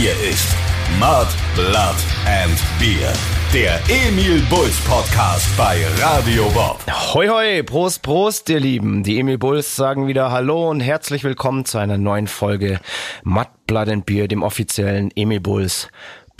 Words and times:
Hier 0.00 0.12
ist 0.30 0.56
Mud, 0.98 1.26
Blood 1.54 1.94
and 2.24 2.58
Beer. 2.78 3.12
Der 3.52 3.78
Emil 3.90 4.40
Bulls 4.48 4.80
Podcast 4.86 5.54
bei 5.58 5.84
Radio 6.00 6.48
Bob. 6.54 6.80
Hoi 7.12 7.28
hoi, 7.28 7.62
Prost, 7.62 8.00
Prost, 8.00 8.48
ihr 8.48 8.60
Lieben. 8.60 9.02
Die 9.02 9.18
Emil 9.20 9.36
Bulls 9.36 9.76
sagen 9.76 10.06
wieder 10.06 10.30
Hallo 10.30 10.70
und 10.70 10.80
herzlich 10.80 11.22
willkommen 11.22 11.66
zu 11.66 11.76
einer 11.76 11.98
neuen 11.98 12.28
Folge 12.28 12.80
Mud, 13.24 13.48
Blood 13.66 13.90
and 13.90 14.06
Beer, 14.06 14.26
dem 14.26 14.42
offiziellen 14.42 15.10
Emil 15.16 15.40
Bulls 15.40 15.88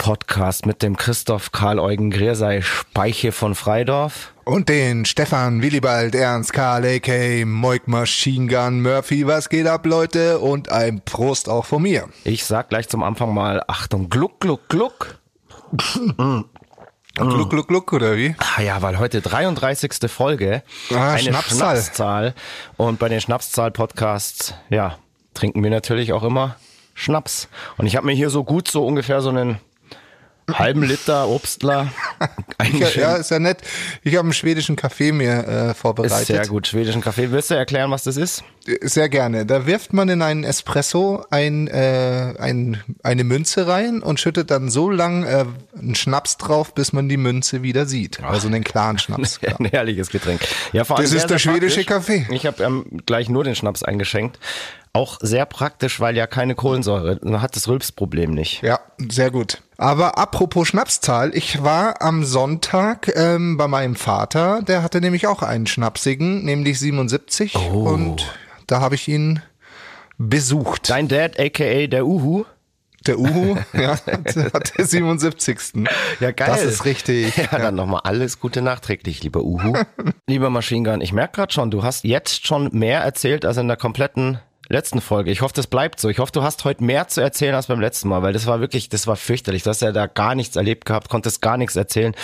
Podcast 0.00 0.64
mit 0.64 0.80
dem 0.80 0.96
Christoph 0.96 1.52
Karl 1.52 1.78
Eugen 1.78 2.10
Griersei 2.10 2.62
Speiche 2.62 3.32
von 3.32 3.54
Freidorf. 3.54 4.32
Und 4.44 4.70
den 4.70 5.04
Stefan 5.04 5.60
Willibald 5.60 6.14
Ernst 6.14 6.54
Karl 6.54 6.86
A.K. 6.86 7.44
Moik 7.44 7.86
Machine 7.86 8.46
Gun 8.46 8.80
Murphy. 8.80 9.26
Was 9.26 9.50
geht 9.50 9.66
ab, 9.66 9.84
Leute? 9.84 10.38
Und 10.38 10.72
ein 10.72 11.02
Prost 11.04 11.50
auch 11.50 11.66
von 11.66 11.82
mir. 11.82 12.08
Ich 12.24 12.46
sag 12.46 12.70
gleich 12.70 12.88
zum 12.88 13.02
Anfang 13.02 13.34
mal 13.34 13.62
Achtung, 13.68 14.08
gluck, 14.08 14.40
gluck, 14.40 14.70
gluck. 14.70 15.18
Gluck, 17.14 17.50
gluck, 17.50 17.68
gluck, 17.68 17.92
oder 17.92 18.16
wie? 18.16 18.34
Ah 18.56 18.62
ja, 18.62 18.80
weil 18.80 18.98
heute 18.98 19.20
33. 19.20 20.10
Folge, 20.10 20.62
Ah, 20.94 21.10
eine 21.10 21.18
Schnapszahl. 21.24 21.76
Schnapszahl. 21.76 22.34
Und 22.78 22.98
bei 22.98 23.10
den 23.10 23.20
Schnapszahl-Podcasts, 23.20 24.54
ja, 24.70 24.96
trinken 25.34 25.62
wir 25.62 25.70
natürlich 25.70 26.14
auch 26.14 26.22
immer 26.22 26.56
Schnaps. 26.94 27.48
Und 27.76 27.84
ich 27.86 27.96
habe 27.96 28.06
mir 28.06 28.14
hier 28.14 28.30
so 28.30 28.44
gut 28.44 28.66
so 28.66 28.86
ungefähr 28.86 29.20
so 29.20 29.28
einen 29.28 29.58
halben 30.58 30.82
Liter 30.82 31.28
Obstler 31.28 31.92
Ja, 32.20 32.28
eingeschenkt. 32.58 32.96
ja, 32.96 33.16
ist 33.16 33.30
ja 33.30 33.38
nett. 33.38 33.58
Ich 34.02 34.14
habe 34.16 34.24
einen 34.26 34.32
schwedischen 34.32 34.76
Kaffee 34.76 35.12
mir 35.12 35.46
äh, 35.48 35.70
Ist 35.70 35.78
vorbereitet. 35.78 36.26
sehr 36.26 36.46
gut. 36.46 36.66
Schwedischen 36.66 37.00
Kaffee. 37.00 37.30
Willst 37.30 37.50
du 37.50 37.54
erklären, 37.54 37.90
was 37.90 38.04
das 38.04 38.16
ist? 38.16 38.44
Sehr 38.82 39.08
gerne. 39.08 39.46
Da 39.46 39.66
wirft 39.66 39.92
man 39.94 40.08
in 40.10 40.20
einen 40.22 40.44
Espresso 40.44 41.24
ein, 41.30 41.66
äh, 41.68 42.34
ein, 42.38 42.82
eine 43.02 43.24
Münze 43.24 43.66
rein 43.66 44.02
und 44.02 44.20
schüttet 44.20 44.50
dann 44.50 44.68
so 44.70 44.90
lang 44.90 45.24
äh, 45.24 45.46
einen 45.78 45.94
Schnaps 45.94 46.36
drauf, 46.36 46.74
bis 46.74 46.92
man 46.92 47.08
die 47.08 47.16
Münze 47.16 47.62
wieder 47.62 47.86
sieht. 47.86 48.22
Also 48.22 48.48
einen 48.48 48.62
klaren 48.64 48.98
Schnaps. 48.98 49.40
Ein 49.58 49.64
herrliches 49.66 50.10
Getränk. 50.10 50.40
Ja, 50.72 50.84
vor 50.84 50.96
allem 50.96 51.04
Das 51.04 51.10
sehr, 51.12 51.20
ist 51.22 51.30
der 51.30 51.38
schwedische 51.38 51.84
praktisch. 51.84 52.16
Kaffee. 52.26 52.34
Ich 52.34 52.44
habe 52.46 52.62
ähm, 52.62 52.84
gleich 53.06 53.28
nur 53.30 53.44
den 53.44 53.54
Schnaps 53.54 53.82
eingeschenkt. 53.82 54.38
Auch 54.92 55.18
sehr 55.20 55.46
praktisch, 55.46 56.00
weil 56.00 56.16
ja 56.16 56.26
keine 56.26 56.56
Kohlensäure. 56.56 57.20
Man 57.22 57.40
hat 57.40 57.54
das 57.54 57.68
Rülpsproblem 57.68 58.32
nicht. 58.32 58.62
Ja, 58.62 58.80
sehr 58.98 59.30
gut. 59.30 59.62
Aber 59.76 60.18
apropos 60.18 60.66
Schnapszahl, 60.66 61.34
ich 61.34 61.62
war 61.62 62.02
am 62.02 62.24
Sonntag 62.24 63.10
ähm, 63.14 63.56
bei 63.56 63.68
meinem 63.68 63.94
Vater, 63.94 64.62
der 64.62 64.82
hatte 64.82 65.00
nämlich 65.00 65.28
auch 65.28 65.42
einen 65.42 65.66
Schnapsigen, 65.66 66.44
nämlich 66.44 66.80
77 66.80 67.54
und 67.56 68.34
da 68.66 68.80
habe 68.80 68.96
ich 68.96 69.08
ihn 69.08 69.40
besucht. 70.18 70.90
Dein 70.90 71.08
Dad, 71.08 71.38
aka 71.38 71.86
der 71.86 72.04
Uhu. 72.06 72.44
Der 73.06 73.18
Uhu, 73.18 73.56
ja, 73.72 73.96
der 74.34 74.52
hat 74.52 74.76
der 74.76 74.84
77. 74.84 75.58
Ja, 76.20 76.32
geil. 76.32 76.48
Das 76.48 76.62
ist 76.62 76.84
richtig. 76.84 77.34
Ja, 77.36 77.58
dann 77.58 77.74
nochmal 77.76 78.02
alles 78.04 78.40
Gute 78.40 78.60
nachträglich, 78.60 79.22
lieber 79.22 79.42
Uhu. 79.42 79.72
lieber 80.26 80.50
Machine 80.50 80.90
Gun, 80.90 81.00
ich 81.00 81.12
merke 81.12 81.36
gerade 81.36 81.52
schon, 81.52 81.70
du 81.70 81.82
hast 81.82 82.04
jetzt 82.04 82.46
schon 82.46 82.68
mehr 82.72 83.00
erzählt 83.00 83.46
als 83.46 83.56
in 83.56 83.68
der 83.68 83.78
kompletten 83.78 84.40
letzten 84.70 85.00
Folge. 85.00 85.30
Ich 85.30 85.42
hoffe, 85.42 85.52
das 85.54 85.66
bleibt 85.66 86.00
so. 86.00 86.08
Ich 86.08 86.18
hoffe, 86.20 86.32
du 86.32 86.42
hast 86.42 86.64
heute 86.64 86.84
mehr 86.84 87.08
zu 87.08 87.20
erzählen 87.20 87.54
als 87.54 87.66
beim 87.66 87.80
letzten 87.80 88.08
Mal, 88.08 88.22
weil 88.22 88.32
das 88.32 88.46
war 88.46 88.60
wirklich, 88.60 88.88
das 88.88 89.06
war 89.06 89.16
fürchterlich. 89.16 89.64
Du 89.64 89.70
hast 89.70 89.82
ja 89.82 89.92
da 89.92 90.06
gar 90.06 90.34
nichts 90.34 90.56
erlebt 90.56 90.86
gehabt, 90.86 91.08
konntest 91.08 91.42
gar 91.42 91.56
nichts 91.56 91.76
erzählen. 91.76 92.14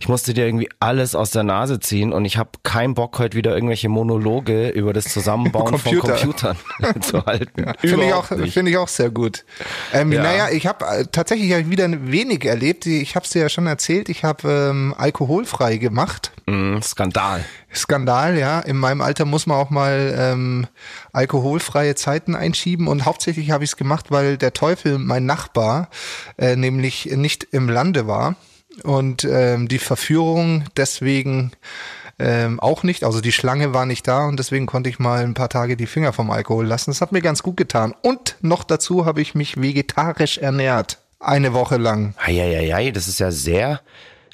Ich 0.00 0.08
musste 0.08 0.32
dir 0.34 0.46
irgendwie 0.46 0.68
alles 0.80 1.14
aus 1.14 1.30
der 1.30 1.42
Nase 1.42 1.78
ziehen 1.78 2.12
und 2.12 2.24
ich 2.24 2.38
habe 2.38 2.50
keinen 2.62 2.94
Bock, 2.94 3.18
heute 3.18 3.36
wieder 3.36 3.54
irgendwelche 3.54 3.88
Monologe 3.88 4.70
über 4.70 4.92
das 4.92 5.04
Zusammenbauen 5.04 5.78
von 5.78 5.98
Computer. 6.00 6.14
Computern 6.14 6.56
zu 7.02 7.24
halten. 7.26 7.72
Finde 7.78 8.06
ich, 8.06 8.12
auch, 8.14 8.24
finde 8.26 8.70
ich 8.70 8.76
auch 8.78 8.88
sehr 8.88 9.10
gut. 9.10 9.44
Ähm, 9.92 10.10
Ja. 10.12 10.22
Naja, 10.22 10.48
ich 10.50 10.66
habe 10.66 10.84
äh, 10.86 11.04
tatsächlich 11.12 11.52
hab 11.52 11.68
wieder 11.68 11.88
wenig 11.90 12.44
erlebt. 12.44 12.86
Ich 12.86 13.14
habe 13.14 13.24
es 13.24 13.30
dir 13.30 13.42
ja 13.42 13.48
schon 13.48 13.66
erzählt. 13.66 14.08
Ich 14.08 14.24
habe 14.24 14.70
ähm, 14.70 14.94
alkoholfrei 14.96 15.76
gemacht. 15.76 16.32
Mm, 16.46 16.80
Skandal. 16.80 17.44
Skandal, 17.74 18.38
ja. 18.38 18.60
In 18.60 18.76
meinem 18.76 19.00
Alter 19.00 19.24
muss 19.24 19.46
man 19.46 19.56
auch 19.56 19.70
mal 19.70 20.14
ähm, 20.16 20.66
alkoholfreie 21.12 21.94
Zeiten 21.94 22.34
einschieben 22.34 22.88
und 22.88 23.04
hauptsächlich 23.04 23.50
habe 23.50 23.64
ich 23.64 23.70
es 23.70 23.76
gemacht, 23.76 24.06
weil 24.10 24.36
der 24.36 24.52
Teufel, 24.52 24.98
mein 24.98 25.26
Nachbar, 25.26 25.88
äh, 26.38 26.56
nämlich 26.56 27.06
nicht 27.06 27.44
im 27.52 27.68
Lande 27.68 28.06
war 28.06 28.36
und 28.82 29.24
ähm, 29.24 29.68
die 29.68 29.78
Verführung 29.78 30.64
deswegen 30.76 31.52
ähm, 32.18 32.60
auch 32.60 32.82
nicht, 32.82 33.04
also 33.04 33.20
die 33.20 33.32
Schlange 33.32 33.72
war 33.72 33.86
nicht 33.86 34.06
da 34.06 34.26
und 34.26 34.38
deswegen 34.38 34.66
konnte 34.66 34.90
ich 34.90 34.98
mal 34.98 35.22
ein 35.22 35.34
paar 35.34 35.48
Tage 35.48 35.76
die 35.76 35.86
Finger 35.86 36.12
vom 36.12 36.30
Alkohol 36.30 36.66
lassen. 36.66 36.90
Das 36.90 37.00
hat 37.00 37.12
mir 37.12 37.22
ganz 37.22 37.42
gut 37.42 37.56
getan. 37.56 37.94
Und 38.02 38.36
noch 38.42 38.62
dazu 38.62 39.06
habe 39.06 39.22
ich 39.22 39.34
mich 39.34 39.60
vegetarisch 39.60 40.36
ernährt. 40.36 40.98
Eine 41.18 41.54
Woche 41.54 41.78
lang. 41.78 42.14
Eieiei, 42.18 42.90
das 42.90 43.08
ist 43.08 43.20
ja 43.20 43.30
sehr 43.30 43.80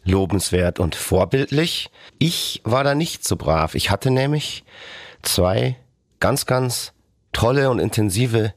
lobenswert 0.06 0.80
und 0.80 0.94
vorbildlich. 0.94 1.90
Ich 2.18 2.62
war 2.64 2.84
da 2.84 2.94
nicht 2.94 3.26
so 3.26 3.36
brav. 3.36 3.74
Ich 3.74 3.90
hatte 3.90 4.10
nämlich 4.10 4.64
zwei 5.22 5.76
ganz, 6.20 6.46
ganz 6.46 6.92
tolle 7.32 7.70
und 7.70 7.78
intensive 7.78 8.54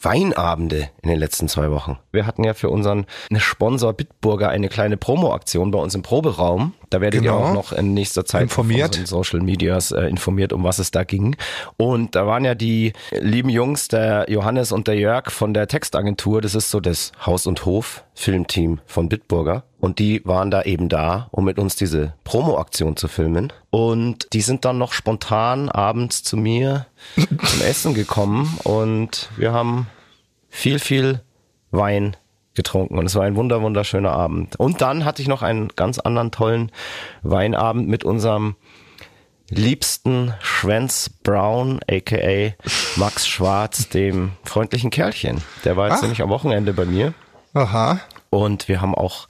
Weinabende 0.00 0.90
in 1.00 1.08
den 1.08 1.18
letzten 1.18 1.48
zwei 1.48 1.70
Wochen. 1.70 1.98
Wir 2.12 2.26
hatten 2.26 2.44
ja 2.44 2.52
für 2.52 2.68
unseren 2.68 3.06
Sponsor 3.38 3.94
Bitburger 3.94 4.50
eine 4.50 4.68
kleine 4.68 4.98
Promo-Aktion 4.98 5.70
bei 5.70 5.78
uns 5.78 5.94
im 5.94 6.02
Proberaum. 6.02 6.74
Da 6.90 7.00
werdet 7.00 7.22
Genau. 7.22 7.38
ihr 7.40 7.44
auch 7.46 7.52
noch 7.54 7.72
in 7.72 7.94
nächster 7.94 8.24
Zeit 8.24 8.42
Informiert. 8.42 8.88
unseren 8.98 9.06
Social 9.06 9.40
Medias 9.40 9.90
äh, 9.92 10.02
informiert, 10.06 10.52
um 10.52 10.64
was 10.64 10.78
es 10.78 10.90
da 10.90 11.04
ging. 11.04 11.36
Und 11.76 12.14
da 12.14 12.26
waren 12.26 12.44
ja 12.44 12.54
die 12.54 12.92
lieben 13.12 13.48
Jungs, 13.48 13.88
der 13.88 14.26
Johannes 14.28 14.72
und 14.72 14.86
der 14.88 14.96
Jörg 14.96 15.30
von 15.30 15.54
der 15.54 15.66
Textagentur. 15.68 16.40
Das 16.40 16.54
ist 16.54 16.70
so 16.70 16.80
das 16.80 17.12
Haus- 17.24 17.46
und 17.46 17.64
Hof-Filmteam 17.64 18.80
von 18.86 19.08
Bitburger. 19.08 19.64
Und 19.80 19.98
die 19.98 20.22
waren 20.24 20.50
da 20.50 20.62
eben 20.62 20.88
da, 20.88 21.28
um 21.30 21.44
mit 21.44 21.58
uns 21.58 21.76
diese 21.76 22.14
Promo-Aktion 22.24 22.96
zu 22.96 23.08
filmen. 23.08 23.52
Und 23.70 24.28
die 24.32 24.40
sind 24.40 24.64
dann 24.64 24.78
noch 24.78 24.92
spontan 24.92 25.68
abends 25.68 26.22
zu 26.22 26.36
mir 26.36 26.86
zum 27.16 27.60
Essen 27.62 27.92
gekommen 27.94 28.58
und 28.64 29.28
wir 29.36 29.52
haben 29.52 29.88
viel, 30.48 30.78
viel 30.78 31.20
Wein 31.70 32.16
getrunken 32.54 32.98
und 32.98 33.06
es 33.06 33.14
war 33.14 33.24
ein 33.24 33.36
wunder, 33.36 33.62
wunderschöner 33.62 34.12
Abend. 34.12 34.56
Und 34.56 34.80
dann 34.80 35.04
hatte 35.04 35.22
ich 35.22 35.28
noch 35.28 35.42
einen 35.42 35.68
ganz 35.68 35.98
anderen 35.98 36.30
tollen 36.30 36.70
Weinabend 37.22 37.88
mit 37.88 38.04
unserem 38.04 38.56
liebsten 39.50 40.34
Schwänz 40.40 41.10
Brown, 41.22 41.80
aka 41.90 42.54
Max 42.96 43.26
Schwarz, 43.26 43.88
dem 43.88 44.32
freundlichen 44.44 44.90
Kerlchen. 44.90 45.42
Der 45.64 45.76
war 45.76 45.88
jetzt 45.88 45.98
Ach. 45.98 46.02
nämlich 46.02 46.22
am 46.22 46.30
Wochenende 46.30 46.72
bei 46.72 46.84
mir 46.84 47.14
Aha. 47.52 48.00
und 48.30 48.68
wir 48.68 48.80
haben 48.80 48.94
auch 48.94 49.26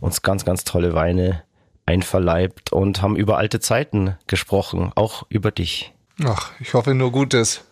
uns 0.00 0.22
ganz, 0.22 0.44
ganz 0.44 0.64
tolle 0.64 0.94
Weine 0.94 1.42
einverleibt 1.86 2.72
und 2.72 3.02
haben 3.02 3.16
über 3.16 3.38
alte 3.38 3.60
Zeiten 3.60 4.16
gesprochen, 4.26 4.92
auch 4.94 5.24
über 5.28 5.50
dich. 5.50 5.92
Ach, 6.24 6.50
ich 6.60 6.74
hoffe 6.74 6.94
nur 6.94 7.12
Gutes. 7.12 7.64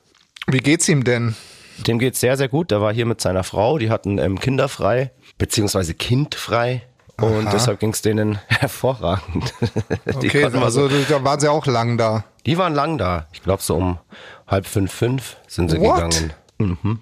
Wie 0.46 0.58
geht's 0.58 0.88
ihm 0.88 1.04
denn? 1.04 1.34
Dem 1.86 1.98
geht's 1.98 2.20
sehr, 2.20 2.36
sehr 2.36 2.48
gut. 2.48 2.70
Der 2.70 2.80
war 2.80 2.92
hier 2.92 3.06
mit 3.06 3.20
seiner 3.20 3.44
Frau, 3.44 3.78
die 3.78 3.90
hatten 3.90 4.18
ähm, 4.18 4.38
kinderfrei, 4.40 5.10
beziehungsweise 5.38 5.94
kindfrei. 5.94 6.82
Und 7.18 7.46
Aha. 7.46 7.50
deshalb 7.52 7.80
ging's 7.80 8.02
denen 8.02 8.38
hervorragend. 8.48 9.52
die, 10.20 10.28
Okay, 10.28 10.42
mal 10.50 10.70
so, 10.70 10.82
also 10.84 10.88
da 11.08 11.24
waren 11.24 11.40
sie 11.40 11.50
auch 11.50 11.64
lang 11.66 11.96
da. 11.96 12.24
die 12.44 12.58
waren 12.58 12.74
lang 12.74 12.98
da. 12.98 13.26
Ich 13.32 13.42
glaube, 13.42 13.62
so 13.62 13.74
um 13.76 13.98
halb 14.46 14.66
fünf, 14.66 14.92
fünf 14.92 15.36
sind 15.48 15.70
sie 15.70 15.80
What? 15.80 15.94
gegangen. 15.96 16.32
Mhm. 16.58 17.00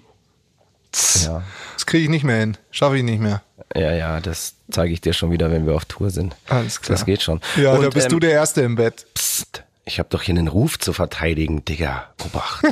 Ja. 1.25 1.43
Das 1.73 1.85
kriege 1.85 2.03
ich 2.05 2.09
nicht 2.09 2.23
mehr 2.23 2.37
hin. 2.37 2.57
Schaffe 2.71 2.95
ich 2.97 3.03
nicht 3.03 3.19
mehr. 3.19 3.41
ja, 3.75 3.91
ja, 3.91 4.21
das 4.21 4.55
zeige 4.71 4.93
ich 4.93 5.01
dir 5.01 5.11
schon 5.11 5.31
wieder, 5.31 5.51
wenn 5.51 5.65
wir 5.67 5.75
auf 5.75 5.83
Tour 5.83 6.09
sind. 6.09 6.35
Alles 6.47 6.79
klar. 6.81 6.95
Das 6.97 7.05
geht 7.05 7.21
schon. 7.21 7.41
Ja, 7.57 7.73
Und, 7.73 7.81
da 7.83 7.89
bist 7.89 8.05
ähm, 8.05 8.11
du 8.13 8.19
der 8.21 8.31
Erste 8.31 8.61
im 8.61 8.75
Bett. 8.75 9.05
Psst, 9.13 9.63
ich 9.83 9.99
habe 9.99 10.07
doch 10.09 10.21
hier 10.21 10.35
einen 10.35 10.47
Ruf 10.47 10.79
zu 10.79 10.93
verteidigen, 10.93 11.65
Digga. 11.65 12.13
Obacht. 12.23 12.65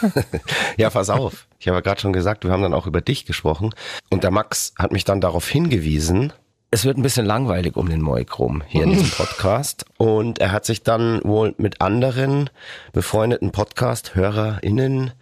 ja, 0.76 0.90
pass 0.90 1.08
auf. 1.08 1.46
Ich 1.60 1.68
habe 1.68 1.76
ja 1.76 1.82
gerade 1.82 2.00
schon 2.00 2.14
gesagt, 2.14 2.44
wir 2.44 2.50
haben 2.50 2.62
dann 2.62 2.74
auch 2.74 2.86
über 2.86 3.02
dich 3.02 3.26
gesprochen. 3.26 3.74
Und 4.08 4.24
der 4.24 4.30
Max 4.30 4.72
hat 4.78 4.92
mich 4.92 5.04
dann 5.04 5.20
darauf 5.20 5.46
hingewiesen, 5.46 6.32
es 6.70 6.84
wird 6.84 6.96
ein 6.96 7.02
bisschen 7.02 7.26
langweilig 7.26 7.76
um 7.76 7.88
den 7.88 8.00
Moik 8.00 8.38
rum 8.38 8.62
hier 8.66 8.84
in 8.84 8.90
diesem 8.90 9.10
Podcast. 9.16 9.84
Und 9.98 10.38
er 10.38 10.52
hat 10.52 10.64
sich 10.64 10.82
dann 10.82 11.20
wohl 11.22 11.54
mit 11.58 11.80
anderen 11.80 12.48
befreundeten 12.92 13.50
Podcast-HörerInnen 13.50 15.12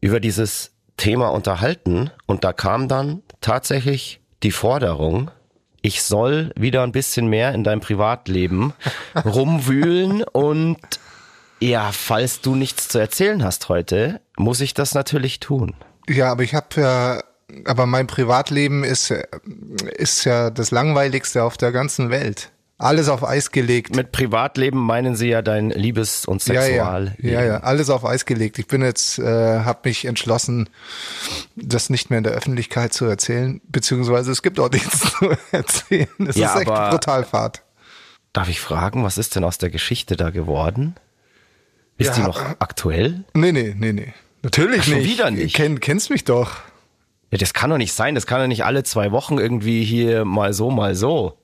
über 0.00 0.20
dieses 0.20 0.72
Thema 0.96 1.28
unterhalten. 1.28 2.10
Und 2.26 2.44
da 2.44 2.52
kam 2.52 2.88
dann 2.88 3.22
tatsächlich 3.40 4.20
die 4.42 4.52
Forderung, 4.52 5.30
ich 5.82 6.02
soll 6.02 6.50
wieder 6.56 6.82
ein 6.82 6.92
bisschen 6.92 7.28
mehr 7.28 7.52
in 7.52 7.62
deinem 7.62 7.80
Privatleben 7.80 8.72
rumwühlen 9.24 10.22
und 10.22 10.78
ja, 11.60 11.90
falls 11.92 12.40
du 12.40 12.54
nichts 12.54 12.88
zu 12.88 12.98
erzählen 12.98 13.42
hast 13.44 13.68
heute, 13.68 14.20
muss 14.36 14.60
ich 14.60 14.74
das 14.74 14.94
natürlich 14.94 15.40
tun. 15.40 15.74
Ja, 16.08 16.30
aber 16.30 16.42
ich 16.42 16.54
habe 16.54 16.66
ja, 16.80 17.22
aber 17.64 17.86
mein 17.86 18.06
Privatleben 18.06 18.84
ist, 18.84 19.10
ist 19.96 20.24
ja 20.24 20.50
das 20.50 20.70
langweiligste 20.70 21.42
auf 21.42 21.56
der 21.56 21.72
ganzen 21.72 22.10
Welt. 22.10 22.50
Alles 22.80 23.08
auf 23.08 23.24
Eis 23.24 23.50
gelegt. 23.50 23.96
Mit 23.96 24.12
Privatleben 24.12 24.78
meinen 24.78 25.16
sie 25.16 25.28
ja 25.30 25.42
dein 25.42 25.70
Liebes- 25.70 26.26
und 26.26 26.46
ja, 26.46 26.62
Sexual. 26.62 27.16
ja, 27.18 27.30
ja, 27.32 27.44
ja, 27.44 27.56
alles 27.58 27.90
auf 27.90 28.04
Eis 28.04 28.24
gelegt. 28.24 28.56
Ich 28.60 28.68
bin 28.68 28.82
jetzt, 28.82 29.18
äh, 29.18 29.24
habe 29.64 29.80
mich 29.88 30.04
entschlossen, 30.04 30.70
das 31.56 31.90
nicht 31.90 32.08
mehr 32.10 32.18
in 32.18 32.24
der 32.24 32.34
Öffentlichkeit 32.34 32.92
zu 32.92 33.04
erzählen, 33.06 33.60
beziehungsweise 33.66 34.30
es 34.30 34.42
gibt 34.42 34.60
auch 34.60 34.70
nichts 34.70 35.00
zu 35.18 35.30
erzählen. 35.50 36.06
Es 36.28 36.36
Ja, 36.36 36.54
ist 36.54 36.60
echt 36.60 36.72
brutal 36.72 37.24
fad. 37.24 37.62
Darf 38.32 38.48
ich 38.48 38.60
fragen, 38.60 39.02
was 39.02 39.18
ist 39.18 39.34
denn 39.34 39.42
aus 39.42 39.58
der 39.58 39.70
Geschichte 39.70 40.16
da 40.16 40.30
geworden? 40.30 40.94
Ist 41.98 42.16
die 42.16 42.20
Ja, 42.20 42.26
noch 42.26 42.40
aktuell? 42.58 43.24
Nee, 43.34 43.52
nee, 43.52 43.74
nee, 43.76 43.92
nee. 43.92 44.14
Natürlich 44.42 44.80
Ach, 44.80 44.84
schon 44.84 44.98
nicht. 44.98 45.10
wieder 45.10 45.30
nicht. 45.30 45.54
Kenn, 45.54 45.80
kennst 45.80 46.10
mich 46.10 46.24
doch. 46.24 46.52
Ja, 47.30 47.38
das 47.38 47.52
kann 47.52 47.70
doch 47.70 47.76
nicht 47.76 47.92
sein. 47.92 48.14
Das 48.14 48.26
kann 48.26 48.40
doch 48.40 48.46
nicht 48.46 48.64
alle 48.64 48.84
zwei 48.84 49.12
Wochen 49.12 49.38
irgendwie 49.38 49.84
hier 49.84 50.24
mal 50.24 50.52
so, 50.52 50.70
mal 50.70 50.94
so. 50.94 51.36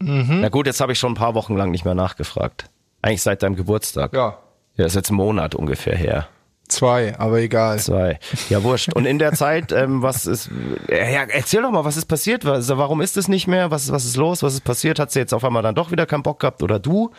Mhm. 0.00 0.40
Na 0.40 0.48
gut, 0.48 0.66
jetzt 0.66 0.80
habe 0.80 0.92
ich 0.92 0.98
schon 0.98 1.12
ein 1.12 1.16
paar 1.16 1.34
Wochen 1.34 1.56
lang 1.56 1.70
nicht 1.70 1.84
mehr 1.84 1.94
nachgefragt. 1.94 2.66
Eigentlich 3.02 3.22
seit 3.22 3.42
deinem 3.42 3.56
Geburtstag. 3.56 4.14
Ja. 4.14 4.38
Ja, 4.76 4.86
ist 4.86 4.94
jetzt 4.94 5.10
ein 5.10 5.14
Monat 5.16 5.54
ungefähr 5.54 5.96
her. 5.96 6.28
Zwei, 6.68 7.16
aber 7.18 7.38
egal. 7.38 7.78
Zwei. 7.78 8.18
Ja, 8.50 8.62
wurscht. 8.62 8.92
Und 8.92 9.06
in 9.06 9.18
der 9.18 9.32
Zeit, 9.32 9.70
ähm, 9.72 10.02
was 10.02 10.26
ist, 10.26 10.50
ja, 10.88 11.22
erzähl 11.24 11.62
doch 11.62 11.70
mal, 11.70 11.84
was 11.84 11.96
ist 11.96 12.06
passiert? 12.06 12.44
Was, 12.44 12.68
warum 12.68 13.00
ist 13.00 13.16
es 13.16 13.28
nicht 13.28 13.46
mehr? 13.46 13.70
Was, 13.70 13.90
was 13.92 14.04
ist 14.04 14.16
los? 14.16 14.42
Was 14.42 14.54
ist 14.54 14.62
passiert? 14.64 14.98
Hat 14.98 15.12
sie 15.12 15.20
jetzt 15.20 15.32
auf 15.32 15.44
einmal 15.44 15.62
dann 15.62 15.74
doch 15.76 15.90
wieder 15.92 16.06
keinen 16.06 16.22
Bock 16.24 16.40
gehabt? 16.40 16.62
Oder 16.62 16.78
du? 16.78 17.10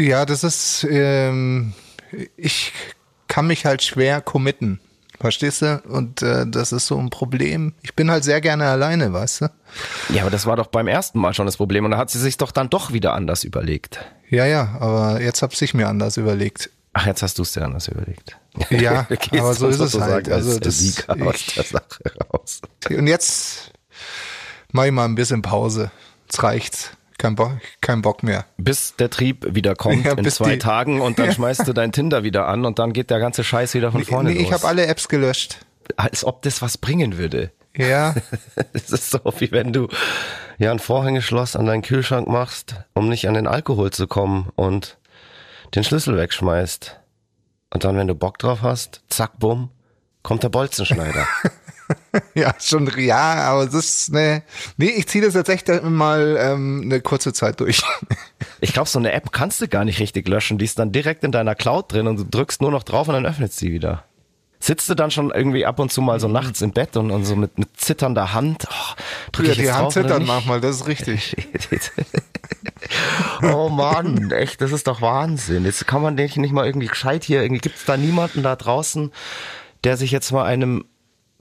Ja, 0.00 0.26
das 0.26 0.44
ist, 0.44 0.86
ähm, 0.90 1.72
ich 2.36 2.72
kann 3.28 3.46
mich 3.46 3.66
halt 3.66 3.82
schwer 3.82 4.20
committen. 4.20 4.80
Verstehst 5.20 5.62
du? 5.62 5.80
Und 5.88 6.22
äh, 6.22 6.46
das 6.46 6.72
ist 6.72 6.86
so 6.86 6.98
ein 6.98 7.08
Problem. 7.08 7.72
Ich 7.82 7.94
bin 7.94 8.10
halt 8.10 8.24
sehr 8.24 8.40
gerne 8.40 8.66
alleine, 8.66 9.12
weißt 9.12 9.42
du? 9.42 9.50
Ja, 10.10 10.22
aber 10.22 10.30
das 10.30 10.44
war 10.46 10.56
doch 10.56 10.66
beim 10.66 10.88
ersten 10.88 11.18
Mal 11.18 11.34
schon 11.34 11.46
das 11.46 11.56
Problem. 11.56 11.84
Und 11.84 11.92
da 11.92 11.98
hat 11.98 12.10
sie 12.10 12.18
sich 12.18 12.36
doch 12.36 12.50
dann 12.50 12.68
doch 12.68 12.92
wieder 12.92 13.14
anders 13.14 13.44
überlegt. 13.44 14.04
Ja, 14.28 14.44
ja, 14.44 14.76
aber 14.80 15.20
jetzt 15.20 15.42
hab 15.42 15.52
ich 15.52 15.74
mir 15.74 15.88
anders 15.88 16.16
überlegt. 16.16 16.70
Ach, 16.92 17.06
jetzt 17.06 17.22
hast 17.22 17.38
du 17.38 17.42
es 17.42 17.52
dir 17.52 17.62
anders 17.62 17.88
überlegt. 17.88 18.36
Ja, 18.70 19.06
aber 19.32 19.54
so 19.54 19.68
ist 19.68 19.80
es 19.80 19.98
halt. 20.00 20.28
Also 20.28 20.52
als 20.52 20.60
das, 20.60 20.78
Sieger 20.78 21.16
aus 21.26 21.34
ich, 21.36 21.54
der 21.54 21.64
Sache 21.64 22.02
raus. 22.32 22.60
und 22.90 23.06
jetzt 23.06 23.72
mach 24.72 24.84
ich 24.84 24.92
mal 24.92 25.04
ein 25.04 25.16
bisschen 25.16 25.42
Pause. 25.42 25.90
Jetzt 26.26 26.42
reicht's. 26.42 26.90
Kein 27.24 27.36
Bock, 27.36 27.52
kein 27.80 28.02
Bock 28.02 28.22
mehr. 28.22 28.44
Bis 28.58 28.96
der 28.96 29.08
Trieb 29.08 29.54
wieder 29.54 29.74
kommt 29.74 30.04
Ja, 30.04 30.12
in 30.12 30.28
zwei 30.30 30.56
Tagen 30.56 31.00
und 31.00 31.18
dann 31.18 31.32
schmeißt 31.32 31.66
du 31.66 31.72
dein 31.72 31.90
Tinder 31.90 32.22
wieder 32.22 32.46
an 32.48 32.66
und 32.66 32.78
dann 32.78 32.92
geht 32.92 33.08
der 33.08 33.18
ganze 33.18 33.42
Scheiß 33.44 33.72
wieder 33.72 33.92
von 33.92 34.04
vorne 34.04 34.28
Nee, 34.28 34.40
los. 34.40 34.48
ich 34.48 34.52
habe 34.52 34.66
alle 34.66 34.84
Apps 34.86 35.08
gelöscht. 35.08 35.56
Als 35.96 36.22
ob 36.22 36.42
das 36.42 36.60
was 36.60 36.76
bringen 36.76 37.16
würde. 37.16 37.50
Ja, 37.74 38.14
Es 38.74 38.90
ist 38.90 39.10
so, 39.10 39.20
wie 39.38 39.50
wenn 39.52 39.72
du 39.72 39.88
ja 40.58 40.70
ein 40.70 40.78
Vorhängeschloss 40.78 41.56
an 41.56 41.64
deinen 41.64 41.80
Kühlschrank 41.80 42.28
machst, 42.28 42.74
um 42.92 43.08
nicht 43.08 43.26
an 43.26 43.32
den 43.32 43.46
Alkohol 43.46 43.90
zu 43.90 44.06
kommen 44.06 44.50
und 44.54 44.98
den 45.74 45.82
Schlüssel 45.82 46.18
wegschmeißt. 46.18 47.00
Und 47.72 47.84
dann, 47.84 47.96
wenn 47.96 48.06
du 48.06 48.14
Bock 48.14 48.36
drauf 48.36 48.58
hast, 48.60 49.00
zack, 49.08 49.38
bumm, 49.38 49.70
kommt 50.22 50.42
der 50.42 50.50
Bolzenschneider. 50.50 51.26
ja, 52.34 52.54
schon, 52.60 52.90
ja, 52.98 53.34
aber 53.44 53.66
das 53.66 53.74
ist, 53.74 54.12
ne, 54.12 54.42
nee, 54.76 54.90
ich 54.90 55.06
ziehe 55.08 55.24
das 55.24 55.34
jetzt 55.34 55.48
echt 55.48 55.68
mal 55.82 56.36
ähm, 56.38 56.82
eine 56.84 57.00
kurze 57.00 57.32
Zeit 57.32 57.60
durch. 57.60 57.82
Ich 58.60 58.72
glaube, 58.72 58.88
so 58.88 58.98
eine 58.98 59.12
App 59.12 59.30
kannst 59.30 59.60
du 59.60 59.68
gar 59.68 59.84
nicht 59.84 60.00
richtig 60.00 60.26
löschen. 60.26 60.56
Die 60.56 60.64
ist 60.64 60.78
dann 60.78 60.90
direkt 60.90 61.22
in 61.22 61.32
deiner 61.32 61.54
Cloud 61.54 61.92
drin 61.92 62.06
und 62.06 62.18
du 62.18 62.24
drückst 62.24 62.62
nur 62.62 62.70
noch 62.70 62.82
drauf 62.82 63.08
und 63.08 63.14
dann 63.14 63.26
öffnet 63.26 63.52
sie 63.52 63.72
wieder. 63.72 64.04
Sitzt 64.58 64.88
du 64.88 64.94
dann 64.94 65.10
schon 65.10 65.30
irgendwie 65.30 65.66
ab 65.66 65.78
und 65.78 65.92
zu 65.92 66.00
mal 66.00 66.18
so 66.18 66.28
nachts 66.28 66.62
im 66.62 66.72
Bett 66.72 66.96
und, 66.96 67.10
und 67.10 67.26
so 67.26 67.36
mit, 67.36 67.58
mit 67.58 67.78
zitternder 67.78 68.32
Hand? 68.32 68.66
Oh, 68.70 68.94
drück 69.32 69.46
Ja, 69.48 69.52
ich 69.52 69.58
die 69.58 69.70
Hand 69.70 69.96
nicht? 69.96 70.26
manchmal, 70.26 70.62
das 70.62 70.76
ist 70.76 70.86
richtig. 70.86 71.36
oh 73.42 73.68
Mann, 73.68 74.30
echt, 74.30 74.62
das 74.62 74.72
ist 74.72 74.86
doch 74.86 75.02
Wahnsinn. 75.02 75.66
Jetzt 75.66 75.86
kann 75.86 76.00
man 76.00 76.16
den 76.16 76.30
nicht 76.36 76.52
mal 76.52 76.64
irgendwie 76.64 76.86
gescheit 76.86 77.24
hier, 77.24 77.42
irgendwie 77.42 77.60
gibt's 77.60 77.84
da 77.84 77.98
niemanden 77.98 78.42
da 78.42 78.56
draußen, 78.56 79.12
der 79.84 79.98
sich 79.98 80.10
jetzt 80.10 80.32
mal 80.32 80.44
einem 80.46 80.86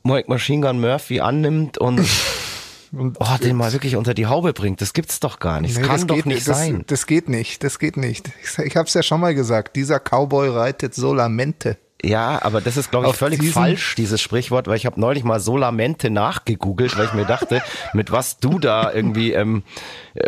Mike 0.04 0.30
Machine 0.30 0.66
Gun 0.68 0.80
Murphy 0.82 1.20
annimmt 1.20 1.78
und 1.78 2.02
Und 2.96 3.18
oh, 3.20 3.38
den 3.42 3.56
mal 3.56 3.74
wirklich 3.74 3.96
unter 3.96 4.14
die 4.14 4.28
Haube 4.28 4.54
bringt. 4.54 4.80
Das 4.80 4.94
gibt's 4.94 5.20
doch 5.20 5.40
gar 5.40 5.60
nicht. 5.62 5.74
Das 5.76 5.82
Nee, 5.82 5.88
kann 5.88 5.96
das 5.98 6.06
doch 6.06 6.16
geht 6.16 6.26
nicht 6.28 6.48
das, 6.48 6.60
sein. 6.60 6.84
Das 6.86 7.08
geht 7.08 7.28
nicht, 7.28 7.64
das 7.64 7.80
geht 7.80 7.98
nicht. 7.98 8.30
Ich, 8.44 8.60
ich 8.64 8.76
habe 8.76 8.88
es 8.88 8.94
ja 8.94 9.02
schon 9.02 9.20
mal 9.20 9.34
gesagt, 9.34 9.76
dieser 9.76 10.00
Cowboy 10.00 10.48
reitet 10.50 10.94
Solamente. 10.94 11.78
Ja, 12.04 12.40
aber 12.44 12.62
das 12.62 12.78
ist, 12.78 12.92
glaube 12.92 13.08
ich, 13.08 13.10
Auf 13.10 13.16
völlig 13.16 13.40
diesen- 13.40 13.54
falsch, 13.54 13.96
dieses 13.96 14.22
Sprichwort, 14.22 14.68
weil 14.68 14.76
ich 14.78 14.86
habe 14.86 15.00
neulich 15.02 15.24
mal 15.24 15.40
Solamente 15.40 16.12
nachgegoogelt, 16.12 16.96
weil 16.96 17.06
ich 17.08 17.14
mir 17.14 17.26
dachte, 17.26 17.64
mit 17.94 18.12
was 18.12 18.38
du 18.38 18.60
da 18.60 18.94
irgendwie 18.94 19.32
ähm, 19.32 19.64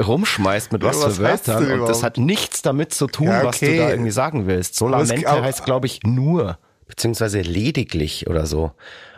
rumschmeißt, 0.04 0.72
mit 0.72 0.82
was, 0.84 0.98
Ja, 1.02 1.06
was 1.08 1.16
für 1.18 1.22
Wörtern. 1.24 1.82
Und 1.82 1.88
das 1.88 2.02
hat 2.02 2.18
nichts 2.18 2.64
damit 2.64 2.96
zu 2.96 3.06
tun, 3.06 3.28
Ja, 3.28 3.44
was 3.46 3.60
du 3.60 3.66
okay. 3.68 3.78
da 3.78 3.90
irgendwie 3.92 4.10
sagen 4.12 4.48
willst. 4.48 4.76
Solamente 4.76 5.22
Das- 5.22 5.42
heißt, 5.42 5.66
glaube 5.66 5.86
ich, 5.86 6.00
nur, 6.04 6.58
beziehungsweise 6.88 7.42
lediglich 7.42 8.28
oder 8.28 8.48
so, 8.48 8.72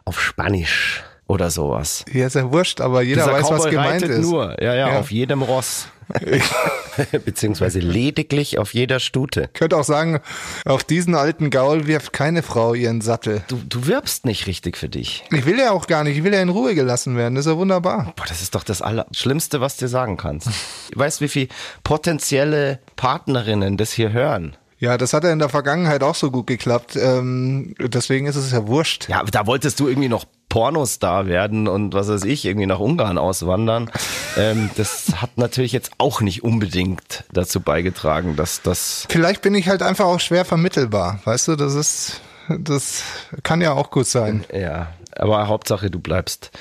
auf 0.07 0.21
Spanisch 0.21 1.03
oder 1.27 1.51
sowas. 1.51 2.05
Ja, 2.13 2.27
ist 2.27 2.35
ja 2.35 2.49
wurscht, 2.49 2.79
aber 2.79 3.01
jeder 3.01 3.23
Dieser 3.25 3.33
weiß, 3.33 3.49
was 3.51 3.59
Cowboy 3.63 3.71
gemeint 3.71 4.03
reitet 4.03 4.09
ist. 4.11 4.21
nur, 4.21 4.61
ja, 4.63 4.73
ja, 4.73 4.89
Ja. 4.93 4.99
auf 4.99 5.11
jedem 5.11 5.41
Ross. 5.41 5.87
beziehungsweise 7.25 7.79
lediglich 7.79 8.57
auf 8.59 8.73
jeder 8.73 9.01
Stute. 9.01 9.49
Ich 9.53 9.59
könnte 9.59 9.75
auch 9.75 9.83
sagen, 9.83 10.21
auf 10.65 10.85
diesen 10.85 11.15
alten 11.15 11.49
Gaul 11.49 11.85
wirft 11.85 12.13
keine 12.13 12.43
Frau 12.43 12.73
ihren 12.73 13.01
Sattel. 13.01 13.43
Du, 13.49 13.57
du 13.57 13.87
wirbst 13.87 14.25
nicht 14.25 14.47
richtig 14.47 14.77
für 14.77 14.87
dich. 14.87 15.25
Ich 15.31 15.45
will 15.45 15.59
ja 15.59 15.71
auch 15.71 15.87
gar 15.87 16.05
nicht, 16.05 16.15
ich 16.17 16.23
will 16.23 16.33
ja 16.33 16.41
in 16.41 16.47
Ruhe 16.47 16.75
gelassen 16.75 17.17
werden, 17.17 17.35
das 17.35 17.45
ist 17.45 17.51
ja 17.51 17.57
wunderbar. 17.57 18.13
Boah, 18.15 18.25
das 18.25 18.41
ist 18.41 18.55
doch 18.55 18.63
das 18.63 18.81
Allerschlimmste, 18.81 19.59
was 19.59 19.75
du 19.75 19.83
dir 19.83 19.89
sagen 19.89 20.15
kannst. 20.15 20.47
Weißt 20.95 21.19
du, 21.19 21.25
wie 21.25 21.29
viele 21.29 21.47
potenzielle 21.83 22.79
Partnerinnen 22.95 23.75
das 23.75 23.91
hier 23.91 24.13
hören? 24.13 24.55
Ja, 24.79 24.97
das 24.97 25.13
hat 25.13 25.23
ja 25.23 25.31
in 25.31 25.39
der 25.39 25.49
Vergangenheit 25.49 26.03
auch 26.03 26.15
so 26.15 26.29
gut 26.29 26.45
geklappt, 26.47 26.95
ähm, 26.95 27.73
deswegen 27.79 28.27
ist 28.27 28.35
es 28.35 28.51
ja 28.51 28.67
wurscht. 28.67 29.09
Ja, 29.09 29.23
da 29.23 29.47
wolltest 29.47 29.79
du 29.79 29.87
irgendwie 29.87 30.09
noch 30.09 30.25
Pornostar 30.49 31.25
werden 31.25 31.67
und 31.67 31.93
was 31.93 32.07
weiß 32.07 32.23
ich, 32.25 32.45
irgendwie 32.45 32.67
nach 32.67 32.79
Ungarn 32.79 33.17
auswandern. 33.17 33.91
Ähm, 34.37 34.69
das 34.77 35.21
hat 35.21 35.37
natürlich 35.37 35.71
jetzt 35.71 35.91
auch 35.97 36.21
nicht 36.21 36.43
unbedingt 36.43 37.25
dazu 37.33 37.59
beigetragen, 37.59 38.35
dass 38.35 38.61
das. 38.61 39.07
Vielleicht 39.09 39.41
bin 39.41 39.55
ich 39.55 39.67
halt 39.67 39.81
einfach 39.81 40.05
auch 40.05 40.19
schwer 40.19 40.45
vermittelbar, 40.45 41.19
weißt 41.25 41.49
du, 41.49 41.55
das 41.55 41.73
ist, 41.73 42.21
das 42.47 43.03
kann 43.43 43.61
ja 43.61 43.73
auch 43.73 43.89
gut 43.89 44.05
sein. 44.05 44.45
Ja, 44.53 44.93
aber 45.15 45.47
Hauptsache, 45.47 45.89
du 45.89 45.99
bleibst 45.99 46.51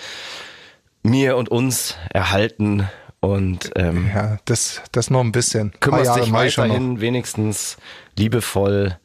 mir 1.02 1.36
und 1.36 1.50
uns 1.50 1.96
erhalten 2.10 2.88
und 3.20 3.70
ähm, 3.76 4.10
Ja, 4.14 4.38
das, 4.44 4.82
das 4.92 5.10
noch 5.10 5.20
ein 5.20 5.32
bisschen. 5.32 5.72
Kümmerst 5.80 6.16
dich 6.16 6.32
weiterhin 6.32 7.00
wenigstens 7.00 7.76
liebevoll, 8.18 8.98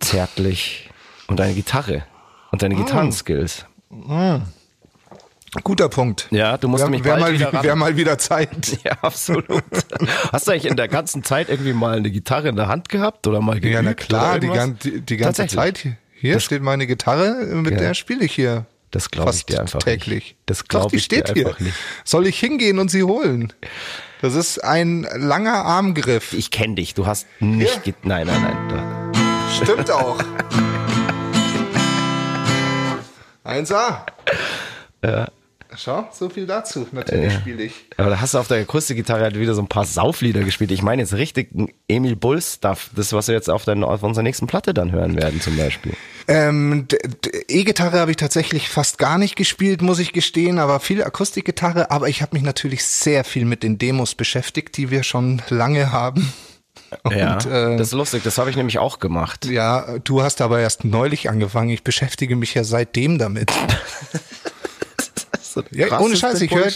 zärtlich 0.00 0.90
und 1.28 1.38
deine 1.40 1.54
Gitarre 1.54 2.04
und 2.50 2.62
deine 2.62 2.74
Gitarrenskills. 2.74 3.66
Guter 5.64 5.88
Punkt. 5.88 6.28
Ja, 6.30 6.56
du 6.56 6.68
musst 6.68 6.82
Wär, 6.82 6.90
nämlich 6.90 7.04
wär, 7.04 7.16
bald 7.16 7.22
mal, 7.22 7.34
wieder 7.34 7.62
wär 7.64 7.74
mal 7.76 7.96
wieder 7.96 8.18
Zeit. 8.18 8.78
Ja, 8.84 8.92
absolut. 9.02 9.64
Hast 10.32 10.46
du 10.46 10.52
eigentlich 10.52 10.66
in 10.70 10.76
der 10.76 10.86
ganzen 10.88 11.24
Zeit 11.24 11.48
irgendwie 11.48 11.72
mal 11.72 11.96
eine 11.96 12.10
Gitarre 12.10 12.48
in 12.48 12.56
der 12.56 12.68
Hand 12.68 12.88
gehabt 12.88 13.26
oder 13.26 13.40
mal 13.40 13.58
geübt? 13.60 13.74
Ja, 13.74 13.82
na 13.82 13.94
klar, 13.94 14.38
die, 14.38 14.48
die, 14.82 15.00
die 15.00 15.16
ganze? 15.16 15.46
Zeit. 15.48 15.78
hier- 15.78 15.96
Hier 16.14 16.34
Das- 16.34 16.44
steht 16.44 16.62
meine 16.62 16.86
Gitarre, 16.86 17.34
mit 17.46 17.72
Ja. 17.72 17.78
der 17.78 17.94
spiele 17.94 18.24
ich 18.24 18.32
hier. 18.32 18.66
Das 18.90 19.10
glaube 19.10 19.32
ich 19.32 19.46
dir 19.46 19.60
einfach 19.60 19.78
täglich. 19.80 20.24
nicht. 20.24 20.36
Das 20.46 20.64
glaube 20.64 20.90
die 20.90 20.96
ich 20.96 21.08
dir 21.08 21.18
steht 21.22 21.34
hier. 21.36 21.46
einfach 21.48 21.60
nicht. 21.60 21.76
Soll 22.04 22.26
ich 22.26 22.38
hingehen 22.40 22.78
und 22.78 22.90
sie 22.90 23.02
holen? 23.04 23.52
Das 24.20 24.34
ist 24.34 24.62
ein 24.64 25.06
langer 25.14 25.64
Armgriff. 25.64 26.32
Ich 26.32 26.50
kenne 26.50 26.74
dich, 26.74 26.94
du 26.94 27.06
hast 27.06 27.26
nicht... 27.38 27.86
Ja. 27.86 27.92
Nein, 28.02 28.26
nein, 28.26 28.42
nein. 28.42 29.12
Stimmt 29.62 29.90
auch. 29.90 30.18
1A. 33.44 34.06
Ja. 35.02 35.28
Schau, 35.76 36.08
so 36.12 36.28
viel 36.28 36.46
dazu. 36.46 36.86
Natürlich 36.90 37.32
spiele 37.34 37.62
ich. 37.62 37.72
Aber 37.96 38.10
da 38.10 38.20
hast 38.20 38.34
du 38.34 38.38
auf 38.38 38.48
der 38.48 38.60
Akustikgitarre 38.60 39.22
halt 39.22 39.38
wieder 39.38 39.54
so 39.54 39.62
ein 39.62 39.68
paar 39.68 39.84
Sauflieder 39.84 40.42
gespielt. 40.42 40.70
Ich 40.72 40.82
meine 40.82 41.02
jetzt 41.02 41.14
richtig 41.14 41.50
Emil 41.88 42.16
Bull-Stuff. 42.16 42.90
Das, 42.96 43.12
was 43.12 43.28
wir 43.28 43.34
jetzt 43.34 43.48
auf, 43.48 43.64
dein, 43.64 43.84
auf 43.84 44.02
unserer 44.02 44.22
nächsten 44.22 44.46
Platte 44.46 44.74
dann 44.74 44.90
hören 44.90 45.16
werden 45.16 45.40
zum 45.40 45.56
Beispiel. 45.56 45.92
Ähm, 46.26 46.86
E-Gitarre 47.48 48.00
habe 48.00 48.10
ich 48.10 48.16
tatsächlich 48.16 48.68
fast 48.68 48.98
gar 48.98 49.18
nicht 49.18 49.36
gespielt, 49.36 49.82
muss 49.82 49.98
ich 49.98 50.12
gestehen, 50.12 50.58
aber 50.58 50.80
viel 50.80 51.02
Akustikgitarre. 51.04 51.90
Aber 51.90 52.08
ich 52.08 52.22
habe 52.22 52.34
mich 52.34 52.42
natürlich 52.42 52.84
sehr 52.84 53.24
viel 53.24 53.44
mit 53.44 53.62
den 53.62 53.78
Demos 53.78 54.14
beschäftigt, 54.14 54.76
die 54.76 54.90
wir 54.90 55.02
schon 55.02 55.42
lange 55.48 55.92
haben. 55.92 56.32
ja, 57.10 57.34
Und, 57.34 57.46
äh, 57.46 57.76
das 57.76 57.88
ist 57.88 57.94
lustig. 57.94 58.22
Das 58.24 58.38
habe 58.38 58.50
ich 58.50 58.56
nämlich 58.56 58.78
auch 58.78 58.98
gemacht. 58.98 59.46
Ja, 59.46 59.98
du 59.98 60.22
hast 60.22 60.40
aber 60.40 60.60
erst 60.60 60.84
neulich 60.84 61.30
angefangen. 61.30 61.70
Ich 61.70 61.84
beschäftige 61.84 62.36
mich 62.36 62.54
ja 62.54 62.64
seitdem 62.64 63.18
damit. 63.18 63.52
Ja, 65.70 66.00
ohne 66.00 66.16
Scheiß, 66.16 66.40
ich 66.40 66.54
höre 66.54 66.68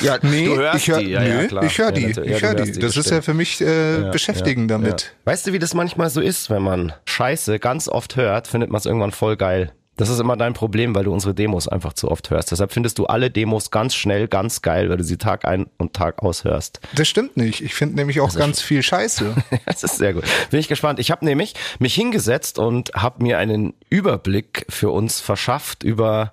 Ja, 0.00 0.18
nee, 0.22 0.46
du 0.46 0.56
hörst 0.56 0.76
ich 0.76 0.88
hör, 0.88 0.98
die. 1.00 1.10
Ja, 1.10 1.20
nö, 1.20 1.48
ja, 1.50 1.62
ich 1.62 1.78
höre 1.78 1.92
die. 1.92 2.06
ich 2.06 2.16
du 2.16 2.40
höre 2.40 2.54
die. 2.54 2.72
Das 2.72 2.96
ist 2.96 3.10
ja 3.10 3.18
bestimmt. 3.18 3.24
für 3.24 3.34
mich 3.34 3.60
äh, 3.60 4.10
beschäftigen 4.10 4.68
damit. 4.68 5.14
Weißt 5.24 5.46
du, 5.46 5.52
wie 5.52 5.58
das 5.58 5.74
manchmal 5.74 6.10
so 6.10 6.20
ist, 6.20 6.50
wenn 6.50 6.62
man 6.62 6.92
Scheiße 7.04 7.58
ganz 7.58 7.88
oft 7.88 8.16
hört, 8.16 8.48
findet 8.48 8.70
man 8.70 8.78
es 8.78 8.86
irgendwann 8.86 9.12
voll 9.12 9.36
geil. 9.36 9.72
Das 9.96 10.08
ist 10.08 10.20
immer 10.20 10.38
dein 10.38 10.54
Problem, 10.54 10.94
weil 10.94 11.04
du 11.04 11.12
unsere 11.12 11.34
Demos 11.34 11.68
einfach 11.68 11.92
zu 11.92 12.10
oft 12.10 12.30
hörst. 12.30 12.50
Deshalb 12.50 12.72
findest 12.72 12.98
du 12.98 13.06
alle 13.06 13.30
Demos 13.30 13.70
ganz 13.70 13.94
schnell, 13.94 14.26
ganz 14.26 14.62
geil, 14.62 14.88
weil 14.88 14.96
du 14.96 15.04
sie 15.04 15.18
Tag 15.18 15.44
ein 15.44 15.66
und 15.76 15.92
Tag 15.92 16.22
aus 16.22 16.44
hörst. 16.44 16.80
Das 16.94 17.08
stimmt 17.08 17.36
nicht. 17.36 17.60
Ich 17.60 17.74
finde 17.74 17.96
nämlich 17.96 18.20
auch 18.20 18.34
ganz 18.34 18.62
viel 18.62 18.82
Scheiße. 18.82 19.34
das 19.66 19.82
ist 19.82 19.98
sehr 19.98 20.14
gut. 20.14 20.24
Bin 20.50 20.60
ich 20.60 20.68
gespannt. 20.68 20.98
Ich 20.98 21.10
habe 21.10 21.26
nämlich 21.26 21.54
mich 21.78 21.94
hingesetzt 21.94 22.58
und 22.58 22.94
habe 22.94 23.22
mir 23.22 23.36
einen 23.36 23.74
Überblick 23.90 24.64
für 24.70 24.90
uns 24.90 25.20
verschafft 25.20 25.82
über 25.82 26.32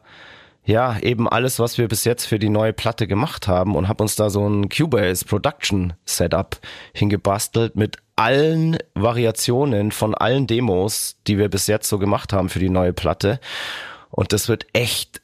ja, 0.65 0.99
eben 0.99 1.27
alles, 1.27 1.59
was 1.59 1.77
wir 1.77 1.87
bis 1.87 2.03
jetzt 2.03 2.25
für 2.25 2.37
die 2.37 2.49
neue 2.49 2.73
Platte 2.73 3.07
gemacht 3.07 3.47
haben 3.47 3.75
und 3.75 3.87
habe 3.87 4.03
uns 4.03 4.15
da 4.15 4.29
so 4.29 4.47
ein 4.47 4.69
Cubase 4.69 5.25
Production 5.25 5.93
Setup 6.05 6.59
hingebastelt 6.93 7.75
mit 7.75 7.97
allen 8.15 8.77
Variationen 8.93 9.91
von 9.91 10.13
allen 10.13 10.45
Demos, 10.45 11.15
die 11.25 11.37
wir 11.37 11.49
bis 11.49 11.67
jetzt 11.67 11.89
so 11.89 11.97
gemacht 11.97 12.33
haben 12.33 12.49
für 12.49 12.59
die 12.59 12.69
neue 12.69 12.93
Platte. 12.93 13.39
Und 14.11 14.33
das 14.33 14.47
wird 14.47 14.67
echt 14.73 15.21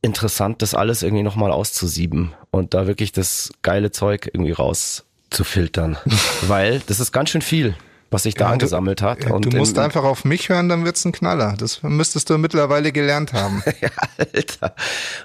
interessant, 0.00 0.62
das 0.62 0.74
alles 0.74 1.02
irgendwie 1.02 1.22
nochmal 1.22 1.52
auszusieben 1.52 2.32
und 2.50 2.74
da 2.74 2.86
wirklich 2.86 3.12
das 3.12 3.52
geile 3.62 3.90
Zeug 3.90 4.30
irgendwie 4.32 4.52
rauszufiltern. 4.52 5.98
Weil 6.42 6.80
das 6.86 7.00
ist 7.00 7.12
ganz 7.12 7.30
schön 7.30 7.42
viel 7.42 7.74
was 8.12 8.24
sich 8.24 8.34
da 8.34 8.46
ja, 8.46 8.50
angesammelt 8.52 9.00
du, 9.00 9.04
hat. 9.04 9.30
Und 9.30 9.46
du 9.46 9.56
musst 9.56 9.76
in, 9.76 9.82
einfach 9.82 10.04
auf 10.04 10.24
mich 10.24 10.48
hören, 10.48 10.68
dann 10.68 10.84
wird's 10.84 11.04
ein 11.04 11.12
Knaller. 11.12 11.54
Das 11.58 11.82
müsstest 11.82 12.28
du 12.30 12.38
mittlerweile 12.38 12.92
gelernt 12.92 13.32
haben. 13.32 13.62
ja, 13.80 13.90
Alter. 14.18 14.74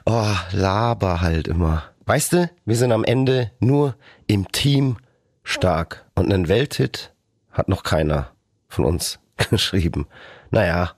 Oh, 0.06 0.34
laber 0.52 1.22
halt 1.22 1.48
immer. 1.48 1.84
Weißt 2.06 2.34
du, 2.34 2.50
wir 2.66 2.76
sind 2.76 2.92
am 2.92 3.04
Ende 3.04 3.52
nur 3.60 3.96
im 4.26 4.52
Team 4.52 4.98
stark. 5.44 6.06
Und 6.16 6.32
einen 6.32 6.48
Welthit 6.48 7.14
hat 7.52 7.68
noch 7.68 7.84
keiner 7.84 8.32
von 8.70 8.86
uns 8.86 9.20
geschrieben. 9.50 10.08
Naja, 10.52 10.94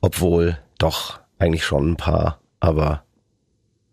obwohl 0.00 0.58
doch 0.78 1.20
eigentlich 1.38 1.64
schon 1.64 1.92
ein 1.92 1.96
paar, 1.96 2.40
aber 2.58 3.04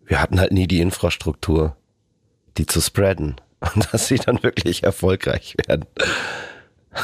wir 0.06 0.22
hatten 0.22 0.40
halt 0.40 0.52
nie 0.52 0.68
die 0.68 0.82
Infrastruktur, 0.82 1.76
die 2.58 2.66
zu 2.66 2.82
spreaden 2.82 3.36
und 3.76 3.94
dass 3.94 4.08
sie 4.08 4.18
dann 4.18 4.42
wirklich 4.42 4.84
erfolgreich 4.84 5.56
werden. 5.68 5.86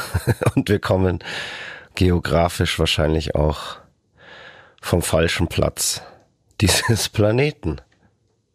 und 0.54 0.68
wir 0.68 0.78
kommen 0.78 1.20
geografisch 1.94 2.78
wahrscheinlich 2.78 3.34
auch 3.34 3.76
vom 4.80 5.02
falschen 5.02 5.48
Platz 5.48 6.02
dieses 6.60 7.08
Planeten. 7.10 7.80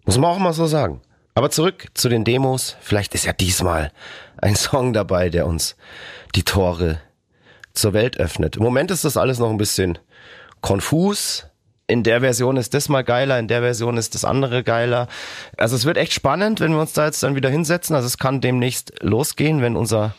Muss 0.05 0.17
man 0.17 0.31
auch 0.31 0.39
mal 0.39 0.53
so 0.53 0.67
sagen. 0.67 1.01
Aber 1.35 1.51
zurück 1.51 1.87
zu 1.93 2.09
den 2.09 2.25
Demos. 2.25 2.75
Vielleicht 2.81 3.15
ist 3.15 3.25
ja 3.25 3.33
diesmal 3.33 3.91
ein 4.37 4.55
Song 4.55 4.93
dabei, 4.93 5.29
der 5.29 5.47
uns 5.47 5.75
die 6.35 6.43
Tore 6.43 6.99
zur 7.73 7.93
Welt 7.93 8.19
öffnet. 8.19 8.57
Im 8.57 8.63
Moment 8.63 8.91
ist 8.91 9.05
das 9.05 9.17
alles 9.17 9.39
noch 9.39 9.49
ein 9.49 9.57
bisschen 9.57 9.97
konfus. 10.61 11.45
In 11.87 12.03
der 12.03 12.21
Version 12.21 12.57
ist 12.57 12.73
das 12.73 12.89
mal 12.89 13.03
geiler, 13.03 13.39
in 13.39 13.47
der 13.47 13.61
Version 13.61 13.97
ist 13.97 14.13
das 14.13 14.23
andere 14.23 14.63
geiler. 14.63 15.07
Also 15.57 15.75
es 15.75 15.85
wird 15.85 15.97
echt 15.97 16.13
spannend, 16.13 16.59
wenn 16.59 16.71
wir 16.71 16.81
uns 16.81 16.93
da 16.93 17.05
jetzt 17.05 17.23
dann 17.23 17.35
wieder 17.35 17.49
hinsetzen. 17.49 17.95
Also 17.95 18.05
es 18.05 18.19
kann 18.19 18.41
demnächst 18.41 18.93
losgehen, 19.01 19.61
wenn 19.61 19.75
unser 19.75 20.13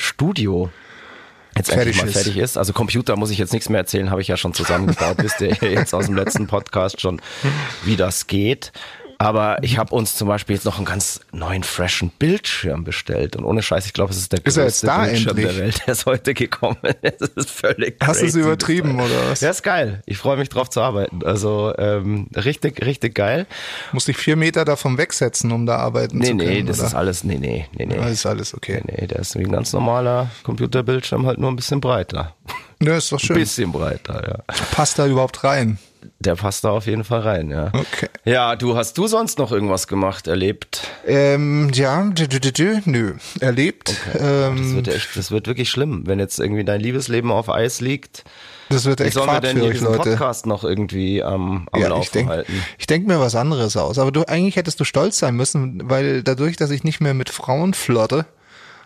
Studio 0.00 0.70
jetzt 1.56 1.68
fertig 1.68 1.96
endlich 1.96 2.02
mal 2.02 2.08
ist. 2.08 2.14
fertig 2.14 2.36
ist. 2.38 2.56
Also 2.56 2.72
Computer 2.72 3.16
muss 3.16 3.30
ich 3.30 3.38
jetzt 3.38 3.52
nichts 3.52 3.68
mehr 3.68 3.80
erzählen, 3.80 4.10
habe 4.10 4.22
ich 4.22 4.28
ja 4.28 4.36
schon 4.36 4.54
zusammengebaut. 4.54 5.18
Wisst 5.18 5.40
ihr 5.40 5.48
jetzt 5.60 5.94
aus 5.94 6.06
dem 6.06 6.14
letzten 6.14 6.46
Podcast 6.46 7.00
schon, 7.00 7.20
wie 7.84 7.96
das 7.96 8.26
geht. 8.26 8.72
Aber 9.20 9.58
ich 9.60 9.76
habe 9.76 9.94
uns 9.94 10.16
zum 10.16 10.28
Beispiel 10.28 10.56
jetzt 10.56 10.64
noch 10.64 10.78
einen 10.78 10.86
ganz 10.86 11.20
neuen, 11.30 11.62
freshen 11.62 12.08
Bildschirm 12.08 12.84
bestellt. 12.84 13.36
Und 13.36 13.44
ohne 13.44 13.60
Scheiß, 13.60 13.84
ich 13.84 13.92
glaube, 13.92 14.12
es 14.12 14.16
ist 14.16 14.32
der 14.32 14.38
ist 14.42 14.56
größte 14.56 14.86
Bildschirm 14.86 15.36
endlich? 15.36 15.46
der 15.46 15.56
Welt, 15.58 15.82
der 15.86 15.92
ist 15.92 16.06
heute 16.06 16.32
gekommen. 16.32 16.78
Es 17.02 17.28
ist 17.28 17.50
völlig 17.50 17.96
Hast 18.02 18.22
du 18.22 18.26
es 18.26 18.34
übertrieben, 18.34 18.98
oder 18.98 19.30
was? 19.30 19.42
Ja, 19.42 19.50
ist 19.50 19.62
geil. 19.62 20.00
Ich 20.06 20.16
freue 20.16 20.38
mich 20.38 20.48
drauf 20.48 20.70
zu 20.70 20.80
arbeiten. 20.80 21.22
Also 21.22 21.74
ähm, 21.76 22.28
richtig, 22.34 22.82
richtig 22.82 23.14
geil. 23.14 23.46
Muss 23.92 24.08
ich 24.08 24.16
vier 24.16 24.36
Meter 24.36 24.64
davon 24.64 24.96
wegsetzen, 24.96 25.52
um 25.52 25.66
da 25.66 25.76
arbeiten 25.76 26.16
nee, 26.16 26.24
zu 26.24 26.36
können? 26.36 26.48
Nee, 26.48 26.62
nee, 26.62 26.62
das 26.62 26.78
ist 26.78 26.94
alles, 26.94 27.22
nee, 27.22 27.36
nee, 27.36 27.68
nee, 27.76 27.84
nee. 27.84 27.96
Ja, 27.96 28.08
ist 28.08 28.24
alles 28.24 28.54
okay. 28.54 28.80
Nee, 28.86 29.00
nee, 29.02 29.06
der 29.06 29.18
ist 29.18 29.38
wie 29.38 29.44
ein 29.44 29.52
ganz 29.52 29.74
normaler 29.74 30.30
Computerbildschirm, 30.44 31.26
halt 31.26 31.38
nur 31.38 31.50
ein 31.50 31.56
bisschen 31.56 31.82
breiter. 31.82 32.34
Ja, 32.82 32.96
ist 32.96 33.12
doch 33.12 33.20
schön. 33.20 33.36
Ein 33.36 33.40
bisschen 33.42 33.70
breiter, 33.70 34.26
ja. 34.26 34.54
Passt 34.72 34.98
da 34.98 35.06
überhaupt 35.06 35.44
rein? 35.44 35.78
Der 36.18 36.36
passt 36.36 36.64
da 36.64 36.70
auf 36.70 36.86
jeden 36.86 37.04
Fall 37.04 37.20
rein, 37.20 37.50
ja. 37.50 37.68
Okay. 37.68 38.08
Ja, 38.24 38.56
du, 38.56 38.76
hast 38.76 38.96
du 38.98 39.06
sonst 39.06 39.38
noch 39.38 39.52
irgendwas 39.52 39.86
gemacht, 39.86 40.26
erlebt? 40.26 40.82
Ähm, 41.06 41.70
ja, 41.72 42.02
dü, 42.04 42.28
dü, 42.28 42.52
dü, 42.52 42.80
nö, 42.84 43.14
erlebt. 43.40 43.94
Okay. 44.08 44.18
Ähm, 44.20 44.56
das 44.56 44.74
wird 44.74 44.88
echt, 44.88 45.16
das 45.16 45.30
wird 45.30 45.46
wirklich 45.46 45.70
schlimm, 45.70 46.02
wenn 46.06 46.18
jetzt 46.18 46.38
irgendwie 46.38 46.64
dein 46.64 46.80
Liebesleben 46.80 47.30
auf 47.30 47.48
Eis 47.48 47.80
liegt. 47.80 48.24
Das 48.70 48.84
wird 48.84 49.00
echt 49.00 49.10
Wie 49.10 49.18
sollen 49.18 49.30
wir 49.30 49.40
denn 49.40 49.60
diesen 49.60 49.86
Leute? 49.86 50.10
Podcast 50.10 50.46
noch 50.46 50.62
irgendwie 50.62 51.22
am, 51.22 51.66
am 51.72 51.80
ja, 51.80 51.88
Laufen 51.88 52.02
ich 52.02 52.10
denk, 52.10 52.28
halten? 52.28 52.52
Ich 52.78 52.86
denke 52.86 53.08
mir 53.08 53.18
was 53.18 53.34
anderes 53.34 53.76
aus. 53.76 53.98
Aber 53.98 54.12
du, 54.12 54.24
eigentlich 54.24 54.56
hättest 54.56 54.78
du 54.78 54.84
stolz 54.84 55.18
sein 55.18 55.34
müssen, 55.34 55.90
weil 55.90 56.22
dadurch, 56.22 56.56
dass 56.56 56.70
ich 56.70 56.84
nicht 56.84 57.00
mehr 57.00 57.14
mit 57.14 57.30
Frauen 57.30 57.74
flotte, 57.74 58.26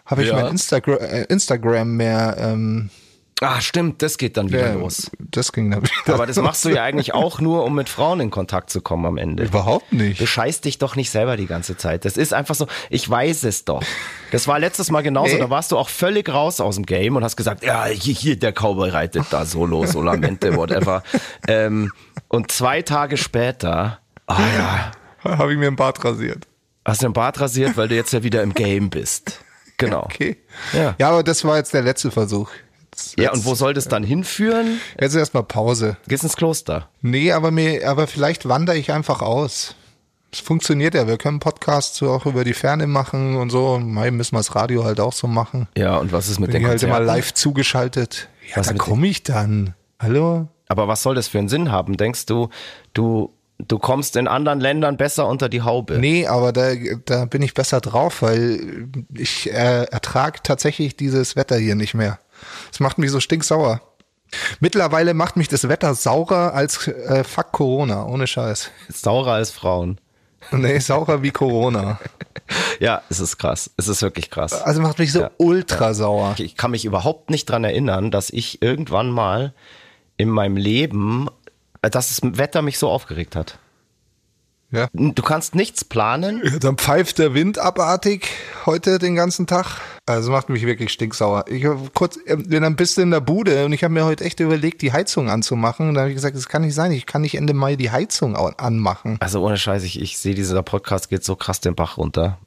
habe 0.07 0.23
ich 0.23 0.29
ja. 0.29 0.35
mein 0.35 0.47
Instagram, 0.47 0.99
äh, 0.99 1.25
Instagram 1.25 1.97
mehr 1.97 2.37
ähm, 2.39 2.91
Ah, 3.41 3.61
stimmt, 3.61 4.01
das 4.01 4.17
geht 4.17 4.37
dann 4.37 4.49
wieder 4.49 4.69
ja, 4.69 4.75
los. 4.75 5.11
Das 5.19 5.53
ging 5.53 5.71
dann 5.71 5.83
wieder 5.83 6.15
Aber 6.15 6.27
das 6.27 6.37
machst 6.37 6.65
du 6.65 6.69
ja 6.69 6.85
eigentlich 6.85 7.15
auch 7.15 7.41
nur, 7.41 7.65
um 7.65 7.75
mit 7.75 7.89
Frauen 7.89 8.21
in 8.21 8.31
Kontakt 8.31 8.71
zu 8.71 8.81
kommen 8.81 9.05
am 9.05 9.17
Ende. 9.19 9.45
Überhaupt 9.45 9.93
nicht. 9.93 10.21
Du 10.21 10.27
scheißt 10.27 10.65
dich 10.65 10.79
doch 10.79 10.95
nicht 10.95 11.11
selber 11.11 11.37
die 11.37 11.47
ganze 11.47 11.77
Zeit. 11.77 12.05
Das 12.05 12.17
ist 12.17 12.33
einfach 12.33 12.55
so, 12.55 12.67
ich 12.91 13.09
weiß 13.09 13.43
es 13.45 13.65
doch. 13.65 13.83
Das 14.31 14.47
war 14.47 14.59
letztes 14.59 14.91
Mal 14.91 15.03
genauso, 15.03 15.35
nee. 15.35 15.41
da 15.41 15.51
warst 15.51 15.73
du 15.73 15.79
auch 15.79 15.89
völlig 15.89 16.29
raus 16.29 16.61
aus 16.61 16.77
dem 16.77 16.87
Game 16.87 17.17
und 17.17 17.25
hast 17.25 17.37
gesagt, 17.37 17.65
ja, 17.65 17.87
hier, 17.87 18.15
hier 18.15 18.39
der 18.39 18.53
Cowboy 18.53 18.91
reitet 18.91 19.27
da 19.31 19.45
Solo, 19.45 19.85
Solamente, 19.85 20.57
whatever. 20.57 21.03
ähm, 21.49 21.93
und 22.29 22.53
zwei 22.53 22.83
Tage 22.83 23.17
später, 23.17 24.01
ah 24.27 24.39
oh 24.39 24.57
ja. 24.57 24.93
Habe 25.39 25.53
ich 25.53 25.59
mir 25.59 25.69
ein 25.69 25.77
Bart 25.77 26.05
rasiert. 26.05 26.47
Hast 26.85 27.03
du 27.03 27.07
ein 27.07 27.13
Bart 27.15 27.41
rasiert, 27.41 27.77
weil 27.77 27.89
du 27.89 27.95
jetzt 27.95 28.13
ja 28.13 28.23
wieder 28.23 28.43
im 28.43 28.53
Game 28.53 28.91
bist. 28.91 29.41
Genau. 29.77 30.03
Okay. 30.15 30.37
Ja. 30.73 30.95
ja, 30.99 31.09
aber 31.11 31.23
das 31.23 31.45
war 31.45 31.57
jetzt 31.57 31.75
der 31.75 31.83
letzte 31.83 32.11
Versuch. 32.11 32.51
Jetzt, 33.17 33.25
ja, 33.25 33.33
und 33.33 33.45
wo 33.45 33.55
soll 33.55 33.75
das 33.75 33.87
dann 33.87 34.03
hinführen? 34.03 34.81
Jetzt 35.01 35.15
erstmal 35.15 35.45
Pause. 35.45 35.97
Gehst 36.09 36.25
ins 36.25 36.37
Kloster? 36.37 36.89
Nee, 37.01 37.33
aber 37.33 37.51
mir, 37.51 37.89
aber 37.89 38.07
vielleicht 38.07 38.49
wandere 38.49 38.77
ich 38.77 38.93
einfach 38.93 39.23
aus. 39.23 39.77
Es 40.33 40.41
funktioniert 40.41 40.95
ja. 40.95 41.07
Wir 41.07 41.17
können 41.17 41.39
Podcasts 41.39 42.03
auch 42.03 42.27
über 42.27 42.43
die 42.43 42.55
Ferne 42.55 42.89
machen 42.89 43.37
und 43.37 43.51
so. 43.51 43.79
Mai 43.79 44.11
müssen 44.11 44.35
wir 44.35 44.41
das 44.41 44.57
Radio 44.57 44.85
halt 44.85 44.99
auch 44.99 45.13
so 45.13 45.29
machen. 45.29 45.69
Ja, 45.77 45.97
und 45.99 46.11
was 46.11 46.29
ist 46.29 46.41
mit 46.41 46.51
Bin 46.51 46.63
den 46.63 46.69
halt 46.69 46.83
immer 46.83 46.99
live 46.99 47.33
zugeschaltet. 47.35 48.29
Ja, 48.51 48.57
was 48.57 48.67
da 48.67 48.75
komme 48.75 49.07
ich 49.07 49.23
dann. 49.23 49.75
Hallo? 50.01 50.49
Aber 50.67 50.89
was 50.89 51.05
soll 51.05 51.15
das 51.15 51.29
für 51.29 51.39
einen 51.39 51.49
Sinn 51.49 51.71
haben? 51.71 51.97
Denkst 51.97 52.27
du, 52.27 52.49
du 52.95 53.33
du 53.59 53.79
kommst 53.79 54.17
in 54.17 54.29
anderen 54.29 54.61
Ländern 54.61 54.97
besser 54.97 55.29
unter 55.29 55.49
die 55.49 55.63
Haube. 55.63 55.99
Nee, 55.99 56.27
aber 56.27 56.53
da, 56.53 56.73
da 57.05 57.25
bin 57.25 57.43
ich 57.43 57.55
besser 57.55 57.81
drauf, 57.81 58.23
weil 58.23 58.89
ich 59.17 59.51
äh, 59.53 59.85
ertrage 59.85 60.41
tatsächlich 60.43 60.97
dieses 60.97 61.37
Wetter 61.37 61.57
hier 61.57 61.75
nicht 61.75 61.95
mehr. 61.95 62.19
Das 62.71 62.81
macht 62.81 62.99
mich 62.99 63.11
so 63.11 63.21
stinksauer. 63.21 63.81
Mittlerweile 64.61 65.15
macht 65.15 65.37
mich 65.37 65.49
das 65.49 65.69
Wetter 65.69 65.95
saurer 65.95 66.55
als 66.55 66.89
äh, 66.89 67.25
fuck 67.25 67.53
Corona, 67.53 68.07
ohne 68.07 68.27
Scheiß. 68.27 68.71
Saurer 68.89 69.33
als 69.33 69.51
Frauen. 69.51 70.01
Nee, 70.51 70.79
saurer 70.79 71.23
wie 71.23 71.31
Corona. 71.31 71.99
ja, 72.81 73.03
es 73.09 73.21
ist 73.21 73.39
krass. 73.39 73.71
Es 73.77 73.89
ist 73.89 74.03
wirklich 74.03 74.31
krass. 74.31 74.53
Also 74.53 74.83
macht 74.83 74.99
mich 74.99 75.13
so 75.13 75.21
ja. 75.21 75.31
ultra 75.39 75.95
sauer. 75.95 76.35
Ich 76.39 76.57
kann 76.57 76.73
mich 76.73 76.85
überhaupt 76.85 77.31
nicht 77.31 77.47
dran 77.47 77.65
erinnern, 77.65 78.11
dass 78.11 78.31
ich 78.31 78.61
irgendwann 78.61 79.11
mal 79.11 79.55
in 80.17 80.29
meinem 80.29 80.57
Leben, 80.57 81.29
äh, 81.83 81.91
dass 81.91 82.09
das 82.09 82.21
Wetter 82.39 82.63
mich 82.63 82.79
so 82.79 82.91
aufgeregt 82.91 83.37
hat. 83.37 83.59
Ja. 84.71 84.89
Du 84.93 85.23
kannst 85.23 85.55
nichts 85.55 85.85
planen. 85.85 86.43
Ja, 86.45 86.59
dann 86.59 86.77
pfeift 86.77 87.19
der 87.19 87.33
Wind 87.33 87.59
abartig 87.59 88.29
heute 88.67 88.99
den 88.99 89.15
ganzen 89.15 89.47
Tag. 89.47 89.81
Also 90.07 90.31
macht 90.31 90.51
mich 90.51 90.67
wirklich 90.67 90.93
stinksauer. 90.93 91.47
Ich 91.49 91.67
kurz, 91.95 92.19
äh, 92.27 92.37
bin 92.37 92.63
ein 92.63 92.77
bisschen 92.77 93.05
in 93.05 93.11
der 93.11 93.21
Bude 93.21 93.65
und 93.65 93.73
ich 93.73 93.83
habe 93.85 93.95
mir 93.95 94.05
heute 94.05 94.25
echt 94.25 94.39
überlegt, 94.39 94.83
die 94.83 94.93
Heizung 94.93 95.31
anzumachen. 95.31 95.89
Und 95.89 95.95
da 95.95 96.03
habe 96.03 96.11
ich 96.11 96.17
gesagt, 96.17 96.37
das 96.37 96.49
kann 96.49 96.63
nicht 96.63 96.75
sein. 96.75 96.93
Ich 96.93 97.07
kann 97.07 97.23
nicht 97.23 97.37
Ende 97.37 97.55
Mai 97.55 97.77
die 97.77 97.91
Heizung 97.91 98.37
anmachen. 98.37 99.17
Also 99.21 99.43
ohne 99.43 99.57
Scheiß, 99.57 99.83
ich, 99.85 100.01
ich 100.01 100.19
sehe, 100.19 100.35
dieser 100.35 100.63
Podcast 100.63 101.09
geht 101.09 101.25
so 101.25 101.37
krass 101.37 101.61
den 101.61 101.75
Bach 101.75 101.97
runter. 101.97 102.39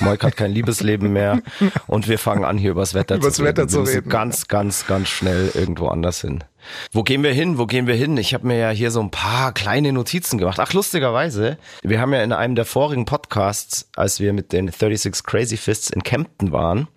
Moik 0.00 0.24
hat 0.24 0.36
kein 0.36 0.52
Liebesleben 0.52 1.12
mehr 1.12 1.40
und 1.86 2.08
wir 2.08 2.18
fangen 2.18 2.44
an, 2.44 2.58
hier 2.58 2.72
übers 2.72 2.94
Wetter 2.94 3.16
übers 3.16 3.34
zu 3.34 3.44
Wetter 3.44 3.62
reden. 3.62 3.70
Zu 3.70 3.80
reden. 3.82 4.08
Ganz, 4.08 4.48
ganz, 4.48 4.86
ganz 4.86 5.08
schnell 5.08 5.50
irgendwo 5.54 5.88
anders 5.88 6.20
hin. 6.20 6.44
Wo 6.92 7.02
gehen 7.02 7.22
wir 7.22 7.32
hin? 7.32 7.58
Wo 7.58 7.66
gehen 7.66 7.86
wir 7.86 7.94
hin? 7.94 8.16
Ich 8.16 8.34
habe 8.34 8.46
mir 8.46 8.58
ja 8.58 8.70
hier 8.70 8.90
so 8.90 9.00
ein 9.00 9.10
paar 9.10 9.52
kleine 9.52 9.92
Notizen 9.92 10.38
gemacht. 10.38 10.58
Ach, 10.60 10.72
lustigerweise, 10.72 11.58
wir 11.82 12.00
haben 12.00 12.12
ja 12.12 12.22
in 12.22 12.32
einem 12.32 12.54
der 12.54 12.64
vorigen 12.64 13.04
Podcasts, 13.04 13.88
als 13.96 14.20
wir 14.20 14.32
mit 14.32 14.52
den 14.52 14.68
36 14.68 15.24
Crazy 15.24 15.56
Fists 15.56 15.90
in 15.90 16.02
Kempten 16.02 16.52
waren, 16.52 16.88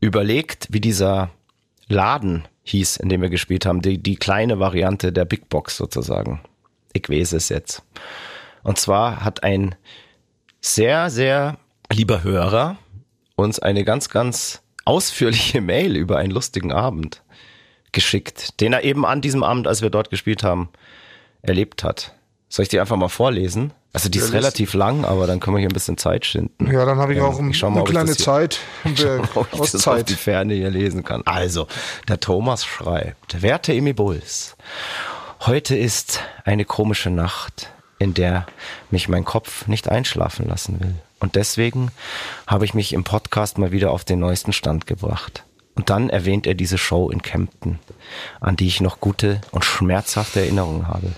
überlegt, 0.00 0.68
wie 0.70 0.80
dieser 0.80 1.30
Laden 1.88 2.46
hieß, 2.62 2.96
in 2.98 3.08
dem 3.08 3.22
wir 3.22 3.30
gespielt 3.30 3.66
haben, 3.66 3.82
die, 3.82 3.98
die 3.98 4.16
kleine 4.16 4.60
Variante 4.60 5.12
der 5.12 5.24
Big 5.24 5.48
Box 5.48 5.76
sozusagen. 5.76 6.40
Ich 6.92 7.08
weiß 7.08 7.32
es 7.32 7.48
jetzt. 7.48 7.82
Und 8.62 8.78
zwar 8.78 9.24
hat 9.24 9.42
ein 9.42 9.74
sehr, 10.60 11.10
sehr 11.10 11.58
lieber 11.92 12.22
Hörer, 12.22 12.76
uns 13.36 13.58
eine 13.58 13.84
ganz, 13.84 14.08
ganz 14.08 14.62
ausführliche 14.84 15.60
Mail 15.60 15.96
über 15.96 16.18
einen 16.18 16.32
lustigen 16.32 16.72
Abend 16.72 17.22
geschickt, 17.92 18.60
den 18.60 18.72
er 18.72 18.84
eben 18.84 19.04
an 19.04 19.20
diesem 19.20 19.42
Abend, 19.42 19.66
als 19.66 19.82
wir 19.82 19.90
dort 19.90 20.10
gespielt 20.10 20.42
haben, 20.42 20.68
erlebt 21.42 21.82
hat. 21.82 22.14
Soll 22.48 22.64
ich 22.64 22.68
die 22.68 22.80
einfach 22.80 22.96
mal 22.96 23.08
vorlesen? 23.08 23.72
Also 23.92 24.08
die 24.08 24.18
ist 24.18 24.28
Ja, 24.28 24.38
relativ 24.38 24.74
lang, 24.74 25.04
aber 25.04 25.26
dann 25.26 25.40
können 25.40 25.56
wir 25.56 25.60
hier 25.60 25.68
ein 25.68 25.74
bisschen 25.74 25.98
Zeit 25.98 26.24
schinden. 26.24 26.70
Ja, 26.70 26.84
dann 26.84 26.98
habe 26.98 27.12
ich 27.14 27.20
auch 27.20 27.40
ich 27.40 27.58
schau 27.58 27.70
mal, 27.70 27.80
eine 27.80 27.88
ich 27.88 27.90
kleine 27.90 28.16
Zeit. 28.16 28.60
Haben 28.84 28.98
wir 28.98 29.22
ob 29.34 29.48
ich 29.52 29.70
das 29.72 29.88
auf 29.88 30.04
die. 30.04 30.14
Ferne 30.14 30.54
hier 30.54 30.70
lesen 30.70 31.02
kann. 31.02 31.22
Also, 31.24 31.66
der 32.08 32.20
Thomas 32.20 32.64
schreibt, 32.64 33.42
werte 33.42 33.72
Emi 33.72 33.92
Bulls, 33.92 34.56
heute 35.40 35.76
ist 35.76 36.20
eine 36.44 36.64
komische 36.64 37.10
Nacht, 37.10 37.70
in 37.98 38.14
der 38.14 38.46
mich 38.92 39.08
mein 39.08 39.24
Kopf 39.24 39.66
nicht 39.66 39.88
einschlafen 39.88 40.46
lassen 40.46 40.78
will. 40.78 40.94
Und 41.20 41.36
deswegen 41.36 41.90
habe 42.46 42.64
ich 42.64 42.74
mich 42.74 42.92
im 42.92 43.04
Podcast 43.04 43.58
mal 43.58 43.72
wieder 43.72 43.92
auf 43.92 44.04
den 44.04 44.18
neuesten 44.18 44.52
Stand 44.52 44.86
gebracht. 44.86 45.44
Und 45.76 45.90
dann 45.90 46.10
erwähnt 46.10 46.46
er 46.46 46.54
diese 46.54 46.78
Show 46.78 47.10
in 47.10 47.22
Kempten, 47.22 47.78
an 48.40 48.56
die 48.56 48.66
ich 48.66 48.80
noch 48.80 49.00
gute 49.00 49.40
und 49.52 49.64
schmerzhafte 49.64 50.40
Erinnerungen 50.40 50.88
habe. 50.88 51.12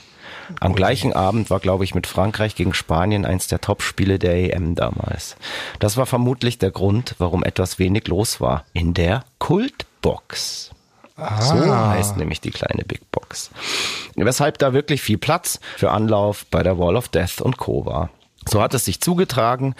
Am 0.60 0.74
gleichen 0.74 1.12
Abend 1.12 1.50
war, 1.50 1.60
glaube 1.60 1.84
ich, 1.84 1.94
mit 1.94 2.06
Frankreich 2.06 2.54
gegen 2.54 2.74
Spanien 2.74 3.24
eins 3.24 3.46
der 3.46 3.60
Top-Spiele 3.60 4.18
der 4.18 4.54
EM 4.54 4.74
damals. 4.74 5.36
Das 5.78 5.96
war 5.96 6.06
vermutlich 6.06 6.58
der 6.58 6.70
Grund, 6.70 7.14
warum 7.18 7.42
etwas 7.44 7.78
wenig 7.78 8.08
los 8.08 8.40
war. 8.40 8.64
In 8.72 8.92
der 8.92 9.24
Kultbox. 9.38 10.70
So 11.16 11.76
heißt 11.76 12.16
nämlich 12.16 12.40
die 12.40 12.50
kleine 12.50 12.84
Big 12.84 13.10
Box. 13.10 13.50
Weshalb 14.16 14.58
da 14.58 14.72
wirklich 14.72 15.02
viel 15.02 15.18
Platz 15.18 15.60
für 15.76 15.90
Anlauf 15.90 16.46
bei 16.50 16.62
der 16.62 16.78
Wall 16.78 16.96
of 16.96 17.08
Death 17.08 17.40
und 17.40 17.58
Co. 17.58 17.86
war. 17.86 18.10
So 18.48 18.60
hat 18.60 18.74
es 18.74 18.84
sich 18.84 19.00
zugetragen, 19.00 19.74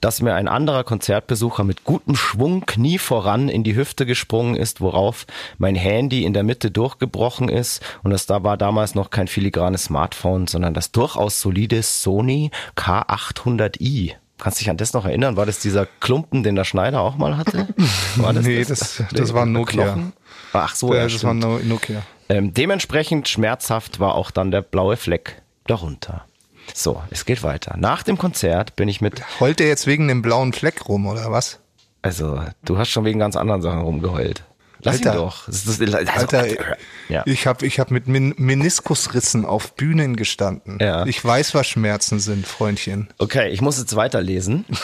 dass 0.00 0.20
mir 0.22 0.34
ein 0.34 0.48
anderer 0.48 0.84
Konzertbesucher 0.84 1.64
mit 1.64 1.84
gutem 1.84 2.16
Schwung 2.16 2.64
Knie 2.66 2.98
voran 2.98 3.48
in 3.48 3.62
die 3.64 3.76
Hüfte 3.76 4.06
gesprungen 4.06 4.54
ist, 4.56 4.80
worauf 4.80 5.26
mein 5.58 5.74
Handy 5.74 6.24
in 6.24 6.32
der 6.32 6.42
Mitte 6.42 6.70
durchgebrochen 6.70 7.48
ist. 7.48 7.82
Und 8.02 8.10
das 8.12 8.26
da 8.26 8.42
war 8.42 8.56
damals 8.56 8.94
noch 8.94 9.10
kein 9.10 9.28
filigranes 9.28 9.84
Smartphone, 9.84 10.46
sondern 10.46 10.74
das 10.74 10.92
durchaus 10.92 11.40
solide 11.40 11.82
Sony 11.82 12.50
K800i. 12.76 14.12
Kannst 14.38 14.60
dich 14.60 14.68
an 14.68 14.76
das 14.76 14.92
noch 14.92 15.06
erinnern? 15.06 15.36
War 15.36 15.46
das 15.46 15.60
dieser 15.60 15.86
Klumpen, 16.00 16.42
den 16.42 16.56
der 16.56 16.64
Schneider 16.64 17.00
auch 17.00 17.16
mal 17.16 17.36
hatte? 17.38 17.66
War 18.16 18.32
Nee, 18.34 18.64
das- 18.64 19.02
das 19.12 19.32
war 19.32 19.44
ein 19.46 19.52
Nokia. 19.52 19.84
Knochen? 19.94 20.12
Ach 20.52 20.74
so, 20.74 20.92
Ja, 20.92 21.00
ja, 21.00 21.08
das 21.08 21.24
war. 21.24 21.32
No- 21.34 21.58
Nokia. 21.58 22.02
Ähm, 22.28 22.52
dementsprechend 22.52 23.28
schmerzhaft 23.28 23.98
war 23.98 24.14
auch 24.14 24.30
dann 24.30 24.50
der 24.50 24.60
blaue 24.60 24.96
Fleck 24.98 25.40
darunter. 25.66 26.26
So, 26.74 27.02
es 27.10 27.24
geht 27.24 27.42
weiter. 27.42 27.76
Nach 27.78 28.02
dem 28.02 28.18
Konzert 28.18 28.76
bin 28.76 28.88
ich 28.88 29.00
mit, 29.00 29.22
Heult 29.40 29.60
der 29.60 29.68
jetzt 29.68 29.86
wegen 29.86 30.08
dem 30.08 30.22
blauen 30.22 30.52
Fleck 30.52 30.88
rum, 30.88 31.06
oder 31.06 31.30
was? 31.30 31.60
also 32.06 32.40
du 32.64 32.78
hast 32.78 32.90
schon 32.90 33.04
wegen 33.04 33.18
ganz 33.18 33.36
anderen 33.36 33.62
Sachen 33.62 33.80
rumgeheult. 33.80 34.44
Lass 34.86 35.00
ihn 35.00 35.08
Alter. 35.08 35.18
doch. 35.20 35.46
Das 35.46 35.66
ist, 35.66 35.82
also, 35.82 36.12
Alter, 36.12 36.76
ja. 37.08 37.22
ich 37.26 37.46
habe 37.46 37.66
ich 37.66 37.80
hab 37.80 37.90
mit 37.90 38.06
Min 38.06 38.34
Meniskusrissen 38.36 39.44
auf 39.44 39.74
Bühnen 39.74 40.16
gestanden. 40.16 40.78
Ja. 40.80 41.04
Ich 41.06 41.24
weiß, 41.24 41.54
was 41.54 41.66
Schmerzen 41.66 42.20
sind, 42.20 42.46
Freundchen. 42.46 43.08
Okay, 43.18 43.48
ich 43.48 43.60
muss 43.60 43.78
jetzt 43.78 43.96
weiterlesen. 43.96 44.64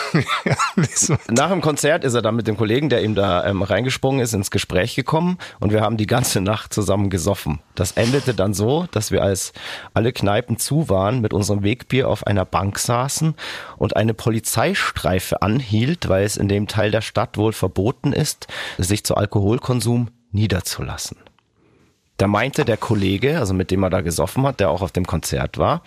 Ja. 0.44 0.56
Nach 1.28 1.50
dem 1.50 1.60
Konzert 1.60 2.04
ist 2.04 2.14
er 2.14 2.22
dann 2.22 2.34
mit 2.34 2.46
dem 2.46 2.56
Kollegen, 2.56 2.88
der 2.88 3.02
ihm 3.02 3.14
da 3.14 3.44
ähm, 3.46 3.62
reingesprungen 3.62 4.20
ist, 4.20 4.32
ins 4.34 4.50
Gespräch 4.50 4.94
gekommen 4.94 5.38
und 5.60 5.72
wir 5.72 5.80
haben 5.80 5.96
die 5.96 6.06
ganze 6.06 6.40
Nacht 6.40 6.74
zusammen 6.74 7.10
gesoffen. 7.10 7.60
Das 7.74 7.92
endete 7.92 8.34
dann 8.34 8.54
so, 8.54 8.86
dass 8.90 9.10
wir 9.10 9.22
als 9.22 9.52
alle 9.94 10.12
Kneipen 10.12 10.58
zu 10.58 10.88
waren, 10.88 11.20
mit 11.20 11.32
unserem 11.32 11.62
Wegbier 11.62 12.08
auf 12.08 12.26
einer 12.26 12.44
Bank 12.44 12.78
saßen 12.78 13.34
und 13.76 13.96
eine 13.96 14.14
Polizeistreife 14.14 15.42
anhielt, 15.42 16.08
weil 16.08 16.24
es 16.24 16.36
in 16.36 16.48
dem 16.48 16.66
Teil 16.66 16.90
der 16.90 17.02
Stadt 17.02 17.36
wohl 17.36 17.52
verboten 17.52 18.12
ist, 18.12 18.48
sich 18.78 19.04
zu 19.04 19.14
Alkoholkonsum 19.16 19.91
niederzulassen. 20.30 21.18
Da 22.16 22.26
meinte 22.26 22.64
der 22.64 22.76
Kollege, 22.76 23.38
also 23.38 23.54
mit 23.54 23.70
dem 23.70 23.82
er 23.82 23.90
da 23.90 24.00
gesoffen 24.00 24.46
hat, 24.46 24.60
der 24.60 24.70
auch 24.70 24.82
auf 24.82 24.92
dem 24.92 25.06
Konzert 25.06 25.58
war, 25.58 25.82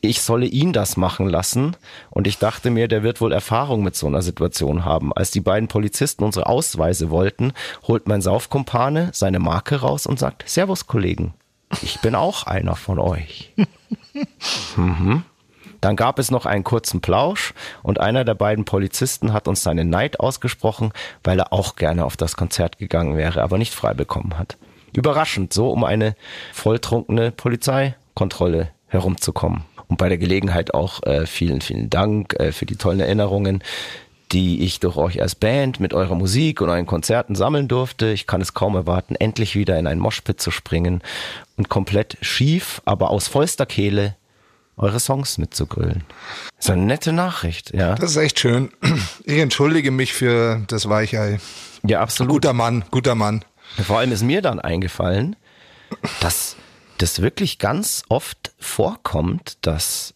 ich 0.00 0.22
solle 0.22 0.46
ihn 0.46 0.72
das 0.72 0.96
machen 0.96 1.28
lassen. 1.28 1.76
Und 2.10 2.26
ich 2.26 2.38
dachte 2.38 2.70
mir, 2.70 2.88
der 2.88 3.02
wird 3.02 3.20
wohl 3.20 3.32
Erfahrung 3.32 3.82
mit 3.82 3.96
so 3.96 4.06
einer 4.06 4.22
Situation 4.22 4.84
haben. 4.84 5.12
Als 5.12 5.30
die 5.30 5.40
beiden 5.40 5.68
Polizisten 5.68 6.24
unsere 6.24 6.46
Ausweise 6.46 7.10
wollten, 7.10 7.52
holt 7.86 8.08
mein 8.08 8.22
Saufkumpane 8.22 9.10
seine 9.12 9.38
Marke 9.38 9.76
raus 9.76 10.06
und 10.06 10.18
sagt, 10.18 10.48
Servus 10.48 10.86
Kollegen, 10.86 11.34
ich 11.82 12.00
bin 12.00 12.14
auch 12.14 12.44
einer 12.44 12.76
von 12.76 12.98
euch. 12.98 13.52
mhm. 14.76 15.24
Dann 15.86 15.94
gab 15.94 16.18
es 16.18 16.32
noch 16.32 16.46
einen 16.46 16.64
kurzen 16.64 17.00
Plausch 17.00 17.54
und 17.84 18.00
einer 18.00 18.24
der 18.24 18.34
beiden 18.34 18.64
Polizisten 18.64 19.32
hat 19.32 19.46
uns 19.46 19.62
seinen 19.62 19.88
Neid 19.88 20.18
ausgesprochen, 20.18 20.90
weil 21.22 21.38
er 21.38 21.52
auch 21.52 21.76
gerne 21.76 22.04
auf 22.04 22.16
das 22.16 22.36
Konzert 22.36 22.78
gegangen 22.78 23.16
wäre, 23.16 23.40
aber 23.40 23.56
nicht 23.56 23.72
frei 23.72 23.94
bekommen 23.94 24.36
hat. 24.36 24.56
Überraschend, 24.92 25.52
so 25.52 25.70
um 25.70 25.84
eine 25.84 26.16
volltrunkene 26.52 27.30
Polizeikontrolle 27.30 28.70
herumzukommen. 28.88 29.62
Und 29.86 29.98
bei 29.98 30.08
der 30.08 30.18
Gelegenheit 30.18 30.74
auch 30.74 31.04
äh, 31.04 31.24
vielen, 31.24 31.60
vielen 31.60 31.88
Dank 31.88 32.34
äh, 32.40 32.50
für 32.50 32.66
die 32.66 32.74
tollen 32.74 32.98
Erinnerungen, 32.98 33.62
die 34.32 34.64
ich 34.64 34.80
durch 34.80 34.96
euch 34.96 35.22
als 35.22 35.36
Band 35.36 35.78
mit 35.78 35.94
eurer 35.94 36.16
Musik 36.16 36.62
und 36.62 36.68
euren 36.68 36.86
Konzerten 36.86 37.36
sammeln 37.36 37.68
durfte. 37.68 38.08
Ich 38.08 38.26
kann 38.26 38.40
es 38.40 38.54
kaum 38.54 38.74
erwarten, 38.74 39.14
endlich 39.14 39.54
wieder 39.54 39.78
in 39.78 39.86
einen 39.86 40.00
Moshpit 40.00 40.40
zu 40.40 40.50
springen 40.50 41.00
und 41.56 41.68
komplett 41.68 42.18
schief, 42.22 42.82
aber 42.84 43.10
aus 43.10 43.28
vollster 43.28 43.66
Kehle 43.66 44.16
eure 44.76 45.00
Songs 45.00 45.38
mitzugrölen. 45.38 46.04
Das 46.56 46.66
ist 46.66 46.70
eine 46.70 46.84
nette 46.84 47.12
Nachricht, 47.12 47.74
ja. 47.74 47.94
Das 47.94 48.10
ist 48.10 48.16
echt 48.16 48.38
schön. 48.38 48.70
Ich 49.24 49.38
entschuldige 49.38 49.90
mich 49.90 50.12
für 50.12 50.62
das 50.68 50.88
Weichei. 50.88 51.40
Ja, 51.84 52.00
absolut. 52.00 52.32
Guter 52.32 52.52
Mann, 52.52 52.84
guter 52.90 53.14
Mann. 53.14 53.44
Vor 53.82 53.98
allem 53.98 54.12
ist 54.12 54.22
mir 54.22 54.42
dann 54.42 54.60
eingefallen, 54.60 55.36
dass 56.20 56.56
das 56.98 57.20
wirklich 57.22 57.58
ganz 57.58 58.02
oft 58.08 58.52
vorkommt, 58.58 59.58
dass 59.62 60.14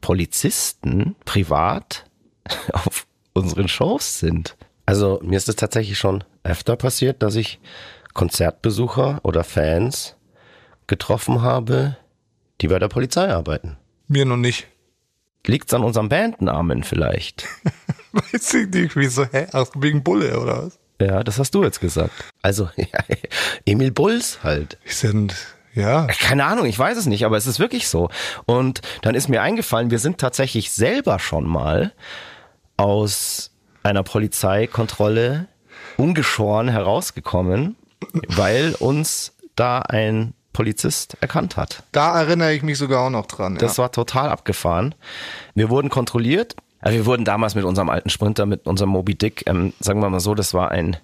Polizisten 0.00 1.16
privat 1.24 2.04
auf 2.72 3.06
unseren 3.32 3.68
Shows 3.68 4.18
sind. 4.18 4.56
Also 4.86 5.20
mir 5.22 5.36
ist 5.36 5.48
es 5.48 5.56
tatsächlich 5.56 5.98
schon 5.98 6.24
öfter 6.42 6.76
passiert, 6.76 7.22
dass 7.22 7.36
ich 7.36 7.60
Konzertbesucher 8.14 9.20
oder 9.22 9.44
Fans 9.44 10.16
getroffen 10.86 11.42
habe, 11.42 11.96
die 12.60 12.68
bei 12.68 12.78
der 12.78 12.88
Polizei 12.88 13.32
arbeiten. 13.32 13.76
Mir 14.10 14.24
noch 14.24 14.36
nicht. 14.36 14.66
Liegt's 15.46 15.72
an 15.72 15.84
unserem 15.84 16.08
Bandennamen 16.08 16.82
vielleicht? 16.82 17.46
Weiß 18.12 18.54
ich 18.54 18.68
nicht, 18.68 18.96
wieso, 18.96 19.24
hä? 19.24 19.46
Ach, 19.52 19.66
wegen 19.76 20.02
Bulle, 20.02 20.36
oder 20.40 20.64
was? 20.64 20.80
Ja, 21.00 21.22
das 21.22 21.38
hast 21.38 21.54
du 21.54 21.62
jetzt 21.62 21.80
gesagt. 21.80 22.10
Also, 22.42 22.68
ja, 22.76 22.98
Emil 23.66 23.92
Bulls 23.92 24.42
halt. 24.42 24.78
Die 24.84 24.92
sind, 24.92 25.36
ja. 25.74 26.08
Keine 26.08 26.44
Ahnung, 26.44 26.66
ich 26.66 26.76
weiß 26.76 26.98
es 26.98 27.06
nicht, 27.06 27.24
aber 27.24 27.36
es 27.36 27.46
ist 27.46 27.60
wirklich 27.60 27.86
so. 27.86 28.10
Und 28.46 28.80
dann 29.02 29.14
ist 29.14 29.28
mir 29.28 29.42
eingefallen, 29.42 29.92
wir 29.92 30.00
sind 30.00 30.18
tatsächlich 30.18 30.72
selber 30.72 31.20
schon 31.20 31.46
mal 31.46 31.92
aus 32.76 33.52
einer 33.84 34.02
Polizeikontrolle 34.02 35.46
ungeschoren 35.96 36.66
herausgekommen, 36.66 37.76
weil 38.26 38.74
uns 38.80 39.36
da 39.54 39.78
ein 39.78 40.34
Polizist 40.52 41.16
erkannt 41.20 41.56
hat. 41.56 41.82
Da 41.92 42.20
erinnere 42.20 42.52
ich 42.54 42.62
mich 42.62 42.78
sogar 42.78 43.00
auch 43.06 43.10
noch 43.10 43.26
dran. 43.26 43.56
Das 43.58 43.76
ja. 43.76 43.84
war 43.84 43.92
total 43.92 44.28
abgefahren. 44.28 44.94
Wir 45.54 45.70
wurden 45.70 45.88
kontrolliert. 45.90 46.56
Wir 46.82 47.04
wurden 47.06 47.24
damals 47.24 47.54
mit 47.54 47.64
unserem 47.64 47.90
alten 47.90 48.08
Sprinter, 48.10 48.46
mit 48.46 48.66
unserem 48.66 48.90
Moby 48.90 49.14
Dick, 49.14 49.44
ähm, 49.46 49.74
sagen 49.80 50.00
wir 50.00 50.08
mal 50.08 50.20
so, 50.20 50.34
das 50.34 50.54
war 50.54 50.70
ein 50.70 50.96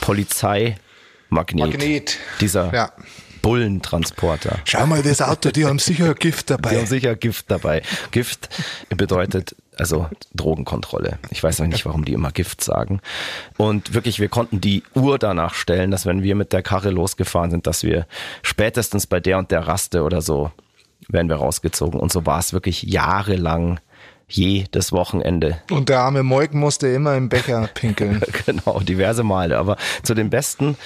Polizeimagnet. 0.00 0.78
Magnet. 1.30 2.18
Dieser 2.40 2.72
Ja. 2.74 2.92
Bullentransporter. 3.42 4.58
Schau 4.64 4.86
mal, 4.86 5.02
das 5.02 5.22
Auto, 5.22 5.50
die 5.50 5.64
haben 5.64 5.78
sicher 5.78 6.14
Gift 6.14 6.50
Die 6.50 6.54
haben 6.54 6.62
dabei. 6.62 6.84
sicher 6.84 7.16
Gift 7.16 7.50
dabei. 7.50 7.82
Gift 8.10 8.48
bedeutet 8.90 9.56
also 9.80 10.08
Drogenkontrolle. 10.34 11.18
Ich 11.30 11.42
weiß 11.42 11.60
auch 11.62 11.66
nicht, 11.66 11.86
warum 11.86 12.04
die 12.04 12.12
immer 12.12 12.30
Gift 12.30 12.62
sagen. 12.62 13.00
Und 13.56 13.94
wirklich, 13.94 14.20
wir 14.20 14.28
konnten 14.28 14.60
die 14.60 14.82
Uhr 14.94 15.18
danach 15.18 15.54
stellen, 15.54 15.90
dass 15.90 16.06
wenn 16.06 16.22
wir 16.22 16.34
mit 16.34 16.52
der 16.52 16.62
Karre 16.62 16.90
losgefahren 16.90 17.50
sind, 17.50 17.66
dass 17.66 17.82
wir 17.82 18.06
spätestens 18.42 19.06
bei 19.06 19.20
der 19.20 19.38
und 19.38 19.50
der 19.50 19.66
Raste 19.66 20.02
oder 20.02 20.20
so 20.20 20.52
werden 21.08 21.28
wir 21.28 21.36
rausgezogen. 21.36 21.98
Und 21.98 22.12
so 22.12 22.26
war 22.26 22.38
es 22.38 22.52
wirklich 22.52 22.82
jahrelang 22.82 23.80
jedes 24.28 24.92
Wochenende. 24.92 25.58
Und 25.70 25.88
der 25.88 26.00
arme 26.00 26.22
Moik 26.22 26.54
musste 26.54 26.88
immer 26.88 27.16
im 27.16 27.28
Becher 27.28 27.68
pinkeln. 27.74 28.20
genau, 28.46 28.80
diverse 28.80 29.24
Male. 29.24 29.58
Aber 29.58 29.76
zu 30.02 30.14
den 30.14 30.30
besten, 30.30 30.76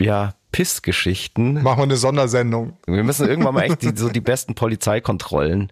ja, 0.00 0.34
Pissgeschichten 0.50 1.62
Machen 1.62 1.78
wir 1.78 1.82
eine 1.84 1.96
Sondersendung. 1.96 2.78
Wir 2.86 3.04
müssen 3.04 3.28
irgendwann 3.28 3.54
mal 3.54 3.62
echt 3.62 3.82
die, 3.82 3.92
so 3.94 4.08
die 4.08 4.20
besten 4.20 4.54
Polizeikontrollen. 4.54 5.70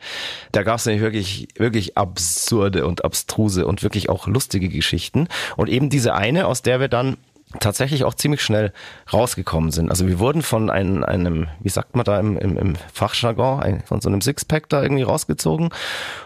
Da 0.53 0.63
gab 0.63 0.79
es 0.79 0.87
nämlich 0.87 1.03
wirklich, 1.03 1.49
wirklich 1.57 1.97
absurde 1.97 2.87
und 2.87 3.05
abstruse 3.05 3.67
und 3.67 3.83
wirklich 3.83 4.09
auch 4.11 4.27
lustige 4.27 4.69
Geschichten. 4.69 5.29
Und 5.57 5.69
eben 5.69 5.89
diese 5.89 6.15
eine, 6.15 6.47
aus 6.47 6.63
der 6.63 6.81
wir 6.81 6.89
dann 6.89 7.17
tatsächlich 7.61 8.05
auch 8.05 8.15
ziemlich 8.15 8.43
schnell 8.43 8.73
rausgekommen 9.13 9.71
sind. 9.71 9.89
Also 9.89 10.07
wir 10.09 10.19
wurden 10.19 10.43
von 10.43 10.69
einem, 10.69 11.05
einem 11.05 11.47
wie 11.61 11.69
sagt 11.69 11.95
man 11.95 12.05
da 12.05 12.19
im, 12.19 12.37
im, 12.37 12.59
im 12.59 12.77
Fachjargon, 12.93 13.83
von 13.85 14.01
so 14.01 14.09
einem 14.09 14.21
Sixpack 14.21 14.69
da 14.69 14.83
irgendwie 14.83 15.05
rausgezogen 15.05 15.71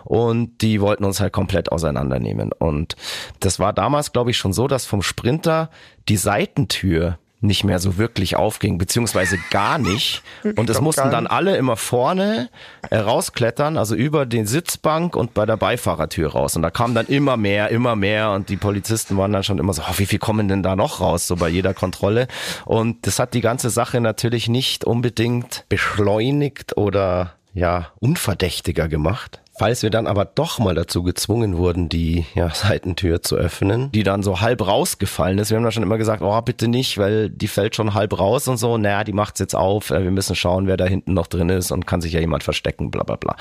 und 0.04 0.62
die 0.62 0.80
wollten 0.80 1.04
uns 1.04 1.20
halt 1.20 1.32
komplett 1.32 1.70
auseinandernehmen. 1.72 2.52
Und 2.52 2.96
das 3.38 3.58
war 3.58 3.72
damals, 3.72 4.12
glaube 4.12 4.30
ich, 4.30 4.38
schon 4.38 4.52
so, 4.52 4.66
dass 4.66 4.86
vom 4.86 5.02
Sprinter 5.02 5.70
die 6.08 6.16
Seitentür 6.16 7.18
nicht 7.40 7.64
mehr 7.64 7.78
so 7.78 7.96
wirklich 7.96 8.36
aufging, 8.36 8.76
beziehungsweise 8.76 9.38
gar 9.50 9.78
nicht. 9.78 10.22
Und 10.56 10.68
es 10.68 10.80
mussten 10.80 11.10
dann 11.10 11.26
alle 11.26 11.56
immer 11.56 11.76
vorne 11.76 12.50
äh, 12.90 12.98
rausklettern, 12.98 13.76
also 13.76 13.94
über 13.94 14.26
den 14.26 14.46
Sitzbank 14.46 15.16
und 15.16 15.34
bei 15.34 15.46
der 15.46 15.56
Beifahrertür 15.56 16.32
raus. 16.32 16.56
Und 16.56 16.62
da 16.62 16.70
kam 16.70 16.94
dann 16.94 17.06
immer 17.06 17.36
mehr, 17.36 17.70
immer 17.70 17.96
mehr 17.96 18.32
und 18.32 18.48
die 18.48 18.56
Polizisten 18.56 19.16
waren 19.16 19.32
dann 19.32 19.42
schon 19.42 19.58
immer 19.58 19.72
so, 19.72 19.82
oh, 19.82 19.94
wie 19.96 20.06
viel 20.06 20.18
kommen 20.18 20.48
denn 20.48 20.62
da 20.62 20.76
noch 20.76 21.00
raus, 21.00 21.26
so 21.26 21.36
bei 21.36 21.48
jeder 21.48 21.74
Kontrolle. 21.74 22.28
Und 22.64 23.06
das 23.06 23.18
hat 23.18 23.34
die 23.34 23.40
ganze 23.40 23.70
Sache 23.70 24.00
natürlich 24.00 24.48
nicht 24.48 24.84
unbedingt 24.84 25.64
beschleunigt 25.68 26.76
oder 26.76 27.34
ja, 27.54 27.88
unverdächtiger 28.00 28.88
gemacht. 28.88 29.40
Falls 29.58 29.82
wir 29.82 29.90
dann 29.90 30.06
aber 30.06 30.24
doch 30.24 30.58
mal 30.58 30.74
dazu 30.74 31.02
gezwungen 31.02 31.56
wurden, 31.56 31.90
die 31.90 32.24
ja, 32.34 32.48
Seitentür 32.54 33.22
zu 33.22 33.36
öffnen, 33.36 33.92
die 33.92 34.04
dann 34.04 34.22
so 34.22 34.40
halb 34.40 34.66
rausgefallen 34.66 35.38
ist. 35.38 35.50
Wir 35.50 35.58
haben 35.58 35.64
da 35.64 35.70
schon 35.70 35.82
immer 35.82 35.98
gesagt, 35.98 36.22
oh, 36.22 36.40
bitte 36.40 36.66
nicht, 36.66 36.96
weil 36.96 37.28
die 37.28 37.48
fällt 37.48 37.76
schon 37.76 37.92
halb 37.92 38.18
raus 38.18 38.48
und 38.48 38.56
so. 38.56 38.78
Naja, 38.78 39.04
die 39.04 39.12
macht's 39.12 39.40
jetzt 39.40 39.54
auf. 39.54 39.90
Äh, 39.90 40.02
wir 40.02 40.10
müssen 40.10 40.34
schauen, 40.34 40.66
wer 40.66 40.76
da 40.76 40.86
hinten 40.86 41.12
noch 41.12 41.26
drin 41.26 41.50
ist 41.50 41.72
und 41.72 41.86
kann 41.86 42.00
sich 42.00 42.12
ja 42.12 42.20
jemand 42.20 42.42
verstecken, 42.42 42.90
bla 42.90 43.02
bla 43.02 43.16
bla. 43.16 43.36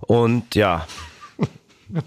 Und 0.00 0.54
ja, 0.54 0.86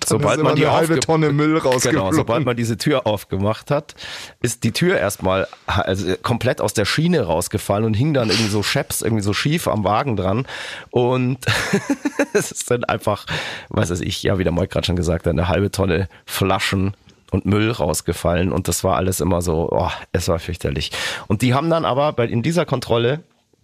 sobald 0.06 0.41
man 0.41 0.56
die 0.56 0.67
halbe 0.67 1.00
Tonne 1.00 1.32
Müll 1.32 1.56
Genau, 1.84 2.12
sobald 2.12 2.45
man 2.45 2.56
diese 2.56 2.78
Tür 2.78 3.06
aufgemacht 3.08 3.71
hat, 3.71 3.95
ist 4.41 4.63
die 4.63 4.71
Tür 4.71 4.98
erstmal 4.98 5.48
also 5.65 6.15
komplett 6.21 6.62
aus 6.62 6.74
der 6.74 6.86
Schiene 6.86 7.21
rausgefallen 7.21 7.86
und 7.86 7.93
hing 7.93 8.13
dann 8.13 8.30
irgendwie 8.30 8.50
so 8.50 8.63
scheps, 8.63 9.02
irgendwie 9.02 9.24
so 9.24 9.34
schief 9.34 9.67
am 9.67 9.84
Wagen 9.84 10.15
dran. 10.15 10.48
Und 10.89 11.39
es 12.34 12.52
ist 12.52 12.71
dann 12.71 12.84
einfach, 12.84 13.26
was 13.69 13.89
weiß 13.89 14.02
ich, 14.02 14.24
ja, 14.24 14.38
wie 14.38 14.43
der 14.43 14.54
Moik 14.54 14.71
gerade 14.71 14.86
schon 14.86 14.95
gesagt 14.95 15.26
hat, 15.26 15.32
eine 15.32 15.48
halbe 15.48 15.71
Tonne 15.71 16.10
Flaschen 16.26 16.95
und 17.32 17.45
Müll 17.45 17.71
rausgefallen. 17.71 18.52
Und 18.52 18.67
das 18.67 18.84
war 18.84 18.95
alles 18.95 19.19
immer 19.19 19.41
so, 19.41 19.69
oh, 19.71 19.91
es 20.12 20.28
war 20.28 20.39
fürchterlich. 20.39 20.91
Und 21.28 21.41
die 21.41 21.54
haben 21.54 21.69
dann 21.69 21.86
aber 21.86 22.13
bei, 22.13 22.26
in 22.26 22.41
dieser 22.41 22.65
Kontrolle 22.65 23.24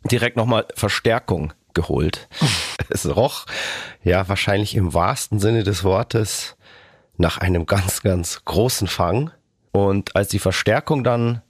direkt 0.09 0.37
nochmal 0.37 0.65
Verstärkung 0.75 1.53
geholt. 1.73 2.27
Es 2.89 3.15
roch 3.15 3.45
ja 4.03 4.27
wahrscheinlich 4.27 4.75
im 4.75 4.93
wahrsten 4.93 5.39
Sinne 5.39 5.63
des 5.63 5.85
Wortes 5.85 6.57
nach 7.15 7.37
einem 7.37 7.65
ganz, 7.65 8.01
ganz 8.01 8.43
großen 8.43 8.87
Fang. 8.87 9.31
Und 9.71 10.15
als 10.15 10.27
die 10.27 10.39
Verstärkung 10.39 11.05
dann 11.05 11.41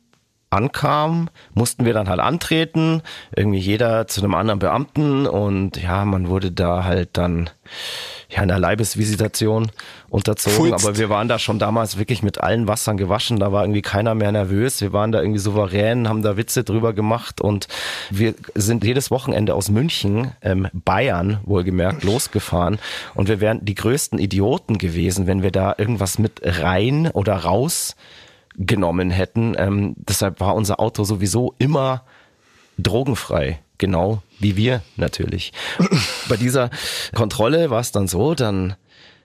ankam, 0.51 1.29
mussten 1.53 1.85
wir 1.85 1.93
dann 1.93 2.09
halt 2.09 2.19
antreten, 2.19 3.01
irgendwie 3.35 3.59
jeder 3.59 4.07
zu 4.07 4.21
einem 4.21 4.35
anderen 4.35 4.59
Beamten. 4.59 5.25
Und 5.25 5.81
ja, 5.81 6.05
man 6.05 6.27
wurde 6.27 6.51
da 6.51 6.83
halt 6.83 7.09
dann 7.13 7.49
ja 8.29 8.39
einer 8.41 8.59
Leibesvisitation 8.59 9.71
unterzogen, 10.09 10.71
Fulst. 10.71 10.85
aber 10.85 10.97
wir 10.97 11.09
waren 11.09 11.27
da 11.27 11.39
schon 11.39 11.57
damals 11.57 11.97
wirklich 11.97 12.21
mit 12.21 12.41
allen 12.41 12.67
Wassern 12.67 12.97
gewaschen, 12.97 13.39
da 13.39 13.51
war 13.51 13.63
irgendwie 13.63 13.81
keiner 13.81 14.13
mehr 14.13 14.31
nervös, 14.31 14.81
wir 14.81 14.93
waren 14.93 15.11
da 15.11 15.21
irgendwie 15.21 15.39
souverän, 15.39 16.09
haben 16.09 16.21
da 16.21 16.35
Witze 16.35 16.63
drüber 16.63 16.93
gemacht. 16.93 17.39
Und 17.39 17.67
wir 18.09 18.35
sind 18.53 18.83
jedes 18.83 19.09
Wochenende 19.09 19.55
aus 19.55 19.69
München, 19.69 20.31
ähm, 20.41 20.67
Bayern 20.73 21.39
wohlgemerkt, 21.45 22.03
losgefahren. 22.03 22.79
Und 23.15 23.29
wir 23.29 23.39
wären 23.39 23.63
die 23.63 23.75
größten 23.75 24.19
Idioten 24.19 24.77
gewesen, 24.77 25.27
wenn 25.27 25.43
wir 25.43 25.51
da 25.51 25.75
irgendwas 25.77 26.19
mit 26.19 26.41
rein 26.43 27.09
oder 27.11 27.35
raus 27.35 27.95
genommen 28.55 29.09
hätten. 29.09 29.55
Ähm, 29.57 29.95
deshalb 29.97 30.39
war 30.39 30.55
unser 30.55 30.79
Auto 30.79 31.03
sowieso 31.03 31.55
immer 31.57 32.03
drogenfrei. 32.77 33.59
Genau 33.77 34.21
wie 34.39 34.57
wir 34.57 34.81
natürlich. 34.95 35.53
Bei 36.29 36.37
dieser 36.37 36.69
Kontrolle 37.15 37.69
war 37.69 37.79
es 37.79 37.91
dann 37.91 38.07
so, 38.07 38.35
dann 38.35 38.75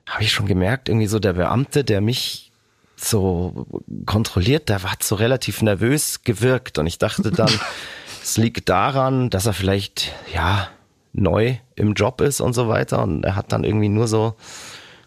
habe 0.07 0.23
ich 0.23 0.33
schon 0.33 0.47
gemerkt, 0.47 0.89
irgendwie 0.89 1.07
so 1.07 1.19
der 1.19 1.35
Beamte, 1.35 1.85
der 1.85 2.01
mich 2.01 2.53
so 2.97 3.67
kontrolliert, 4.07 4.69
der 4.69 4.83
hat 4.83 5.03
so 5.03 5.17
relativ 5.17 5.61
nervös 5.63 6.23
gewirkt 6.23 6.79
und 6.79 6.87
ich 6.87 6.99
dachte 6.99 7.31
dann, 7.31 7.51
es 8.23 8.39
liegt 8.39 8.69
daran, 8.69 9.29
dass 9.29 9.47
er 9.47 9.53
vielleicht, 9.53 10.13
ja, 10.33 10.69
neu 11.13 11.57
im 11.75 11.95
Job 11.95 12.21
ist 12.21 12.41
und 12.41 12.53
so 12.53 12.69
weiter 12.69 13.03
und 13.03 13.25
er 13.25 13.37
hat 13.37 13.53
dann 13.53 13.65
irgendwie 13.65 13.89
nur 13.89 14.07
so 14.07 14.37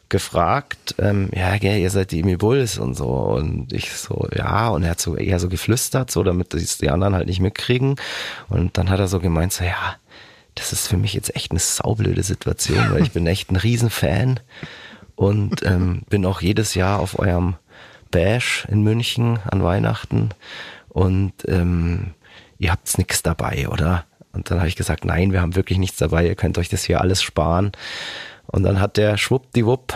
gefragt, 0.09 0.95
ähm, 0.97 1.29
ja, 1.33 1.57
gell, 1.57 1.79
ihr 1.79 1.89
seid 1.89 2.11
die 2.11 2.19
Emil 2.19 2.37
Bulls 2.37 2.77
und 2.77 2.95
so. 2.95 3.07
Und 3.07 3.71
ich 3.71 3.91
so, 3.91 4.27
ja, 4.35 4.69
und 4.69 4.83
er 4.83 4.91
hat 4.91 4.99
so 4.99 5.15
eher 5.15 5.39
so 5.39 5.49
geflüstert, 5.49 6.11
so 6.11 6.23
damit 6.23 6.53
die 6.81 6.89
anderen 6.89 7.15
halt 7.15 7.27
nicht 7.27 7.39
mitkriegen. 7.39 7.95
Und 8.49 8.77
dann 8.77 8.89
hat 8.89 8.99
er 8.99 9.07
so 9.07 9.19
gemeint, 9.19 9.53
so, 9.53 9.63
ja, 9.63 9.95
das 10.55 10.73
ist 10.73 10.87
für 10.87 10.97
mich 10.97 11.13
jetzt 11.13 11.35
echt 11.35 11.51
eine 11.51 11.59
saublöde 11.59 12.23
Situation, 12.23 12.91
weil 12.91 13.03
ich 13.03 13.11
bin 13.11 13.25
echt 13.27 13.51
ein 13.51 13.55
Riesenfan 13.55 14.39
und 15.15 15.63
ähm, 15.63 16.03
bin 16.09 16.25
auch 16.25 16.41
jedes 16.41 16.73
Jahr 16.73 16.99
auf 16.99 17.17
eurem 17.17 17.55
Bash 18.11 18.65
in 18.69 18.83
München 18.83 19.39
an 19.49 19.63
Weihnachten 19.63 20.29
und 20.89 21.33
ähm, 21.47 22.13
ihr 22.57 22.71
habt's 22.71 22.97
nix 22.97 23.21
dabei, 23.21 23.69
oder? 23.69 24.05
Und 24.31 24.51
dann 24.51 24.59
habe 24.59 24.67
ich 24.67 24.75
gesagt, 24.75 25.05
nein, 25.05 25.31
wir 25.31 25.41
haben 25.41 25.55
wirklich 25.55 25.79
nichts 25.79 25.97
dabei, 25.97 26.25
ihr 26.25 26.35
könnt 26.35 26.57
euch 26.57 26.69
das 26.69 26.83
hier 26.83 27.01
alles 27.01 27.21
sparen. 27.21 27.71
Und 28.51 28.63
dann 28.63 28.79
hat 28.79 28.97
der 28.97 29.17
schwuppdiwupp 29.17 29.93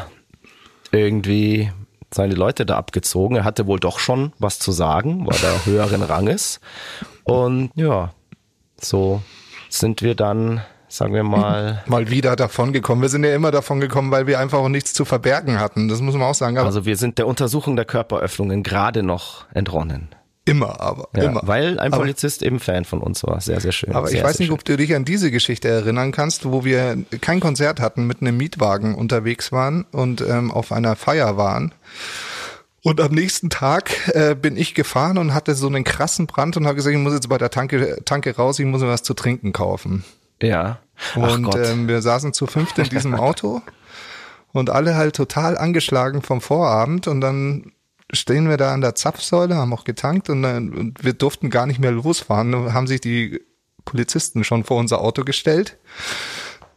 irgendwie 0.91 1.71
seine 2.13 2.35
Leute 2.35 2.65
da 2.65 2.77
abgezogen. 2.77 3.37
Er 3.37 3.43
hatte 3.43 3.65
wohl 3.67 3.79
doch 3.79 3.99
schon 3.99 4.33
was 4.39 4.59
zu 4.59 4.71
sagen, 4.71 5.25
weil 5.25 5.37
er 5.43 5.65
höheren 5.65 6.03
Ranges. 6.03 6.59
Und 7.23 7.71
ja, 7.75 8.13
so 8.79 9.21
sind 9.69 10.01
wir 10.01 10.15
dann, 10.15 10.61
sagen 10.87 11.13
wir 11.13 11.23
mal, 11.23 11.83
Mal 11.87 12.09
wieder 12.09 12.35
davon 12.35 12.73
gekommen. 12.73 13.01
Wir 13.01 13.09
sind 13.09 13.23
ja 13.23 13.33
immer 13.33 13.51
davon 13.51 13.79
gekommen, 13.79 14.11
weil 14.11 14.27
wir 14.27 14.39
einfach 14.39 14.59
auch 14.59 14.69
nichts 14.69 14.93
zu 14.93 15.05
verbergen 15.05 15.59
hatten. 15.59 15.87
Das 15.87 16.01
muss 16.01 16.13
man 16.13 16.23
auch 16.23 16.35
sagen. 16.35 16.57
Also 16.59 16.85
wir 16.85 16.97
sind 16.97 17.17
der 17.17 17.27
Untersuchung 17.27 17.75
der 17.75 17.85
Körperöffnungen 17.85 18.61
gerade 18.61 19.01
noch 19.01 19.45
entronnen. 19.53 20.09
Immer, 20.45 20.79
aber 20.81 21.07
Ja, 21.15 21.23
immer. 21.23 21.41
weil 21.45 21.79
ein 21.79 21.93
Aber- 21.93 22.01
Polizist 22.03 22.43
eben 22.43 22.59
Fan 22.59 22.85
von 22.85 22.99
uns 23.01 23.23
war. 23.23 23.39
Sehr, 23.41 23.59
sehr 23.61 23.71
schön. 23.71 23.93
Aber 23.93 24.07
sehr, 24.07 24.19
ich 24.19 24.23
weiß 24.23 24.39
nicht, 24.39 24.51
ob 24.51 24.63
du 24.65 24.75
dich 24.77 24.93
an 24.95 25.05
diese 25.05 25.31
Geschichte 25.31 25.67
erinnern 25.69 26.11
kannst, 26.11 26.45
wo 26.45 26.63
wir 26.65 26.97
kein 27.21 27.39
Konzert 27.39 27.79
hatten, 27.79 28.05
mit 28.07 28.21
einem 28.21 28.37
Mietwagen 28.37 28.95
unterwegs 28.95 29.51
waren 29.51 29.85
und 29.91 30.21
ähm, 30.21 30.51
auf 30.51 30.71
einer 30.71 30.95
Feier 30.95 31.37
waren. 31.37 31.73
Und 32.85 32.99
am 32.99 33.13
nächsten 33.13 33.49
Tag 33.49 34.13
äh, 34.13 34.35
bin 34.35 34.57
ich 34.57 34.75
gefahren 34.75 35.17
und 35.17 35.33
hatte 35.33 35.55
so 35.55 35.67
einen 35.67 35.85
krassen 35.85 36.27
Brand 36.27 36.57
und 36.57 36.65
habe 36.65 36.75
gesagt, 36.75 36.93
ich 36.93 37.01
muss 37.01 37.13
jetzt 37.13 37.29
bei 37.29 37.37
der 37.37 37.49
Tanke, 37.49 37.99
Tanke 38.03 38.35
raus, 38.35 38.59
ich 38.59 38.65
muss 38.65 38.81
mir 38.81 38.89
was 38.89 39.03
zu 39.03 39.13
trinken 39.13 39.53
kaufen. 39.53 40.03
schön. 40.41 40.49
Ja. 40.49 40.79
Ach 41.15 41.15
Und 41.15 41.55
ähm, 41.55 41.87
wir 41.87 42.01
saßen 42.01 42.33
zu 42.33 42.45
fünft 42.45 42.77
in 42.79 42.85
diesem 42.89 43.15
Auto 43.19 43.61
und 44.51 44.69
alle 44.69 44.95
halt 44.95 45.15
total 45.15 45.57
angeschlagen 45.57 46.21
vom 46.21 46.41
Vorabend 46.41 47.07
und 47.07 47.21
dann 47.21 47.71
stehen 48.11 48.49
wir 48.49 48.57
da 48.57 48.73
an 48.73 48.81
der 48.81 48.95
Zapfsäule, 48.95 49.55
haben 49.55 49.73
auch 49.73 49.83
getankt 49.83 50.29
und, 50.29 50.43
dann, 50.43 50.73
und 50.73 51.03
wir 51.03 51.13
durften 51.13 51.49
gar 51.49 51.65
nicht 51.65 51.79
mehr 51.79 51.91
losfahren. 51.91 52.73
Haben 52.73 52.87
sich 52.87 53.01
die 53.01 53.41
Polizisten 53.85 54.43
schon 54.43 54.63
vor 54.63 54.77
unser 54.77 55.01
Auto 55.01 55.23
gestellt 55.23 55.77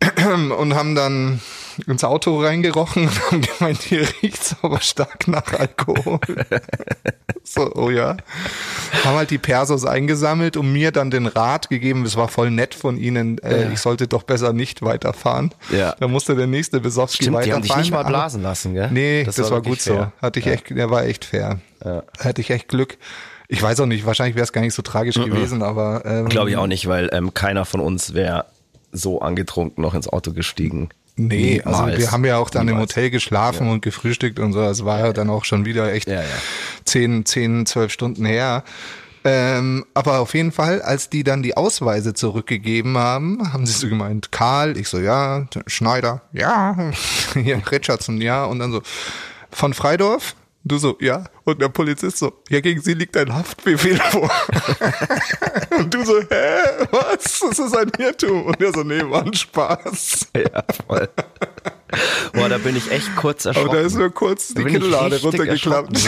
und 0.58 0.74
haben 0.74 0.94
dann 0.94 1.40
ins 1.86 2.04
Auto 2.04 2.40
reingerochen 2.40 3.08
und 3.08 3.20
haben 3.30 3.40
gemeint, 3.42 3.82
hier 3.82 4.06
riecht's 4.22 4.56
aber 4.62 4.80
stark 4.80 5.28
nach 5.28 5.52
Alkohol. 5.52 6.18
so, 7.44 7.72
oh 7.74 7.90
ja. 7.90 8.16
Haben 9.04 9.16
halt 9.16 9.30
die 9.30 9.38
Persos 9.38 9.84
eingesammelt 9.84 10.56
und 10.56 10.72
mir 10.72 10.90
dann 10.92 11.10
den 11.10 11.26
Rat 11.26 11.68
gegeben, 11.68 12.04
es 12.04 12.16
war 12.16 12.28
voll 12.28 12.50
nett 12.50 12.74
von 12.74 12.96
ihnen, 12.96 13.38
äh, 13.38 13.62
Ja. 13.62 13.70
ich 13.70 13.80
sollte 13.80 14.08
doch 14.08 14.22
besser 14.22 14.52
nicht 14.52 14.82
weiterfahren. 14.82 15.52
Ja. 15.70 15.94
Da 15.98 16.08
musste 16.08 16.34
der 16.34 16.46
nächste 16.46 16.80
Besowski 16.80 17.24
Stimmt, 17.24 17.28
die 17.28 17.50
weiterfahren. 17.50 17.62
haben 17.62 17.68
dich 17.68 17.76
nicht 17.76 17.90
mal 17.92 18.04
blasen 18.04 18.42
lassen, 18.42 18.74
gell? 18.74 18.90
Nee, 18.90 19.24
das, 19.24 19.38
war, 19.38 19.50
wirklich 19.50 19.74
gut 19.74 19.80
so. 19.80 19.94
fair. 19.94 20.12
Hatte 20.22 20.40
ich 20.40 20.46
echt, 20.46 20.70
der 20.70 20.90
war 20.90 21.04
echt 21.04 21.24
fair. 21.24 21.60
Hatte 22.18 22.40
ich 22.40 22.50
echt 22.50 22.68
Glück. 22.68 22.98
Ich 23.48 23.62
weiß 23.62 23.78
auch 23.80 23.86
nicht, 23.86 24.04
wahrscheinlich 24.06 24.34
wäre 24.34 24.44
es 24.44 24.52
gar 24.52 24.60
nicht 24.60 24.74
so 24.74 24.82
tragisch 24.82 25.14
gewesen, 25.16 25.62
aber 25.62 26.04
ähm, 26.04 26.28
Glaube 26.28 26.50
ich 26.50 26.56
auch 26.56 26.66
nicht, 26.66 26.88
weil 26.88 27.08
ähm, 27.12 27.32
keiner 27.32 27.64
von 27.64 27.80
uns 27.80 28.12
wäre 28.12 28.46
so 28.92 29.20
angetrunken 29.20 29.82
noch 29.82 29.94
ins 29.94 30.08
Auto 30.08 30.32
gestiegen. 30.32 30.88
Nee, 31.16 31.62
also 31.64 31.80
Niemals. 31.82 31.98
wir 31.98 32.10
haben 32.12 32.24
ja 32.26 32.36
auch 32.36 32.50
dann 32.50 32.68
im 32.68 32.74
Niemals. 32.74 32.90
Hotel 32.90 33.10
geschlafen 33.10 33.70
und 33.70 33.80
gefrühstückt 33.82 34.38
und 34.38 34.52
so. 34.52 34.62
Es 34.62 34.84
war 34.84 35.00
ja 35.00 35.12
dann 35.12 35.30
auch 35.30 35.44
schon 35.44 35.64
wieder 35.64 35.92
echt 35.92 36.08
Ja, 36.08 36.20
ja. 36.20 36.28
zehn, 36.84 37.24
zehn, 37.24 37.64
zwölf 37.66 37.90
Stunden 37.90 38.24
her. 38.26 38.64
Ähm, 39.24 39.84
aber 39.94 40.20
auf 40.20 40.34
jeden 40.34 40.52
Fall, 40.52 40.82
als 40.82 41.10
die 41.10 41.24
dann 41.24 41.42
die 41.42 41.56
Ausweise 41.56 42.14
zurückgegeben 42.14 42.96
haben, 42.96 43.52
haben 43.52 43.66
sie 43.66 43.72
so 43.72 43.88
gemeint, 43.88 44.30
Karl, 44.30 44.76
ich 44.76 44.88
so, 44.88 45.00
ja, 45.00 45.46
Schneider, 45.66 46.22
ja, 46.32 46.76
hier, 47.34 47.60
Richardson, 47.70 48.20
ja, 48.20 48.44
und 48.44 48.60
dann 48.60 48.70
so, 48.70 48.82
von 49.50 49.74
Freidorf, 49.74 50.36
du 50.68 50.78
so, 50.78 50.96
ja, 51.00 51.24
und 51.44 51.60
der 51.60 51.68
Polizist 51.68 52.18
so, 52.18 52.32
ja, 52.48 52.60
gegen 52.60 52.80
sie 52.80 52.94
liegt 52.94 53.16
ein 53.16 53.32
Haftbefehl 53.32 53.96
vor. 53.96 54.30
und 55.78 55.92
du 55.92 56.04
so, 56.04 56.20
hä, 56.20 56.86
was, 56.90 57.40
das 57.40 57.58
ist 57.58 57.76
ein 57.76 57.90
Irrtum. 57.98 58.46
Und 58.46 58.60
er 58.60 58.72
so, 58.72 58.82
nee, 58.82 59.02
war 59.08 59.24
ein 59.24 59.34
Spaß. 59.34 60.26
Ja, 60.36 60.64
voll. 60.86 61.08
Boah, 62.32 62.48
da 62.48 62.58
bin 62.58 62.76
ich 62.76 62.90
echt 62.90 63.14
kurz 63.16 63.44
erschrocken. 63.44 63.68
Aber 63.68 63.78
da 63.78 63.84
ist 63.84 63.96
nur 63.96 64.10
kurz 64.10 64.54
die 64.54 64.64
Kinnlade 64.64 65.20
runtergeklappt. 65.20 65.98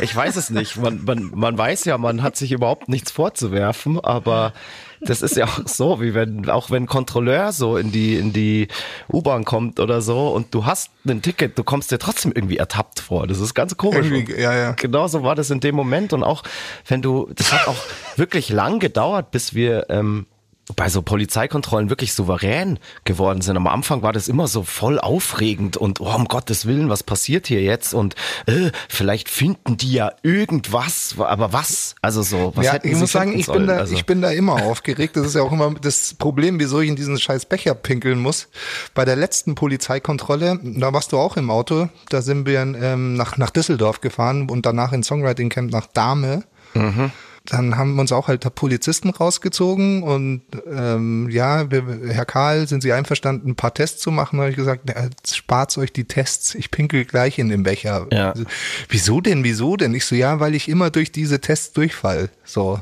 Ich 0.00 0.14
weiß 0.14 0.36
es 0.36 0.50
nicht. 0.50 0.76
Man, 0.76 1.04
man, 1.04 1.30
man 1.34 1.58
weiß 1.58 1.84
ja, 1.84 1.98
man 1.98 2.22
hat 2.22 2.36
sich 2.36 2.52
überhaupt 2.52 2.88
nichts 2.88 3.10
vorzuwerfen, 3.10 3.98
aber 3.98 4.52
das 5.00 5.22
ist 5.22 5.36
ja 5.36 5.46
auch 5.46 5.66
so, 5.66 6.00
wie 6.00 6.14
wenn, 6.14 6.48
auch 6.48 6.70
wenn 6.70 6.84
ein 6.84 6.86
Kontrolleur 6.86 7.52
so 7.52 7.76
in 7.76 7.90
die, 7.90 8.16
in 8.16 8.32
die 8.32 8.68
U-Bahn 9.10 9.44
kommt 9.44 9.80
oder 9.80 10.02
so 10.02 10.28
und 10.28 10.54
du 10.54 10.66
hast 10.66 10.90
ein 11.08 11.22
Ticket, 11.22 11.58
du 11.58 11.64
kommst 11.64 11.90
dir 11.90 11.98
trotzdem 11.98 12.32
irgendwie 12.34 12.58
ertappt 12.58 13.00
vor. 13.00 13.26
Das 13.26 13.40
ist 13.40 13.54
ganz 13.54 13.76
komisch. 13.76 14.06
Ja, 14.36 14.54
ja. 14.54 14.72
Genauso 14.72 15.22
war 15.22 15.34
das 15.34 15.50
in 15.50 15.60
dem 15.60 15.74
Moment 15.74 16.12
und 16.12 16.22
auch 16.22 16.42
wenn 16.86 17.02
du, 17.02 17.30
das 17.34 17.52
hat 17.52 17.66
auch 17.66 17.82
wirklich 18.16 18.50
lang 18.50 18.78
gedauert, 18.78 19.30
bis 19.30 19.54
wir 19.54 19.86
ähm, 19.88 20.26
bei 20.76 20.88
so 20.88 21.02
Polizeikontrollen 21.02 21.90
wirklich 21.90 22.14
souverän 22.14 22.78
geworden 23.04 23.40
sind. 23.40 23.56
Am 23.56 23.66
Anfang 23.66 24.02
war 24.02 24.12
das 24.12 24.28
immer 24.28 24.48
so 24.48 24.62
voll 24.62 24.98
aufregend 24.98 25.76
und 25.76 26.00
oh, 26.00 26.14
um 26.14 26.26
Gottes 26.26 26.66
Willen, 26.66 26.88
was 26.88 27.02
passiert 27.02 27.46
hier 27.46 27.62
jetzt? 27.62 27.94
Und 27.94 28.14
äh, 28.46 28.70
vielleicht 28.88 29.28
finden 29.28 29.76
die 29.76 29.92
ja 29.92 30.12
irgendwas, 30.22 31.16
aber 31.18 31.52
was? 31.52 31.94
Also 32.02 32.22
so, 32.22 32.52
was 32.54 32.66
ja, 32.66 32.72
hätten 32.72 32.88
ich 32.88 32.96
muss 32.96 33.12
sagen, 33.12 33.36
ich 33.38 33.46
bin, 33.46 33.66
da, 33.66 33.76
also, 33.76 33.94
ich 33.94 34.06
bin 34.06 34.22
da 34.22 34.30
immer 34.30 34.62
aufgeregt. 34.64 35.16
Das 35.16 35.26
ist 35.26 35.34
ja 35.34 35.42
auch 35.42 35.52
immer 35.52 35.74
das 35.74 36.14
Problem, 36.14 36.58
wieso 36.58 36.80
ich 36.80 36.88
in 36.88 36.96
diesen 36.96 37.18
scheiß 37.18 37.46
Becher 37.46 37.74
pinkeln 37.74 38.20
muss. 38.20 38.48
Bei 38.94 39.04
der 39.04 39.16
letzten 39.16 39.54
Polizeikontrolle, 39.54 40.60
da 40.62 40.92
warst 40.92 41.12
du 41.12 41.18
auch 41.18 41.36
im 41.36 41.50
Auto, 41.50 41.88
da 42.08 42.22
sind 42.22 42.46
wir 42.46 42.60
ähm, 42.60 43.14
nach, 43.14 43.36
nach 43.36 43.50
Düsseldorf 43.50 44.00
gefahren 44.00 44.48
und 44.50 44.66
danach 44.66 44.92
in 44.92 45.02
Songwriting 45.02 45.48
Camp 45.48 45.70
nach 45.70 45.86
Dahme. 45.86 46.44
Mhm. 46.74 47.10
Dann 47.50 47.76
haben 47.76 47.98
uns 47.98 48.12
auch 48.12 48.28
halt 48.28 48.54
Polizisten 48.54 49.10
rausgezogen 49.10 50.02
und 50.02 50.42
ähm, 50.72 51.28
ja, 51.30 51.70
wir, 51.70 51.84
Herr 52.08 52.24
Karl, 52.24 52.68
sind 52.68 52.82
Sie 52.82 52.92
einverstanden, 52.92 53.50
ein 53.50 53.56
paar 53.56 53.74
Tests 53.74 54.00
zu 54.00 54.10
machen? 54.10 54.36
Da 54.36 54.42
habe 54.42 54.50
ich 54.50 54.56
gesagt, 54.56 54.82
na, 54.86 55.08
spart 55.28 55.76
euch 55.78 55.92
die 55.92 56.04
Tests, 56.04 56.54
ich 56.54 56.70
pinkel 56.70 57.04
gleich 57.04 57.38
in 57.38 57.48
den 57.48 57.64
Becher. 57.64 58.06
Ja. 58.12 58.30
Also, 58.30 58.44
wieso 58.88 59.20
denn, 59.20 59.42
wieso 59.44 59.76
denn? 59.76 59.94
Ich 59.94 60.04
so, 60.06 60.14
ja, 60.14 60.38
weil 60.38 60.54
ich 60.54 60.68
immer 60.68 60.90
durch 60.90 61.10
diese 61.10 61.40
Tests 61.40 61.72
durchfall. 61.72 62.30
So. 62.44 62.80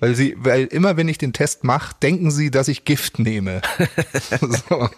Weil 0.00 0.14
sie, 0.14 0.34
weil 0.36 0.64
immer 0.66 0.96
wenn 0.96 1.08
ich 1.08 1.18
den 1.18 1.32
Test 1.32 1.64
mache, 1.64 1.94
denken 2.02 2.30
sie, 2.30 2.50
dass 2.50 2.68
ich 2.68 2.84
Gift 2.84 3.18
nehme. 3.18 3.62
so. 4.68 4.88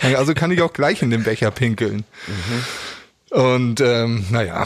Also 0.00 0.34
kann 0.34 0.50
ich 0.52 0.62
auch 0.62 0.72
gleich 0.72 1.02
in 1.02 1.10
den 1.10 1.24
Becher 1.24 1.50
pinkeln. 1.50 2.04
Und 3.34 3.80
ähm, 3.80 4.24
naja, 4.30 4.64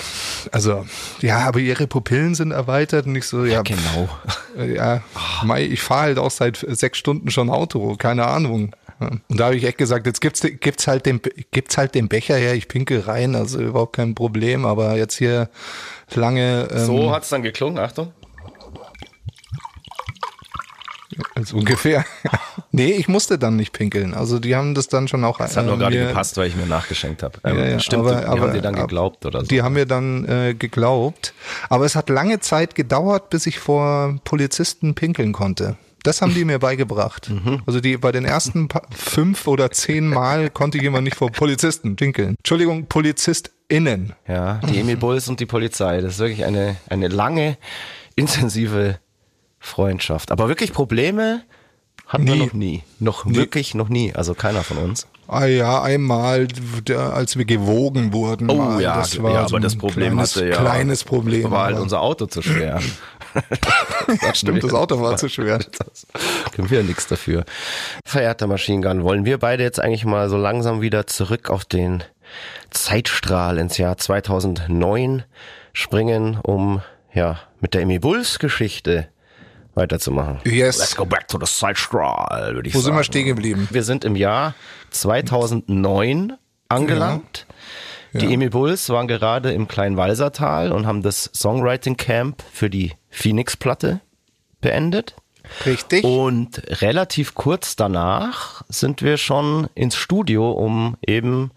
also 0.53 0.87
ja, 1.21 1.39
aber 1.39 1.59
ihre 1.59 1.87
Pupillen 1.87 2.35
sind 2.35 2.51
erweitert 2.51 3.07
und 3.07 3.17
ich 3.17 3.25
so, 3.25 3.47
ja, 3.47 3.63
genau. 3.63 4.11
äh, 4.59 4.75
ja, 4.75 5.01
Mai, 5.43 5.65
ich 5.65 5.81
fahre 5.81 6.03
halt 6.03 6.19
auch 6.19 6.31
seit 6.31 6.67
sechs 6.69 6.99
Stunden 6.99 7.31
schon 7.31 7.49
Auto, 7.49 7.97
keine 7.97 8.27
Ahnung. 8.27 8.77
Ja. 9.01 9.13
Und 9.27 9.41
da 9.41 9.47
habe 9.47 9.57
ich 9.57 9.65
echt 9.65 9.79
gesagt, 9.79 10.05
jetzt 10.05 10.21
gibt's 10.21 10.43
gibt's 10.43 10.87
halt 10.87 11.07
den 11.07 11.19
gibt's 11.51 11.79
halt 11.79 11.95
den 11.95 12.09
Becher 12.09 12.37
her, 12.37 12.53
ich 12.53 12.69
pinkel 12.69 13.01
rein, 13.01 13.37
also 13.37 13.59
überhaupt 13.59 13.97
kein 13.97 14.15
Problem. 14.15 14.67
Aber 14.67 14.97
jetzt 14.97 15.17
hier 15.17 15.49
lange 16.15 16.69
ähm, 16.71 16.85
So 16.85 17.11
hat's 17.11 17.31
dann 17.31 17.43
geklungen, 17.43 17.83
Achtung. 17.83 18.13
also 21.35 21.57
ungefähr. 21.57 22.05
Nee, 22.79 22.93
ich 22.93 23.09
musste 23.09 23.39
dann 23.39 23.57
nicht 23.57 23.73
pinkeln. 23.73 24.15
Also 24.15 24.39
die 24.39 24.57
haben 24.57 24.75
das 24.75 24.89
dann 24.89 25.07
schon 25.09 25.23
auch. 25.25 25.37
Das 25.39 25.57
hat 25.57 25.67
nur 25.67 25.75
äh, 25.75 25.79
gerade 25.79 26.07
gepasst, 26.07 26.37
weil 26.39 26.49
ich 26.49 26.57
mir 26.57 26.65
nachgeschenkt 26.67 27.23
habe. 27.23 27.39
Ähm, 27.45 27.59
Ja, 27.59 27.67
ja, 27.67 27.79
stimmt, 27.81 28.07
aber- 28.07 28.21
die 28.21 28.27
aber- 28.27 28.41
haben 28.41 28.53
dir 28.55 28.63
dann 28.63 28.77
geglaubt 28.77 29.27
oder 29.27 29.41
so. 29.41 29.47
Die 29.47 29.61
haben 29.63 29.75
mir 29.75 29.85
dann 29.87 30.25
äh, 30.27 30.55
geglaubt. 30.55 31.35
Aber 31.69 31.85
es 31.85 31.95
hat 31.97 32.09
lange 32.09 32.41
Zeit 32.41 32.75
gedauert, 32.75 33.29
bis 33.31 33.47
ich 33.47 33.59
vor 33.59 34.17
Polizisten 34.25 34.95
pinkeln 34.95 35.33
konnte. 35.33 35.77
Das 36.05 36.23
haben 36.23 36.33
die 36.33 36.45
mir 36.45 36.59
beigebracht. 36.61 37.29
Mhm. 37.39 37.63
Also 37.67 37.81
die 37.81 37.97
bei 37.99 38.13
den 38.13 38.25
ersten 38.25 38.69
fünf 38.97 39.47
oder 39.49 39.71
zehn 39.73 40.09
Mal 40.09 40.49
konnte 40.49 40.79
immer 40.79 41.01
nicht 41.01 41.17
vor 41.17 41.31
Polizisten 41.31 41.97
pinkeln. 41.97 42.37
Entschuldigung, 42.39 42.87
PolizistInnen. 42.87 44.15
Ja, 44.27 44.61
die 44.69 44.79
Emil 44.79 44.97
Bulls 45.05 45.29
und 45.29 45.41
die 45.41 45.47
Polizei. 45.47 46.01
Das 46.01 46.15
ist 46.15 46.19
wirklich 46.21 46.45
eine, 46.45 46.77
eine 46.89 47.09
lange, 47.09 47.59
intensive 48.15 48.99
Freundschaft. 49.59 50.31
Aber 50.31 50.49
wirklich 50.49 50.73
Probleme 50.73 51.43
hatten 52.09 52.27
wir 52.27 52.35
Nie. 52.35 52.41
noch 52.41 52.53
nie. 52.55 52.83
Noch 52.99 53.27
wirklich 53.27 53.75
noch 53.75 53.89
nie. 53.89 54.15
Also 54.15 54.35
keiner 54.35 54.65
von 54.65 54.79
uns. 54.79 55.07
Ah 55.29 55.45
ja, 55.45 55.83
einmal, 55.83 56.49
als 56.97 57.37
wir 57.37 57.45
gewogen 57.45 58.13
wurden. 58.15 58.51
Oh 58.51 58.55
mal, 58.55 58.81
ja, 58.81 58.97
das 58.97 59.23
war 59.23 59.31
ja 59.33 59.47
so 59.49 59.57
aber 59.57 59.61
das 59.63 59.75
ein 59.75 59.79
Problem 59.79 60.13
kleines, 60.15 60.35
hatte 60.37 60.49
ja. 60.49 60.57
kleines 60.57 61.05
Problem. 61.05 61.51
War 61.51 61.65
halt 61.67 61.75
aber- 61.75 61.83
unser 61.83 62.01
Auto 62.01 62.27
zu 62.27 62.41
schwer. 62.41 62.81
Stimmt, 64.33 64.65
das 64.65 64.73
Auto 64.73 65.01
war 65.01 65.17
zu 65.17 65.29
schwer. 65.29 65.59
Das 65.79 66.07
können 66.55 66.71
wir 66.71 66.83
nichts 66.83 67.07
dafür. 67.07 67.45
Verehrter 68.05 68.47
Machine 68.47 68.81
Gun, 68.81 69.05
wollen 69.05 69.25
wir 69.27 69.39
beide 69.39 69.63
jetzt 69.63 69.79
eigentlich 69.81 70.05
mal 70.07 70.29
so 70.31 70.37
langsam 70.39 70.81
wieder 70.81 71.07
zurück 71.07 71.51
auf 71.51 71.65
den 71.65 72.03
Zeitstrahl 72.71 73.59
ins 73.59 73.77
Jahr 73.79 73.97
2009 73.99 75.25
springen, 75.73 76.39
um 76.43 76.81
ja 77.13 77.39
mit 77.61 77.75
der 77.75 77.83
Emmy 77.83 77.99
Bulls 77.99 78.39
Geschichte 78.39 79.09
weiterzumachen. 79.79 80.41
Yes. 80.45 80.79
Let's 80.79 80.95
go 80.97 81.07
back 81.07 81.29
to 81.29 81.39
the 81.41 81.47
Zeitstrahl, 81.47 82.55
würde 82.55 82.69
ich 82.69 82.75
Wo 82.75 82.81
sagen. 82.81 82.87
sind 82.93 82.97
wir 82.97 83.05
stehen 83.05 83.27
geblieben? 83.27 83.69
Wir 83.71 83.83
sind 83.83 84.05
im 84.05 84.17
Jahr 84.17 84.55
2009 84.91 86.35
angelangt. 86.69 87.47
Die 88.13 88.33
Emil 88.33 88.51
Bulls 88.51 88.89
waren 88.89 89.07
gerade 89.07 89.53
im 89.53 89.69
Kleinwalsertal 89.69 90.73
und 90.73 90.87
haben 90.87 91.03
das 91.03 91.31
Songwriting 91.35 91.97
Camp 91.97 92.43
für 92.53 92.71
die 92.71 92.93
Phoenix-Platte 93.11 94.01
beendet. 94.61 95.15
Richtig. 95.65 96.05
Und 96.05 96.63
relativ 96.83 97.35
kurz 97.35 97.77
danach 97.77 98.63
sind 98.69 99.03
wir 99.03 99.17
schon 99.17 99.69
ins 99.75 99.97
Studio, 99.97 100.51
um 100.51 100.97
eben 101.07 101.53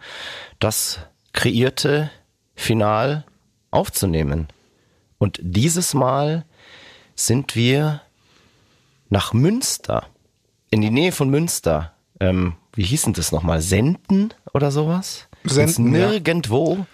das 0.59 0.99
kreierte 1.33 2.11
Final 2.55 3.25
aufzunehmen. 3.71 4.47
Und 5.17 5.39
dieses 5.41 5.93
Mal 5.93 6.45
sind 7.15 7.55
wir 7.55 8.01
nach 9.11 9.33
Münster, 9.33 10.07
in 10.71 10.81
die 10.81 10.89
Nähe 10.89 11.11
von 11.11 11.29
Münster. 11.29 11.91
Ähm, 12.19 12.53
wie 12.73 12.83
hieß 12.83 13.03
denn 13.03 13.13
das 13.13 13.31
nochmal? 13.31 13.61
Senden 13.61 14.33
oder 14.53 14.71
sowas? 14.71 15.27
Senden, 15.43 15.93
ja. 15.93 16.09
Nirgendwo. 16.09 16.85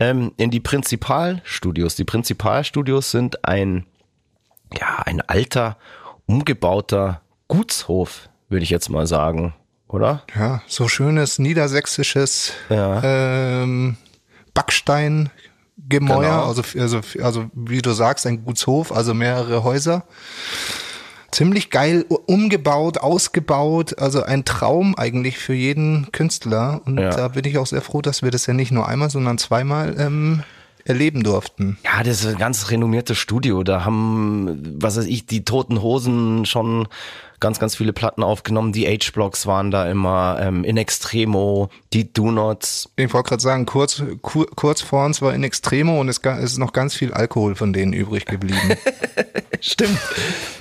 Ähm, 0.00 0.32
in 0.38 0.50
die 0.50 0.60
Prinzipalstudios. 0.60 1.94
Die 1.94 2.04
Prinzipalstudios 2.04 3.10
sind 3.12 3.44
ein, 3.44 3.86
ja, 4.76 4.98
ein 5.04 5.20
alter, 5.20 5.76
umgebauter 6.26 7.20
Gutshof, 7.48 8.28
würde 8.48 8.64
ich 8.64 8.70
jetzt 8.70 8.88
mal 8.88 9.06
sagen. 9.06 9.54
Oder? 9.88 10.22
Ja, 10.34 10.62
so 10.66 10.88
schönes 10.88 11.38
niedersächsisches 11.38 12.54
Ja. 12.70 13.02
ähm, 13.04 13.96
Backsteingemäuer, 14.54 15.30
Genau. 15.88 16.46
also, 16.46 16.62
also, 16.78 17.00
also 17.22 17.50
wie 17.54 17.82
du 17.82 17.92
sagst, 17.92 18.26
ein 18.26 18.44
Gutshof, 18.44 18.90
also 18.92 19.12
mehrere 19.12 19.62
Häuser. 19.64 20.04
Ziemlich 21.32 21.70
geil 21.70 22.04
umgebaut, 22.26 22.98
ausgebaut, 22.98 23.98
also 23.98 24.22
ein 24.22 24.44
Traum 24.44 24.94
eigentlich 24.96 25.38
für 25.38 25.54
jeden 25.54 26.12
Künstler. 26.12 26.82
Und 26.84 26.98
Ja. 26.98 27.10
da 27.10 27.28
bin 27.28 27.44
ich 27.46 27.56
auch 27.58 27.66
sehr 27.66 27.80
froh, 27.82 28.02
dass 28.02 28.22
wir 28.22 28.30
das 28.30 28.46
ja 28.46 28.52
nicht 28.54 28.70
nur 28.70 28.86
einmal, 28.86 29.08
sondern 29.10 29.38
zweimal 29.38 29.96
ähm, 29.98 30.42
erleben 30.84 31.22
durften. 31.22 31.78
Ja, 31.84 32.02
das 32.02 32.20
ist 32.20 32.26
ein 32.26 32.38
ganz 32.38 32.70
renommiertes 32.70 33.16
Studio. 33.18 33.62
Da 33.62 33.84
haben, 33.84 34.76
was 34.80 34.96
weiß 34.96 35.06
ich, 35.06 35.26
die 35.26 35.44
Toten 35.44 35.80
Hosen 35.80 36.44
schon 36.44 36.86
ganz, 37.42 37.58
ganz 37.58 37.76
viele 37.76 37.92
Platten 37.92 38.22
aufgenommen. 38.22 38.72
Die 38.72 38.86
H-Blocks 38.86 39.46
waren 39.46 39.70
da 39.70 39.90
immer, 39.90 40.38
ähm, 40.40 40.64
In 40.64 40.78
Extremo, 40.78 41.68
die 41.92 42.10
Do 42.10 42.30
Nots. 42.30 42.88
Ich 42.96 43.12
wollte 43.12 43.28
gerade 43.28 43.42
sagen, 43.42 43.66
kurz, 43.66 44.02
kur, 44.22 44.46
kurz 44.54 44.80
vor 44.80 45.04
uns 45.04 45.20
war 45.20 45.34
in 45.34 45.44
Extremo 45.44 46.00
und 46.00 46.08
es 46.08 46.18
ist 46.18 46.58
noch 46.58 46.72
ganz 46.72 46.94
viel 46.94 47.12
Alkohol 47.12 47.54
von 47.54 47.74
denen 47.74 47.92
übrig 47.92 48.24
geblieben. 48.24 48.76
Stimmt. 49.60 49.98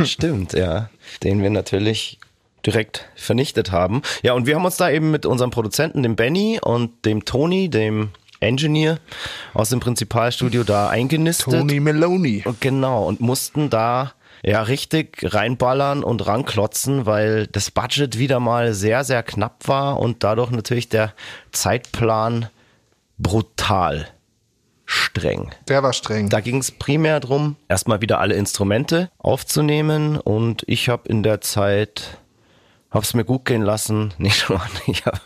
Stimmt, 0.04 0.54
ja. 0.54 0.90
Den 1.24 1.42
wir 1.42 1.50
natürlich 1.52 2.20
direkt 2.66 3.08
vernichtet 3.16 3.72
haben. 3.72 4.02
Ja, 4.24 4.34
und 4.34 4.46
wir 4.46 4.56
haben 4.56 4.66
uns 4.66 4.78
da 4.78 4.90
eben 4.90 5.12
mit 5.12 5.26
unserem 5.26 5.52
Produzenten, 5.52 6.04
dem 6.04 6.16
Benny 6.16 6.60
und 6.62 7.06
dem 7.06 7.26
Tony, 7.26 7.70
dem 7.70 8.10
Engineer 8.40 9.00
aus 9.54 9.70
dem 9.70 9.80
Prinzipalstudio 9.80 10.64
da 10.64 10.90
eingenistet. 10.90 11.54
Tony 11.54 11.80
Meloni. 11.80 12.42
Und 12.44 12.60
Genau, 12.60 13.08
und 13.08 13.22
mussten 13.22 13.70
da 13.70 14.14
ja 14.44 14.62
richtig 14.64 15.20
reinballern 15.24 16.04
und 16.04 16.26
ranklotzen, 16.26 17.06
weil 17.06 17.48
das 17.48 17.72
Budget 17.72 18.18
wieder 18.18 18.40
mal 18.40 18.74
sehr, 18.74 19.04
sehr 19.04 19.24
knapp 19.24 19.68
war 19.68 20.00
und 20.00 20.24
dadurch 20.24 20.52
natürlich 20.52 20.90
der 20.90 21.14
Zeitplan 21.52 22.50
brutal 23.18 24.08
streng. 24.86 25.52
Der 25.68 25.84
war 25.84 25.94
streng. 25.94 26.30
Da 26.30 26.42
ging 26.42 26.58
es 26.58 26.72
primär 26.72 27.20
drum, 27.20 27.56
erstmal 27.70 28.02
wieder 28.02 28.20
alle 28.20 28.36
Instrumente 28.36 29.10
aufzunehmen 29.20 30.18
und 30.18 30.64
ich 30.68 30.90
habe 30.90 31.08
in 31.08 31.24
der 31.24 31.42
Zeit 31.42 32.18
hab's 32.92 33.14
mir 33.14 33.24
gut 33.24 33.46
gehen 33.46 33.62
lassen. 33.62 34.14
Nee, 34.18 34.32
schon 34.32 34.58
mal 34.58 34.68
nicht. 34.88 35.00
Ich 35.00 35.06
habe 35.06 35.20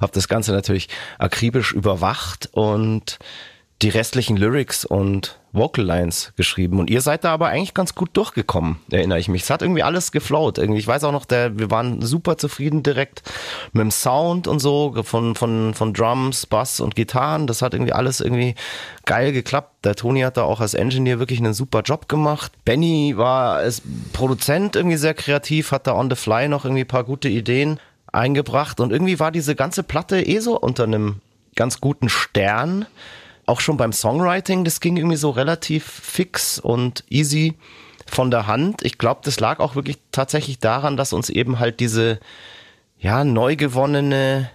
hab 0.00 0.12
das 0.12 0.28
Ganze 0.28 0.52
natürlich 0.52 0.88
akribisch 1.18 1.72
überwacht 1.72 2.48
und 2.52 3.18
die 3.82 3.90
restlichen 3.90 4.36
Lyrics 4.36 4.84
und 4.84 5.38
Vocal 5.52 5.84
Lines 5.84 6.32
geschrieben. 6.36 6.80
Und 6.80 6.90
ihr 6.90 7.00
seid 7.00 7.22
da 7.22 7.32
aber 7.32 7.48
eigentlich 7.48 7.74
ganz 7.74 7.94
gut 7.94 8.10
durchgekommen, 8.14 8.78
erinnere 8.90 9.20
ich 9.20 9.28
mich. 9.28 9.42
Es 9.42 9.50
hat 9.50 9.62
irgendwie 9.62 9.84
alles 9.84 10.10
geflowt. 10.10 10.58
Irgendwie, 10.58 10.80
ich 10.80 10.86
weiß 10.86 11.04
auch 11.04 11.12
noch, 11.12 11.24
der, 11.24 11.58
wir 11.58 11.70
waren 11.70 12.02
super 12.02 12.36
zufrieden 12.36 12.82
direkt 12.82 13.22
mit 13.72 13.82
dem 13.82 13.92
Sound 13.92 14.48
und 14.48 14.58
so, 14.58 14.94
von, 15.04 15.36
von, 15.36 15.74
von 15.74 15.94
Drums, 15.94 16.46
Bass 16.46 16.80
und 16.80 16.96
Gitarren. 16.96 17.46
Das 17.46 17.62
hat 17.62 17.72
irgendwie 17.72 17.92
alles 17.92 18.20
irgendwie 18.20 18.56
geil 19.06 19.32
geklappt. 19.32 19.84
Der 19.84 19.94
Toni 19.94 20.20
hat 20.22 20.36
da 20.36 20.42
auch 20.42 20.60
als 20.60 20.74
Engineer 20.74 21.20
wirklich 21.20 21.38
einen 21.38 21.54
super 21.54 21.82
Job 21.82 22.08
gemacht. 22.08 22.52
Benny 22.64 23.14
war 23.16 23.54
als 23.54 23.82
Produzent 24.12 24.74
irgendwie 24.74 24.96
sehr 24.96 25.14
kreativ, 25.14 25.70
hat 25.70 25.86
da 25.86 25.94
on 25.94 26.10
the 26.10 26.16
fly 26.16 26.48
noch 26.48 26.64
irgendwie 26.64 26.84
paar 26.84 27.04
gute 27.04 27.28
Ideen 27.28 27.78
eingebracht. 28.12 28.80
Und 28.80 28.92
irgendwie 28.92 29.20
war 29.20 29.30
diese 29.30 29.54
ganze 29.54 29.84
Platte 29.84 30.20
eh 30.20 30.40
so 30.40 30.58
unter 30.58 30.84
einem 30.84 31.20
ganz 31.54 31.80
guten 31.80 32.08
Stern 32.08 32.86
auch 33.48 33.60
schon 33.60 33.76
beim 33.76 33.92
Songwriting, 33.92 34.64
das 34.64 34.80
ging 34.80 34.96
irgendwie 34.96 35.16
so 35.16 35.30
relativ 35.30 35.84
fix 35.84 36.58
und 36.58 37.04
easy 37.08 37.56
von 38.06 38.30
der 38.30 38.46
Hand. 38.46 38.82
Ich 38.82 38.98
glaube, 38.98 39.20
das 39.24 39.40
lag 39.40 39.60
auch 39.60 39.74
wirklich 39.74 39.98
tatsächlich 40.12 40.58
daran, 40.58 40.96
dass 40.96 41.12
uns 41.12 41.30
eben 41.30 41.58
halt 41.58 41.80
diese, 41.80 42.20
ja, 42.98 43.24
neu 43.24 43.56
gewonnene, 43.56 44.50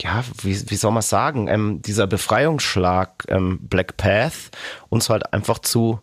ja, 0.00 0.24
wie, 0.42 0.70
wie 0.70 0.76
soll 0.76 0.92
man 0.92 1.02
sagen, 1.02 1.48
ähm, 1.48 1.82
dieser 1.82 2.06
Befreiungsschlag 2.06 3.24
ähm, 3.28 3.58
Black 3.62 3.96
Path 3.96 4.50
uns 4.88 5.08
halt 5.08 5.32
einfach 5.32 5.58
zu 5.58 6.00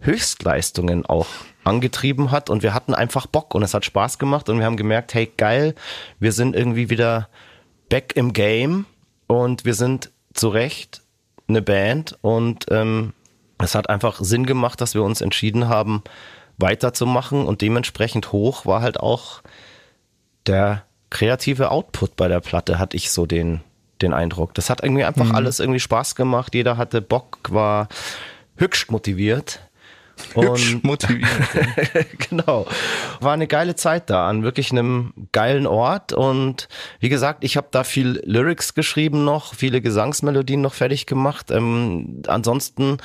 Höchstleistungen 0.00 1.04
auch 1.06 1.26
angetrieben 1.62 2.30
hat 2.30 2.50
und 2.50 2.62
wir 2.62 2.74
hatten 2.74 2.94
einfach 2.94 3.26
Bock 3.26 3.54
und 3.54 3.62
es 3.62 3.74
hat 3.74 3.84
Spaß 3.84 4.18
gemacht 4.18 4.48
und 4.48 4.58
wir 4.58 4.64
haben 4.64 4.78
gemerkt, 4.78 5.14
hey 5.14 5.30
geil, 5.36 5.74
wir 6.18 6.32
sind 6.32 6.56
irgendwie 6.56 6.90
wieder 6.90 7.28
back 7.88 8.14
im 8.16 8.32
Game 8.32 8.86
und 9.26 9.64
wir 9.64 9.74
sind 9.74 10.10
zu 10.32 10.48
Recht 10.48 10.99
eine 11.50 11.62
Band 11.62 12.18
und 12.22 12.66
ähm, 12.70 13.12
es 13.58 13.74
hat 13.74 13.90
einfach 13.90 14.20
Sinn 14.20 14.46
gemacht, 14.46 14.80
dass 14.80 14.94
wir 14.94 15.02
uns 15.02 15.20
entschieden 15.20 15.68
haben, 15.68 16.02
weiterzumachen 16.58 17.46
und 17.46 17.60
dementsprechend 17.60 18.32
hoch 18.32 18.66
war 18.66 18.82
halt 18.82 19.00
auch 19.00 19.42
der 20.46 20.84
kreative 21.10 21.70
Output 21.70 22.16
bei 22.16 22.28
der 22.28 22.40
Platte, 22.40 22.78
hatte 22.78 22.96
ich 22.96 23.10
so 23.10 23.26
den, 23.26 23.60
den 24.00 24.12
Eindruck. 24.12 24.54
Das 24.54 24.70
hat 24.70 24.82
irgendwie 24.82 25.04
einfach 25.04 25.26
mhm. 25.26 25.34
alles 25.34 25.60
irgendwie 25.60 25.80
Spaß 25.80 26.14
gemacht. 26.14 26.54
Jeder 26.54 26.76
hatte 26.76 27.02
Bock, 27.02 27.38
war 27.50 27.88
höchst 28.56 28.90
motiviert. 28.90 29.60
Hübsch 30.34 30.78
motiviert. 30.82 31.28
genau. 32.30 32.66
War 33.20 33.32
eine 33.32 33.46
geile 33.46 33.74
Zeit 33.74 34.10
da 34.10 34.28
an 34.28 34.42
wirklich 34.42 34.70
einem 34.70 35.12
geilen 35.32 35.66
Ort 35.66 36.12
und 36.12 36.68
wie 37.00 37.08
gesagt, 37.08 37.44
ich 37.44 37.56
habe 37.56 37.68
da 37.70 37.84
viel 37.84 38.20
Lyrics 38.24 38.74
geschrieben 38.74 39.24
noch, 39.24 39.54
viele 39.54 39.80
Gesangsmelodien 39.80 40.60
noch 40.60 40.74
fertig 40.74 41.06
gemacht. 41.06 41.50
Ähm, 41.50 42.22
ansonsten, 42.26 42.98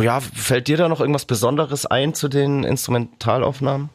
ja, 0.00 0.20
fällt 0.20 0.68
dir 0.68 0.76
da 0.76 0.88
noch 0.88 1.00
irgendwas 1.00 1.24
Besonderes 1.24 1.86
ein 1.86 2.14
zu 2.14 2.28
den 2.28 2.64
Instrumentalaufnahmen? 2.64 3.90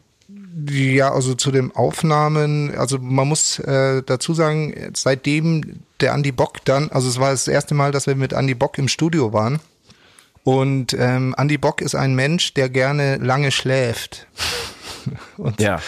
Ja, 0.69 1.13
also 1.13 1.35
zu 1.35 1.51
den 1.51 1.75
Aufnahmen, 1.75 2.75
also 2.75 2.97
man 2.99 3.27
muss 3.27 3.59
äh, 3.59 4.03
dazu 4.03 4.33
sagen, 4.33 4.91
seitdem 4.93 5.81
der 6.01 6.13
Andy 6.13 6.31
Bock 6.31 6.65
dann, 6.65 6.89
also 6.89 7.07
es 7.07 7.19
war 7.19 7.31
das 7.31 7.47
erste 7.47 7.75
Mal, 7.75 7.91
dass 7.91 8.07
wir 8.07 8.15
mit 8.15 8.33
Andy 8.33 8.55
Bock 8.55 8.77
im 8.77 8.87
Studio 8.87 9.31
waren 9.31 9.59
und 10.43 10.95
ähm, 10.97 11.35
Andy 11.37 11.57
Bock 11.57 11.81
ist 11.81 11.95
ein 11.95 12.15
Mensch, 12.15 12.53
der 12.53 12.69
gerne 12.69 13.17
lange 13.17 13.51
schläft. 13.51 14.27
Und, 15.37 15.59
ja. 15.59 15.79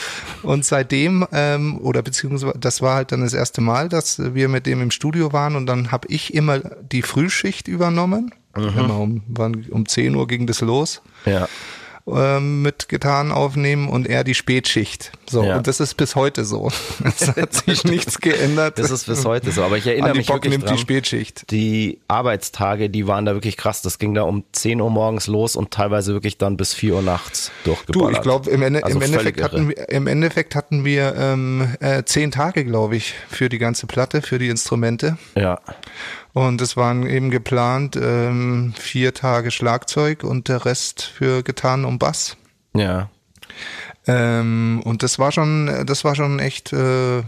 und 0.41 0.65
seitdem, 0.65 1.27
ähm, 1.31 1.77
oder 1.81 2.01
beziehungsweise 2.01 2.57
das 2.57 2.81
war 2.81 2.95
halt 2.95 3.11
dann 3.11 3.21
das 3.21 3.33
erste 3.33 3.61
Mal, 3.61 3.87
dass 3.87 4.33
wir 4.33 4.47
mit 4.47 4.65
dem 4.65 4.81
im 4.81 4.89
Studio 4.89 5.31
waren 5.31 5.55
und 5.57 5.67
dann 5.67 5.91
habe 5.91 6.07
ich 6.07 6.33
immer 6.33 6.59
die 6.59 7.03
Frühschicht 7.03 7.67
übernommen. 7.67 8.33
Mhm. 8.55 8.79
Immer 8.79 8.99
um, 8.99 9.21
um 9.69 9.85
10 9.85 10.15
Uhr 10.15 10.27
ging 10.27 10.47
das 10.47 10.61
los. 10.61 11.01
Ja 11.25 11.47
ähm, 12.07 12.61
mit 12.61 12.89
Gitarren 12.89 13.31
aufnehmen 13.31 13.89
und 13.89 14.07
er 14.07 14.23
die 14.23 14.33
Spätschicht. 14.33 15.11
So, 15.29 15.43
ja. 15.43 15.57
und 15.57 15.67
das 15.67 15.79
ist 15.79 15.95
bis 15.95 16.15
heute 16.15 16.45
so. 16.45 16.69
Es 17.03 17.27
hat 17.27 17.53
sich 17.53 17.83
nichts 17.83 18.19
geändert. 18.19 18.79
Das 18.79 18.91
ist 18.91 19.05
bis 19.05 19.25
heute 19.25 19.51
so. 19.51 19.63
Aber 19.63 19.77
ich 19.77 19.85
erinnere 19.85 20.15
mich 20.15 20.27
Bock 20.27 20.37
wirklich 20.37 20.51
nimmt 20.51 20.65
dran, 20.65 20.75
die 20.75 20.81
Spätschicht. 20.81 21.51
Die 21.51 21.99
Arbeitstage, 22.07 22.89
die 22.89 23.07
waren 23.07 23.25
da 23.25 23.33
wirklich 23.33 23.57
krass. 23.57 23.81
Das 23.81 23.99
ging 23.99 24.13
da 24.13 24.23
um 24.23 24.43
10 24.51 24.81
Uhr 24.81 24.89
morgens 24.89 25.27
los 25.27 25.55
und 25.55 25.71
teilweise 25.71 26.13
wirklich 26.13 26.37
dann 26.37 26.57
bis 26.57 26.73
4 26.73 26.95
Uhr 26.95 27.01
nachts 27.01 27.51
durchgeballert. 27.63 28.13
Du, 28.13 28.17
ich 28.17 28.21
glaube, 28.21 28.49
im, 28.49 28.61
Ende, 28.61 28.83
also 28.83 28.97
im, 28.97 29.03
Endeffekt 29.03 29.41
hatten 29.41 29.69
wir, 29.69 29.89
im 29.89 30.07
Endeffekt 30.07 30.55
hatten 30.55 30.85
wir 30.85 31.15
ähm, 31.15 31.75
äh, 31.79 32.03
zehn 32.03 32.31
Tage, 32.31 32.65
glaube 32.65 32.95
ich, 32.95 33.13
für 33.29 33.49
die 33.49 33.57
ganze 33.57 33.87
Platte, 33.87 34.21
für 34.21 34.39
die 34.39 34.49
Instrumente. 34.49 35.17
Ja. 35.35 35.59
Und 36.33 36.61
es 36.61 36.77
waren 36.77 37.05
eben 37.05 37.29
geplant 37.29 37.97
ähm, 38.01 38.73
vier 38.77 39.13
Tage 39.13 39.51
Schlagzeug 39.51 40.23
und 40.23 40.47
der 40.47 40.65
Rest 40.65 41.01
für 41.03 41.43
Gitarren 41.43 41.85
und 41.85 41.99
Bass. 41.99 42.37
Ja. 42.73 43.09
Ähm, 44.07 44.81
und 44.85 45.03
das 45.03 45.19
war 45.19 45.31
schon, 45.31 45.85
das 45.85 46.03
war 46.03 46.15
schon 46.15 46.39
echt 46.39 46.73
äh, 46.73 47.23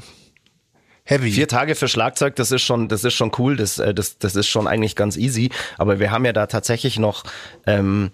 heavy. 1.03 1.31
Vier 1.31 1.47
Tage 1.47 1.75
für 1.75 1.87
Schlagzeug, 1.87 2.35
das 2.35 2.51
ist 2.51 2.61
schon, 2.61 2.87
das 2.87 3.03
ist 3.03 3.13
schon 3.13 3.31
cool, 3.37 3.57
das, 3.57 3.79
äh, 3.79 3.93
das, 3.93 4.17
das 4.17 4.35
ist 4.35 4.47
schon 4.47 4.67
eigentlich 4.67 4.95
ganz 4.95 5.17
easy. 5.17 5.49
Aber 5.77 5.99
wir 5.99 6.11
haben 6.11 6.25
ja 6.25 6.33
da 6.33 6.47
tatsächlich 6.47 6.97
noch, 6.97 7.23
ähm, 7.67 8.11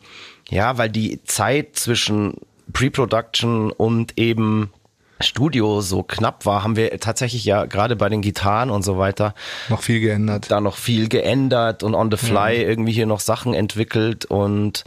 ja, 0.49 0.77
weil 0.77 0.89
die 0.89 1.23
Zeit 1.23 1.75
zwischen 1.75 2.35
Pre-Production 2.73 3.71
und 3.71 4.17
eben 4.17 4.71
Studio 5.21 5.81
so 5.81 6.03
knapp 6.03 6.45
war, 6.45 6.63
haben 6.63 6.75
wir 6.75 6.97
tatsächlich 6.99 7.43
ja 7.45 7.65
gerade 7.65 7.95
bei 7.95 8.09
den 8.09 8.21
Gitarren 8.21 8.69
und 8.69 8.83
so 8.83 8.97
weiter 8.97 9.33
noch 9.69 9.81
viel 9.81 9.99
geändert. 9.99 10.49
Da 10.49 10.61
noch 10.61 10.77
viel 10.77 11.09
geändert 11.09 11.83
und 11.83 11.95
on 11.95 12.09
the 12.11 12.17
fly 12.17 12.61
ja. 12.61 12.67
irgendwie 12.67 12.93
hier 12.93 13.05
noch 13.05 13.19
Sachen 13.19 13.53
entwickelt 13.53 14.25
und 14.25 14.85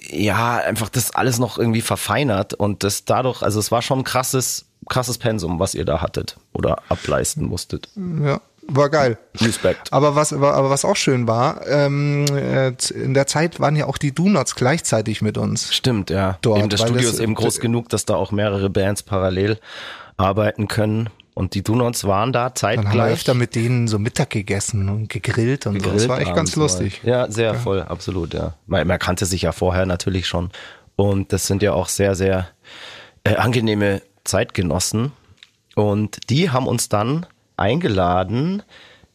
ja, 0.00 0.56
einfach 0.56 0.88
das 0.88 1.14
alles 1.14 1.38
noch 1.38 1.58
irgendwie 1.58 1.80
verfeinert 1.80 2.54
und 2.54 2.84
das 2.84 3.04
dadurch, 3.04 3.42
also 3.42 3.58
es 3.58 3.70
war 3.70 3.82
schon 3.82 4.00
ein 4.00 4.04
krasses, 4.04 4.66
krasses 4.88 5.18
Pensum, 5.18 5.58
was 5.58 5.74
ihr 5.74 5.84
da 5.84 6.00
hattet 6.00 6.36
oder 6.52 6.82
ableisten 6.88 7.44
musstet. 7.44 7.88
Ja 7.96 8.40
war 8.70 8.90
geil. 8.90 9.18
Respekt. 9.40 9.92
Aber 9.92 10.14
was, 10.14 10.32
aber 10.32 10.70
was 10.70 10.84
auch 10.84 10.96
schön 10.96 11.26
war, 11.26 11.66
ähm, 11.66 12.26
äh, 12.26 12.72
in 12.94 13.14
der 13.14 13.26
Zeit 13.26 13.60
waren 13.60 13.76
ja 13.76 13.86
auch 13.86 13.98
die 13.98 14.12
Donuts 14.14 14.54
gleichzeitig 14.54 15.22
mit 15.22 15.38
uns. 15.38 15.74
Stimmt, 15.74 16.10
ja. 16.10 16.38
Dort, 16.42 16.60
eben 16.60 16.68
das 16.68 16.80
Studio 16.80 17.02
das, 17.02 17.14
ist 17.14 17.20
eben 17.20 17.34
groß 17.34 17.60
genug, 17.60 17.88
dass 17.88 18.04
da 18.04 18.16
auch 18.16 18.30
mehrere 18.30 18.70
Bands 18.70 19.02
parallel 19.02 19.58
arbeiten 20.16 20.68
können. 20.68 21.08
Und 21.34 21.54
die 21.54 21.62
Donuts 21.62 22.04
waren 22.04 22.32
da 22.32 22.54
zeitgleich. 22.54 22.84
Dann 22.84 23.00
haben 23.00 23.08
wir 23.08 23.14
öfter 23.14 23.34
mit 23.34 23.54
denen 23.54 23.86
so 23.86 23.98
Mittag 23.98 24.30
gegessen 24.30 24.88
und 24.88 25.08
gegrillt 25.08 25.66
und 25.66 25.74
gegrillt 25.74 26.00
so. 26.00 26.08
Das 26.08 26.16
war 26.16 26.20
echt 26.20 26.34
ganz 26.34 26.56
lustig. 26.56 27.04
Mal. 27.04 27.10
Ja, 27.10 27.30
sehr 27.30 27.52
ja. 27.52 27.54
voll, 27.54 27.82
absolut, 27.82 28.34
ja. 28.34 28.54
Man, 28.66 28.86
man 28.86 28.98
kannte 28.98 29.24
sich 29.24 29.42
ja 29.42 29.52
vorher 29.52 29.86
natürlich 29.86 30.26
schon. 30.26 30.50
Und 30.96 31.32
das 31.32 31.46
sind 31.46 31.62
ja 31.62 31.72
auch 31.74 31.88
sehr, 31.88 32.16
sehr 32.16 32.48
äh, 33.22 33.36
angenehme 33.36 34.02
Zeitgenossen. 34.24 35.12
Und 35.76 36.28
die 36.28 36.50
haben 36.50 36.66
uns 36.66 36.88
dann 36.88 37.24
eingeladen 37.58 38.62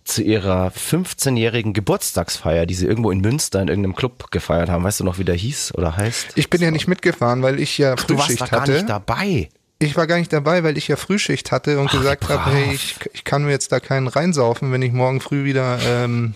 zu 0.04 0.22
ihrer 0.22 0.68
15-jährigen 0.70 1.74
Geburtstagsfeier, 1.74 2.66
die 2.66 2.74
sie 2.74 2.86
irgendwo 2.86 3.10
in 3.12 3.22
Münster 3.22 3.62
in 3.62 3.70
irgendeinem 3.70 3.96
Club 3.96 4.32
gefeiert 4.32 4.70
haben. 4.70 4.84
Weißt 4.84 5.00
du 5.00 5.04
noch, 5.06 5.18
wie 5.18 5.24
der 5.24 5.36
hieß 5.36 5.76
oder 5.76 5.96
heißt? 5.96 6.34
Ich 6.36 6.50
bin 6.50 6.62
ja 6.62 6.72
nicht 6.72 6.88
mitgefahren, 6.88 7.42
weil 7.42 7.60
ich 7.60 7.78
ja 7.78 7.94
Ach, 7.94 8.00
Frühschicht 8.00 8.42
du 8.42 8.42
warst 8.42 8.42
da 8.42 8.60
hatte. 8.60 8.72
gar 8.72 8.78
nicht 8.78 8.90
dabei. 8.90 9.50
Ich 9.80 9.96
war 9.98 10.08
gar 10.08 10.18
nicht 10.18 10.32
dabei, 10.32 10.64
weil 10.64 10.78
ich 10.78 10.88
ja 10.88 10.96
Frühschicht 10.96 11.52
hatte 11.52 11.80
und 11.80 11.88
Ach, 11.88 11.94
gesagt 11.94 12.30
habe, 12.30 12.52
hey, 12.52 12.74
ich, 12.74 12.96
ich 13.14 13.24
kann 13.24 13.44
mir 13.46 13.52
jetzt 13.52 13.72
da 13.72 13.80
keinen 13.80 14.08
reinsaufen, 14.08 14.72
wenn 14.72 14.82
ich 14.82 14.92
morgen 14.92 15.20
früh 15.22 15.46
wieder 15.46 15.80
ähm, 15.86 16.36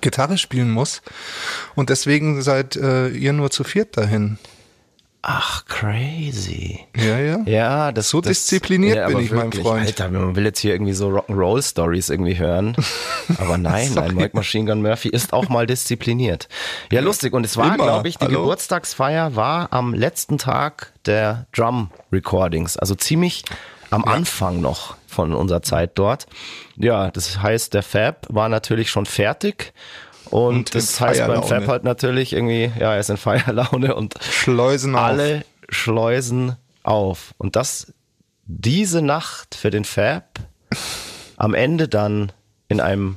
Gitarre 0.00 0.38
spielen 0.38 0.70
muss. 0.70 1.02
Und 1.74 1.90
deswegen 1.90 2.42
seid 2.42 2.76
äh, 2.76 3.08
ihr 3.08 3.32
nur 3.32 3.50
zu 3.50 3.64
viert 3.64 3.96
dahin. 3.96 4.38
Ach, 5.22 5.66
crazy. 5.66 6.80
Ja, 6.96 7.18
ja. 7.18 7.38
Ja, 7.44 7.92
das 7.92 8.08
so 8.08 8.22
das, 8.22 8.30
diszipliniert 8.30 8.96
ja, 8.96 9.08
bin 9.08 9.18
ich, 9.18 9.30
wirklich, 9.30 9.54
mein 9.54 9.62
Freund. 9.62 9.86
Alter, 9.86 10.08
man 10.08 10.34
will 10.34 10.44
jetzt 10.44 10.60
hier 10.60 10.72
irgendwie 10.72 10.94
so 10.94 11.08
Rock'n'Roll 11.08 11.62
Stories 11.62 12.08
irgendwie 12.08 12.38
hören. 12.38 12.74
Aber 13.38 13.58
nein, 13.58 13.92
nein, 13.94 14.14
Mike 14.14 14.34
Machine 14.34 14.70
Gun 14.70 14.80
Murphy 14.80 15.10
ist 15.10 15.34
auch 15.34 15.50
mal 15.50 15.66
diszipliniert. 15.66 16.48
Ja, 16.90 17.02
lustig. 17.02 17.34
Und 17.34 17.44
es 17.44 17.58
war, 17.58 17.76
glaube 17.76 18.08
ich, 18.08 18.16
die 18.16 18.24
Hallo? 18.24 18.40
Geburtstagsfeier 18.40 19.36
war 19.36 19.72
am 19.72 19.92
letzten 19.92 20.38
Tag 20.38 20.94
der 21.04 21.46
Drum 21.52 21.90
Recordings. 22.10 22.78
Also 22.78 22.94
ziemlich 22.94 23.44
am 23.90 24.04
ja. 24.06 24.12
Anfang 24.12 24.62
noch 24.62 24.96
von 25.06 25.34
unserer 25.34 25.62
Zeit 25.62 25.92
dort. 25.96 26.26
Ja, 26.76 27.10
das 27.10 27.42
heißt, 27.42 27.74
der 27.74 27.82
Fab 27.82 28.26
war 28.30 28.48
natürlich 28.48 28.90
schon 28.90 29.04
fertig 29.04 29.74
und, 30.30 30.54
und 30.54 30.74
das 30.74 31.00
heißt 31.00 31.26
beim 31.26 31.42
Fab 31.42 31.66
halt 31.66 31.84
natürlich 31.84 32.32
irgendwie, 32.32 32.72
ja, 32.78 32.94
er 32.94 33.00
ist 33.00 33.10
in 33.10 33.16
Feierlaune 33.16 33.94
und 33.94 34.14
Schleusen 34.22 34.94
alle 34.96 35.38
auf. 35.38 35.74
Schleusen 35.74 36.56
auf. 36.82 37.34
Und 37.38 37.56
das, 37.56 37.92
diese 38.44 39.02
Nacht 39.02 39.54
für 39.54 39.70
den 39.70 39.84
Fab 39.84 40.40
am 41.36 41.54
Ende 41.54 41.88
dann 41.88 42.32
in 42.68 42.80
einem 42.80 43.16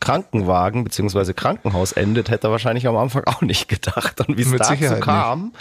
Krankenwagen 0.00 0.84
beziehungsweise 0.84 1.34
Krankenhaus 1.34 1.92
endet, 1.92 2.30
hätte 2.30 2.48
er 2.48 2.50
wahrscheinlich 2.50 2.86
am 2.86 2.96
Anfang 2.96 3.24
auch 3.24 3.42
nicht 3.42 3.68
gedacht. 3.68 4.20
Und 4.20 4.36
wie 4.36 4.42
es 4.42 4.50
dazu 4.50 4.74
Sicherheit 4.74 5.02
kam, 5.02 5.44
nicht. 5.44 5.54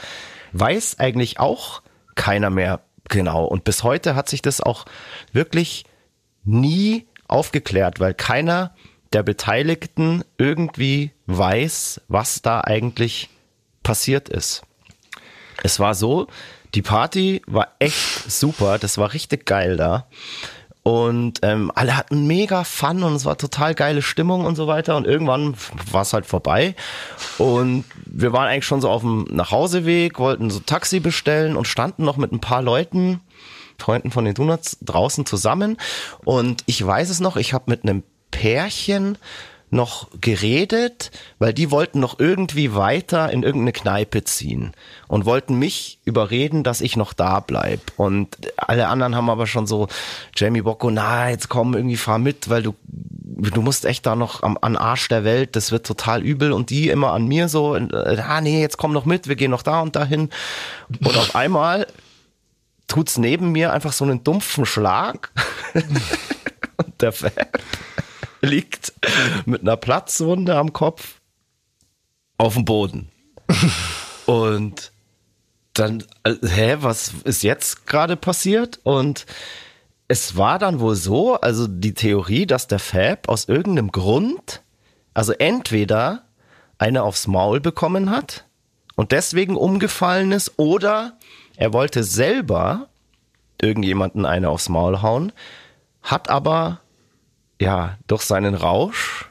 weiß 0.53 0.99
eigentlich 0.99 1.39
auch 1.39 1.81
keiner 2.15 2.49
mehr 2.49 2.81
genau. 3.09 3.45
Und 3.45 3.63
bis 3.63 3.83
heute 3.83 4.15
hat 4.15 4.29
sich 4.29 4.41
das 4.41 4.61
auch 4.61 4.85
wirklich 5.33 5.85
nie 6.43 7.07
aufgeklärt, 7.27 7.99
weil 7.99 8.13
keiner 8.13 8.73
der 9.15 9.23
Beteiligten 9.23 10.25
irgendwie 10.37 11.11
weiß, 11.27 12.01
was 12.09 12.41
da 12.41 12.59
eigentlich 12.59 13.29
passiert 13.81 14.27
ist. 14.27 14.63
Es 15.63 15.79
war 15.79 15.95
so, 15.95 16.27
die 16.73 16.81
Party 16.81 17.41
war 17.47 17.69
echt 17.79 18.29
super, 18.29 18.77
das 18.77 18.97
war 18.97 19.13
richtig 19.13 19.45
geil 19.45 19.77
da. 19.77 20.07
Und 20.83 21.39
ähm, 21.43 21.71
alle 21.75 21.95
hatten 21.95 22.27
mega 22.27 22.65
Fun 22.65 23.03
und 23.03 23.13
es 23.13 23.23
war 23.23 23.37
total 23.37 23.73
geile 23.73 24.01
Stimmung 24.01 24.45
und 24.45 24.57
so 24.57 24.67
weiter. 24.67 24.97
Und 24.97 25.07
irgendwann 25.07 25.55
war 25.91 26.01
es 26.01 26.11
halt 26.11 26.25
vorbei. 26.25 26.75
Und 27.37 27.85
wir 28.05 28.33
waren 28.33 28.49
eigentlich 28.49 28.65
schon 28.65 28.81
so 28.81 28.89
auf 28.89 29.01
dem 29.01 29.23
Nachhauseweg, 29.31 30.19
wollten 30.19 30.49
so 30.49 30.59
Taxi 30.59 30.99
bestellen 30.99 31.55
und 31.55 31.69
standen 31.69 32.03
noch 32.03 32.17
mit 32.17 32.33
ein 32.33 32.41
paar 32.41 32.61
Leuten, 32.61 33.21
Freunden 33.79 34.11
von 34.11 34.25
den 34.25 34.33
Donuts, 34.33 34.77
draußen 34.81 35.25
zusammen. 35.25 35.77
Und 36.25 36.63
ich 36.65 36.85
weiß 36.85 37.09
es 37.09 37.21
noch, 37.21 37.37
ich 37.37 37.53
habe 37.53 37.71
mit 37.71 37.83
einem 37.83 38.03
Pärchen 38.35 39.17
noch 39.69 40.07
geredet, 40.21 41.11
weil 41.39 41.53
die 41.53 41.71
wollten 41.71 41.99
noch 41.99 42.19
irgendwie 42.19 42.75
weiter 42.75 43.31
in 43.31 43.43
irgendeine 43.43 43.71
Kneipe 43.71 44.23
ziehen 44.23 44.73
und 45.07 45.25
wollten 45.25 45.57
mich 45.57 45.99
überreden, 46.05 46.63
dass 46.63 46.81
ich 46.81 46.97
noch 46.97 47.13
da 47.13 47.39
bleib. 47.39 47.79
Und 47.97 48.37
alle 48.57 48.87
anderen 48.87 49.15
haben 49.15 49.29
aber 49.29 49.47
schon 49.47 49.67
so, 49.67 49.87
Jamie 50.35 50.61
Bocco, 50.61 50.91
na, 50.91 51.29
jetzt 51.29 51.49
komm, 51.49 51.73
irgendwie 51.73 51.97
fahr 51.97 52.19
mit, 52.19 52.49
weil 52.49 52.61
du, 52.63 52.75
du 52.83 53.61
musst 53.61 53.85
echt 53.85 54.05
da 54.05 54.15
noch 54.15 54.43
am, 54.43 54.57
an 54.61 54.77
Arsch 54.77 55.07
der 55.07 55.23
Welt, 55.23 55.55
das 55.55 55.71
wird 55.71 55.85
total 55.85 56.21
übel. 56.21 56.51
Und 56.51 56.69
die 56.69 56.89
immer 56.89 57.13
an 57.13 57.27
mir 57.27 57.49
so, 57.49 57.75
äh, 57.75 58.17
ah 58.19 58.41
nee, 58.41 58.61
jetzt 58.61 58.77
komm 58.77 58.93
noch 58.93 59.05
mit, 59.05 59.27
wir 59.27 59.35
gehen 59.35 59.51
noch 59.51 59.63
da 59.63 59.81
und 59.81 59.95
dahin. 59.95 60.29
Und 61.03 61.17
auf 61.17 61.35
einmal 61.35 61.87
tut's 62.87 63.17
neben 63.17 63.51
mir 63.51 63.73
einfach 63.73 63.93
so 63.93 64.05
einen 64.05 64.23
dumpfen 64.23 64.65
Schlag. 64.65 65.31
und 66.77 67.01
der 67.01 67.11
Fan 67.11 67.31
liegt 68.45 68.93
mit 69.45 69.61
einer 69.61 69.77
Platzwunde 69.77 70.55
am 70.55 70.73
Kopf 70.73 71.19
auf 72.37 72.53
dem 72.53 72.65
Boden. 72.65 73.09
Und 74.25 74.91
dann, 75.73 76.03
äh, 76.23 76.35
hä, 76.41 76.77
was 76.79 77.13
ist 77.23 77.43
jetzt 77.43 77.85
gerade 77.85 78.15
passiert? 78.15 78.79
Und 78.83 79.25
es 80.07 80.37
war 80.37 80.59
dann 80.59 80.79
wohl 80.79 80.95
so, 80.95 81.35
also 81.35 81.67
die 81.67 81.93
Theorie, 81.93 82.45
dass 82.45 82.67
der 82.67 82.79
Fab 82.79 83.27
aus 83.29 83.45
irgendeinem 83.45 83.91
Grund, 83.91 84.61
also 85.13 85.33
entweder 85.33 86.23
eine 86.77 87.03
aufs 87.03 87.27
Maul 87.27 87.59
bekommen 87.59 88.09
hat 88.09 88.45
und 88.95 89.11
deswegen 89.11 89.55
umgefallen 89.55 90.31
ist, 90.31 90.53
oder 90.57 91.17
er 91.55 91.73
wollte 91.73 92.03
selber 92.03 92.87
irgendjemanden 93.61 94.25
eine 94.25 94.49
aufs 94.49 94.69
Maul 94.69 95.01
hauen, 95.01 95.31
hat 96.01 96.29
aber 96.29 96.81
ja, 97.59 97.97
durch 98.07 98.23
seinen 98.23 98.55
Rausch 98.55 99.29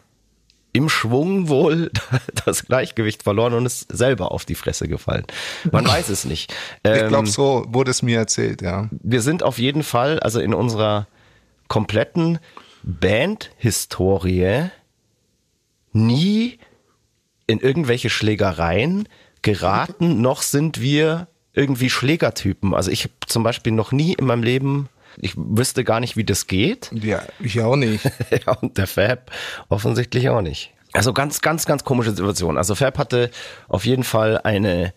im 0.72 0.88
Schwung 0.88 1.48
wohl 1.48 1.90
das 2.44 2.64
Gleichgewicht 2.64 3.22
verloren 3.22 3.54
und 3.54 3.64
ist 3.64 3.86
selber 3.96 4.32
auf 4.32 4.44
die 4.44 4.56
Fresse 4.56 4.88
gefallen. 4.88 5.24
Man 5.70 5.86
weiß 5.86 6.08
es 6.08 6.24
nicht. 6.24 6.52
ich 6.82 7.06
glaube, 7.06 7.28
so 7.28 7.64
wurde 7.68 7.92
es 7.92 8.02
mir 8.02 8.18
erzählt, 8.18 8.60
ja. 8.60 8.88
Wir 8.90 9.22
sind 9.22 9.42
auf 9.42 9.58
jeden 9.58 9.82
Fall, 9.82 10.20
also 10.20 10.40
in 10.40 10.52
unserer 10.52 11.06
kompletten 11.68 12.38
Band-Historie 12.82 14.70
nie 15.92 16.58
in 17.46 17.60
irgendwelche 17.60 18.10
Schlägereien 18.10 19.08
geraten, 19.42 20.20
noch 20.20 20.42
sind 20.42 20.80
wir 20.80 21.28
irgendwie 21.52 21.88
Schlägertypen. 21.88 22.74
Also 22.74 22.90
ich 22.90 23.04
habe 23.04 23.14
zum 23.26 23.44
Beispiel 23.44 23.72
noch 23.72 23.92
nie 23.92 24.14
in 24.14 24.26
meinem 24.26 24.42
Leben 24.42 24.88
ich 25.18 25.34
wüsste 25.36 25.84
gar 25.84 26.00
nicht, 26.00 26.16
wie 26.16 26.24
das 26.24 26.46
geht. 26.46 26.90
Ja, 26.92 27.22
ich 27.40 27.60
auch 27.60 27.76
nicht. 27.76 28.04
ja, 28.46 28.52
und 28.60 28.78
der 28.78 28.86
Fab 28.86 29.30
offensichtlich 29.68 30.28
auch 30.28 30.42
nicht. 30.42 30.72
Also 30.92 31.12
ganz, 31.12 31.40
ganz, 31.40 31.66
ganz 31.66 31.84
komische 31.84 32.10
Situation. 32.10 32.56
Also 32.56 32.74
Fab 32.74 32.98
hatte 32.98 33.30
auf 33.68 33.84
jeden 33.84 34.04
Fall 34.04 34.40
eine 34.42 34.94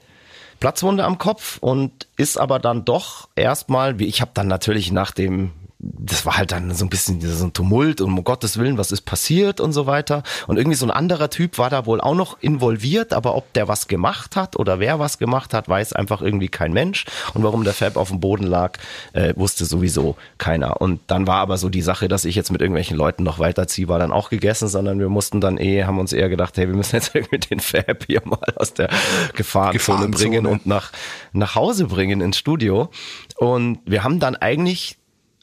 Platzwunde 0.60 1.04
am 1.04 1.18
Kopf 1.18 1.58
und 1.60 2.08
ist 2.18 2.38
aber 2.38 2.60
dann 2.60 2.86
doch 2.86 3.30
erstmal, 3.36 4.00
wie 4.00 4.06
ich 4.06 4.22
habe 4.22 4.32
dann 4.34 4.48
natürlich 4.48 4.92
nach 4.92 5.12
dem 5.12 5.52
das 5.80 6.26
war 6.26 6.38
halt 6.38 6.52
dann 6.52 6.74
so 6.74 6.86
ein 6.86 6.90
bisschen 6.90 7.22
so 7.22 7.46
ein 7.46 7.54
Tumult 7.54 8.02
und 8.02 8.12
um 8.12 8.24
Gottes 8.24 8.58
Willen, 8.58 8.80
was 8.80 8.92
ist 8.92 9.02
passiert 9.02 9.60
und 9.60 9.74
so 9.74 9.86
weiter. 9.86 10.24
Und 10.48 10.58
irgendwie 10.58 10.76
so 10.76 10.86
ein 10.88 10.92
anderer 10.92 11.30
Typ 11.30 11.60
war 11.60 11.70
da 11.70 11.86
wohl 11.86 12.02
auch 12.02 12.16
noch 12.16 12.42
involviert, 12.42 13.14
aber 13.14 13.36
ob 13.36 13.54
der 13.54 13.68
was 13.68 13.88
gemacht 13.88 14.36
hat 14.36 14.56
oder 14.56 14.80
wer 14.80 14.98
was 14.98 15.20
gemacht 15.20 15.54
hat, 15.54 15.70
weiß 15.70 15.94
einfach 15.94 16.22
irgendwie 16.22 16.48
kein 16.48 16.74
Mensch. 16.74 17.06
Und 17.36 17.44
warum 17.44 17.64
der 17.64 17.74
Fab 17.74 17.96
auf 17.96 18.10
dem 18.10 18.20
Boden 18.20 18.48
lag, 18.48 18.80
äh, 19.14 19.34
wusste 19.36 19.66
sowieso 19.66 20.18
keiner. 20.40 20.82
Und 20.82 21.00
dann 21.08 21.28
war 21.28 21.38
aber 21.38 21.58
so 21.58 21.70
die 21.70 21.84
Sache, 21.84 22.08
dass 22.08 22.26
ich 22.26 22.34
jetzt 22.34 22.52
mit 22.52 22.62
irgendwelchen 22.62 22.98
Leuten 22.98 23.22
noch 23.22 23.38
weiterziehe, 23.38 23.88
war 23.88 24.00
dann 24.00 24.12
auch 24.12 24.30
gegessen, 24.30 24.68
sondern 24.68 25.00
wir 25.00 25.10
mussten 25.10 25.42
dann 25.42 25.60
eh, 25.60 25.84
haben 25.84 26.00
uns 26.00 26.12
eher 26.12 26.30
gedacht, 26.30 26.58
hey, 26.58 26.68
wir 26.68 26.76
müssen 26.76 26.96
jetzt 26.96 27.12
irgendwie 27.14 27.38
den 27.38 27.60
Fab 27.60 28.04
hier 28.08 28.22
mal 28.26 28.54
aus 28.56 28.74
der 28.74 28.90
Gefahrenzone, 29.36 29.74
Gefahrenzone. 29.74 30.10
bringen 30.10 30.46
und 30.48 30.66
nach, 30.66 30.92
nach 31.34 31.54
Hause 31.54 31.86
bringen 31.86 32.22
ins 32.22 32.38
Studio. 32.38 32.90
Und 33.36 33.80
wir 33.86 34.04
haben 34.04 34.20
dann 34.20 34.36
eigentlich 34.36 34.98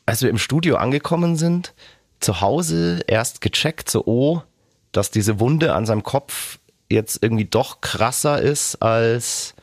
als 0.06 0.22
wir 0.22 0.30
im 0.30 0.38
Studio 0.38 0.76
angekommen 0.76 1.36
sind, 1.36 1.74
zu 2.20 2.40
Hause 2.40 3.02
erst 3.06 3.40
gecheckt, 3.40 3.90
so, 3.90 4.04
oh, 4.06 4.42
dass 4.92 5.10
diese 5.10 5.40
Wunde 5.40 5.74
an 5.74 5.86
seinem 5.86 6.02
Kopf 6.02 6.58
jetzt 6.90 7.22
irgendwie 7.22 7.44
doch 7.44 7.80
krasser 7.80 8.40
ist, 8.40 8.76
als 8.76 9.54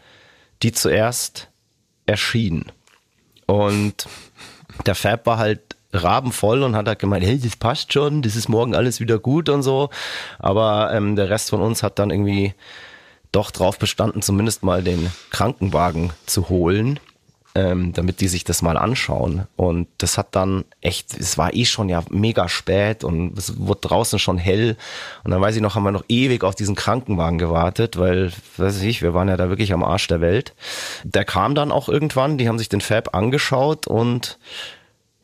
die 0.64 0.72
zuerst 0.72 1.50
erschien. 2.06 2.66
Und 3.46 4.08
der 4.86 4.96
Fab 4.96 5.26
war 5.26 5.38
halt 5.38 5.62
rabenvoll 5.94 6.64
und 6.64 6.76
hat 6.76 6.88
halt 6.88 7.00
gemeint, 7.00 7.26
hey, 7.26 7.40
das 7.40 7.56
passt 7.56 7.94
schon, 7.94 8.22
das 8.22 8.36
ist 8.36 8.48
morgen 8.48 8.76
alles 8.76 9.00
wieder 9.00 9.20
gut 9.20 9.50
und 9.50 9.64
so. 9.64 9.90
Aber 10.40 10.94
ähm, 10.94 11.16
der 11.16 11.30
Rest 11.30 11.50
von 11.50 11.62
uns 11.62 11.84
hat 11.84 12.00
dann 12.00 12.12
irgendwie 12.12 12.54
doch 13.32 13.52
drauf 13.52 13.78
bestanden, 13.80 14.22
zumindest 14.22 14.64
mal 14.64 14.84
den 14.84 15.12
Krankenwagen 15.30 16.12
zu 16.26 16.50
holen 16.50 17.00
ähm, 17.54 17.94
damit 17.94 18.22
die 18.22 18.28
sich 18.28 18.44
das 18.44 18.62
mal 18.62 18.78
anschauen. 18.78 19.48
Und 19.56 19.88
das 19.98 20.18
hat 20.18 20.36
dann 20.36 20.64
echt, 20.80 21.18
es 21.18 21.38
war 21.38 21.54
eh 21.54 21.66
schon 21.66 21.90
ja 21.90 22.04
mega 22.10 22.48
spät 22.48 23.04
und 23.04 23.38
es 23.38 23.60
wurde 23.60 23.82
draußen 23.82 24.20
schon 24.20 24.38
hell. 24.38 24.78
Und 25.24 25.32
dann 25.32 25.42
weiß 25.42 25.56
ich 25.56 25.62
noch, 25.62 25.76
haben 25.76 25.84
wir 25.84 25.92
noch 25.92 26.06
ewig 26.08 26.44
auf 26.44 26.56
diesen 26.56 26.76
Krankenwagen 26.76 27.38
gewartet, 27.38 27.98
weil, 27.98 28.32
weiß 28.58 28.82
ich, 28.84 29.02
wir 29.02 29.14
waren 29.14 29.28
ja 29.28 29.38
da 29.38 29.50
wirklich 29.50 29.74
am 29.74 29.84
Arsch 29.84 30.08
der 30.08 30.22
Welt. 30.22 30.54
Der 31.04 31.26
kam 31.26 31.56
dann 31.56 31.72
auch 31.72 31.90
irgendwann, 31.90 32.38
die 32.38 32.48
haben 32.48 32.60
sich 32.60 32.70
den 32.70 32.82
Fab 32.82 33.14
angeschaut 33.14 33.88
und 33.88 34.40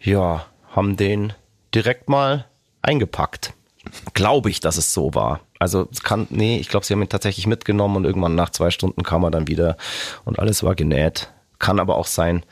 ja, 0.01 0.45
haben 0.75 0.97
den 0.97 1.33
direkt 1.73 2.09
mal 2.09 2.45
eingepackt. 2.81 3.53
Glaube 4.13 4.49
ich, 4.49 4.59
dass 4.59 4.77
es 4.77 4.93
so 4.93 5.15
war. 5.15 5.39
Also 5.59 5.87
es 5.91 6.03
kann, 6.03 6.27
nee, 6.29 6.57
ich 6.59 6.67
glaube, 6.67 6.85
sie 6.85 6.93
haben 6.93 7.01
ihn 7.01 7.09
tatsächlich 7.09 7.47
mitgenommen 7.47 7.95
und 7.95 8.05
irgendwann 8.05 8.35
nach 8.35 8.49
zwei 8.49 8.69
Stunden 8.69 9.03
kam 9.03 9.23
er 9.23 9.31
dann 9.31 9.47
wieder 9.47 9.77
und 10.25 10.39
alles 10.39 10.61
war 10.63 10.75
genäht. 10.75 11.31
Kann 11.59 11.79
aber 11.79 11.95
auch 11.95 12.07
sein, 12.07 12.43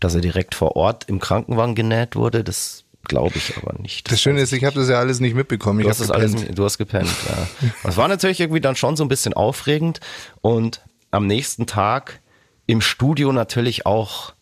dass 0.00 0.14
er 0.14 0.20
direkt 0.20 0.54
vor 0.54 0.76
Ort 0.76 1.04
im 1.08 1.20
Krankenwagen 1.20 1.74
genäht 1.74 2.16
wurde. 2.16 2.44
Das 2.44 2.84
glaube 3.04 3.36
ich 3.36 3.56
aber 3.56 3.78
nicht. 3.78 4.06
Das, 4.06 4.14
das 4.14 4.22
Schöne 4.22 4.40
ist, 4.40 4.52
ich 4.52 4.64
habe 4.64 4.76
das 4.76 4.88
ja 4.88 4.98
alles 4.98 5.20
nicht 5.20 5.34
mitbekommen. 5.34 5.80
Ich 5.80 5.84
du, 5.84 5.90
hast 5.90 6.00
das 6.00 6.10
alles, 6.10 6.34
du 6.34 6.64
hast 6.64 6.78
gepennt, 6.78 7.14
ja. 7.28 7.68
Das 7.82 7.96
war 7.96 8.08
natürlich 8.08 8.40
irgendwie 8.40 8.60
dann 8.60 8.76
schon 8.76 8.96
so 8.96 9.04
ein 9.04 9.08
bisschen 9.08 9.34
aufregend 9.34 10.00
und 10.40 10.80
am 11.10 11.26
nächsten 11.26 11.66
Tag 11.66 12.20
im 12.66 12.80
Studio 12.80 13.32
natürlich 13.32 13.86
auch 13.86 14.34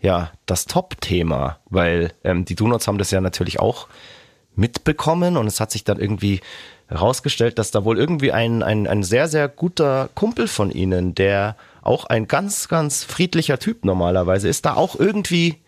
ja 0.00 0.32
das 0.46 0.66
Top-Thema, 0.66 1.58
weil 1.70 2.12
ähm, 2.24 2.44
die 2.44 2.54
Donuts 2.54 2.86
haben 2.86 2.98
das 2.98 3.10
ja 3.10 3.20
natürlich 3.20 3.60
auch 3.60 3.88
mitbekommen 4.54 5.36
und 5.36 5.46
es 5.46 5.60
hat 5.60 5.70
sich 5.70 5.84
dann 5.84 6.00
irgendwie 6.00 6.40
herausgestellt, 6.88 7.58
dass 7.58 7.70
da 7.70 7.84
wohl 7.84 7.98
irgendwie 7.98 8.32
ein, 8.32 8.62
ein, 8.62 8.86
ein 8.86 9.02
sehr, 9.02 9.28
sehr 9.28 9.48
guter 9.48 10.08
Kumpel 10.14 10.48
von 10.48 10.70
ihnen, 10.70 11.14
der 11.14 11.56
auch 11.82 12.04
ein 12.06 12.26
ganz, 12.26 12.68
ganz 12.68 13.04
friedlicher 13.04 13.58
Typ 13.58 13.84
normalerweise 13.84 14.48
ist, 14.48 14.66
da 14.66 14.74
auch 14.74 14.98
irgendwie 14.98 15.58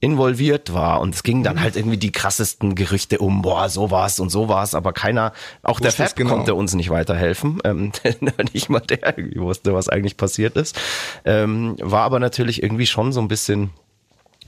involviert 0.00 0.72
war. 0.72 1.00
Und 1.00 1.14
es 1.14 1.22
ging 1.22 1.42
dann 1.42 1.60
halt 1.60 1.76
irgendwie 1.76 1.96
die 1.96 2.12
krassesten 2.12 2.74
Gerüchte 2.74 3.18
um, 3.18 3.42
boah, 3.42 3.68
so 3.68 3.90
war's 3.90 4.20
und 4.20 4.30
so 4.30 4.48
war's, 4.48 4.74
aber 4.74 4.92
keiner, 4.92 5.32
auch 5.62 5.80
der 5.80 5.90
Fab 5.90 6.14
genau. 6.14 6.30
konnte 6.30 6.54
uns 6.54 6.74
nicht 6.74 6.90
weiterhelfen, 6.90 7.60
ähm, 7.64 7.92
nicht 8.52 8.68
mal 8.68 8.80
der 8.80 9.18
irgendwie 9.18 9.40
wusste, 9.40 9.74
was 9.74 9.88
eigentlich 9.88 10.16
passiert 10.16 10.56
ist, 10.56 10.78
ähm, 11.24 11.76
war 11.80 12.02
aber 12.02 12.20
natürlich 12.20 12.62
irgendwie 12.62 12.86
schon 12.86 13.12
so 13.12 13.20
ein 13.20 13.28
bisschen, 13.28 13.70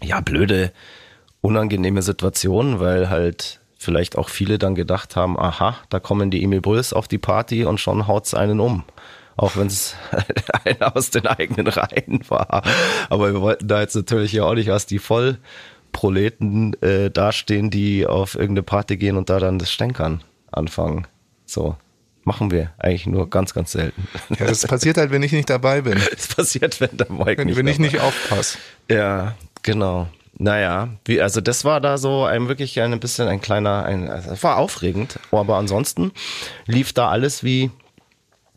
ja, 0.02 0.20
blöde, 0.20 0.72
unangenehme 1.40 2.02
Situation, 2.02 2.78
weil 2.78 3.10
halt 3.10 3.60
vielleicht 3.76 4.16
auch 4.18 4.28
viele 4.28 4.58
dann 4.58 4.74
gedacht 4.74 5.16
haben, 5.16 5.38
aha, 5.40 5.76
da 5.88 5.98
kommen 5.98 6.30
die 6.30 6.44
Emil 6.44 6.60
Bulls 6.60 6.92
auf 6.92 7.08
die 7.08 7.18
Party 7.18 7.64
und 7.64 7.80
schon 7.80 8.06
haut's 8.06 8.34
einen 8.34 8.60
um 8.60 8.84
auch 9.37 9.57
wenn 9.57 9.66
es 9.66 9.95
einer 10.64 10.97
aus 10.97 11.11
den 11.11 11.26
eigenen 11.26 11.66
Reihen 11.66 12.20
war. 12.28 12.62
Aber 13.09 13.33
wir 13.33 13.41
wollten 13.41 13.68
da 13.68 13.81
jetzt 13.81 13.95
natürlich 13.95 14.33
ja 14.33 14.45
auch 14.45 14.55
nicht 14.55 14.70
als 14.70 14.87
die 14.87 14.99
Vollproleten 14.99 16.81
äh, 16.83 17.11
dastehen, 17.11 17.70
die 17.70 18.07
auf 18.07 18.35
irgendeine 18.35 18.62
Party 18.62 18.97
gehen 18.97 19.16
und 19.16 19.31
da 19.31 19.39
dann 19.39 19.59
das 19.59 19.72
Stänkern 19.72 20.22
anfangen. 20.51 21.07
So. 21.47 21.76
Machen 22.22 22.51
wir 22.51 22.70
eigentlich 22.78 23.07
nur 23.07 23.31
ganz, 23.31 23.55
ganz 23.55 23.72
selten. 23.72 24.07
Ja, 24.39 24.47
das 24.47 24.66
passiert 24.66 24.99
halt, 24.99 25.11
wenn 25.11 25.22
ich 25.22 25.33
nicht 25.33 25.49
dabei 25.49 25.81
bin. 25.81 25.99
Das 26.11 26.28
passiert, 26.28 26.81
wenn 26.81 26.97
der 26.97 27.11
Mike 27.11 27.39
wenn, 27.39 27.47
nicht 27.47 27.57
Wenn 27.57 27.66
ich 27.66 27.78
nicht 27.78 28.01
aufpasse. 28.01 28.59
Ja, 28.91 29.35
genau. 29.62 30.07
Naja, 30.35 30.89
wie, 31.05 31.20
also 31.20 31.41
das 31.41 31.64
war 31.64 31.81
da 31.81 31.99
so 31.99 32.24
ein 32.24 32.49
wirklich 32.49 32.81
ein 32.81 32.99
bisschen 33.01 33.28
ein 33.28 33.41
kleiner, 33.41 33.85
ein, 33.85 34.09
also 34.09 34.31
es 34.31 34.43
war 34.43 34.59
aufregend, 34.59 35.18
aber 35.31 35.57
ansonsten 35.57 36.12
lief 36.66 36.93
da 36.93 37.09
alles 37.09 37.43
wie 37.43 37.70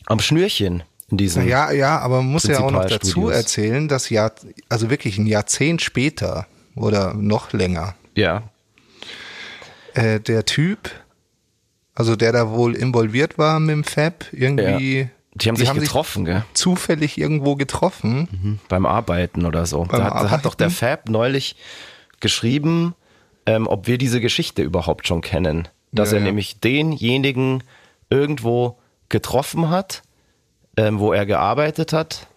am 0.07 0.19
Schnürchen 0.19 0.83
in 1.09 1.17
diesem. 1.17 1.47
Ja, 1.47 1.71
ja, 1.71 1.99
aber 1.99 2.17
man 2.17 2.31
muss 2.31 2.43
ja 2.43 2.59
auch 2.59 2.71
noch 2.71 2.81
dazu 2.81 2.97
Prinzipalstudios. 3.21 3.35
erzählen, 3.35 3.87
dass 3.87 4.09
Jahr, 4.09 4.31
also 4.69 4.89
wirklich 4.89 5.17
ein 5.17 5.25
Jahrzehnt 5.27 5.81
später 5.81 6.47
oder 6.75 7.13
noch 7.13 7.53
länger, 7.53 7.95
Ja, 8.15 8.43
äh, 9.93 10.19
der 10.19 10.45
Typ, 10.45 10.89
also 11.95 12.15
der 12.15 12.31
da 12.31 12.49
wohl 12.49 12.75
involviert 12.75 13.37
war 13.37 13.59
mit 13.59 13.71
dem 13.71 13.83
Fab, 13.83 14.25
irgendwie. 14.31 15.09
die 15.35 15.47
haben 15.49 15.55
sich 15.55 15.71
getroffen, 15.71 16.25
gell? 16.25 16.43
zufällig 16.53 17.17
irgendwo 17.17 17.55
getroffen. 17.55 18.27
Mhm. 18.31 18.59
Beim 18.69 18.85
Arbeiten 18.85 19.45
oder 19.45 19.65
so. 19.65 19.83
Beim 19.83 19.99
Da 20.01 20.13
hat, 20.13 20.31
hat 20.31 20.45
doch 20.45 20.55
der? 20.55 20.69
Fab 20.71 21.09
neulich 21.09 21.55
geschrieben, 22.19 22.95
ähm, 23.45 23.67
ob 23.67 23.85
wir 23.87 23.97
diese 23.97 24.21
Geschichte 24.21 24.63
überhaupt 24.63 25.07
schon 25.07 25.21
kennen. 25.21 25.67
Dass 25.91 26.09
Ja, 26.11 26.15
er 26.17 26.21
ja. 26.21 26.25
nämlich 26.27 26.59
denjenigen 26.59 27.63
irgendwo 28.09 28.79
getroffen 29.09 29.69
hat, 29.69 30.03
ähm, 30.77 30.99
wo 30.99 31.13
er 31.13 31.25
gearbeitet 31.25 31.93
hat, 31.93 32.27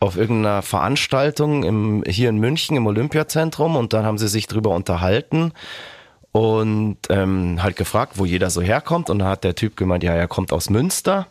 auf 0.00 0.16
irgendeiner 0.16 0.62
Veranstaltung 0.62 1.62
im, 1.64 2.04
hier 2.06 2.28
in 2.28 2.38
München 2.38 2.76
im 2.76 2.86
Olympiazentrum 2.86 3.76
und 3.76 3.92
dann 3.92 4.04
haben 4.04 4.18
sie 4.18 4.28
sich 4.28 4.46
drüber 4.46 4.70
unterhalten 4.70 5.52
und 6.32 6.98
ähm, 7.08 7.62
halt 7.62 7.76
gefragt, 7.76 8.14
wo 8.16 8.24
jeder 8.24 8.50
so 8.50 8.60
herkommt 8.60 9.08
und 9.08 9.20
dann 9.20 9.28
hat 9.28 9.44
der 9.44 9.54
Typ 9.54 9.76
gemeint, 9.76 10.02
ja, 10.02 10.12
er 10.12 10.28
kommt 10.28 10.52
aus 10.52 10.68
Münster 10.68 11.28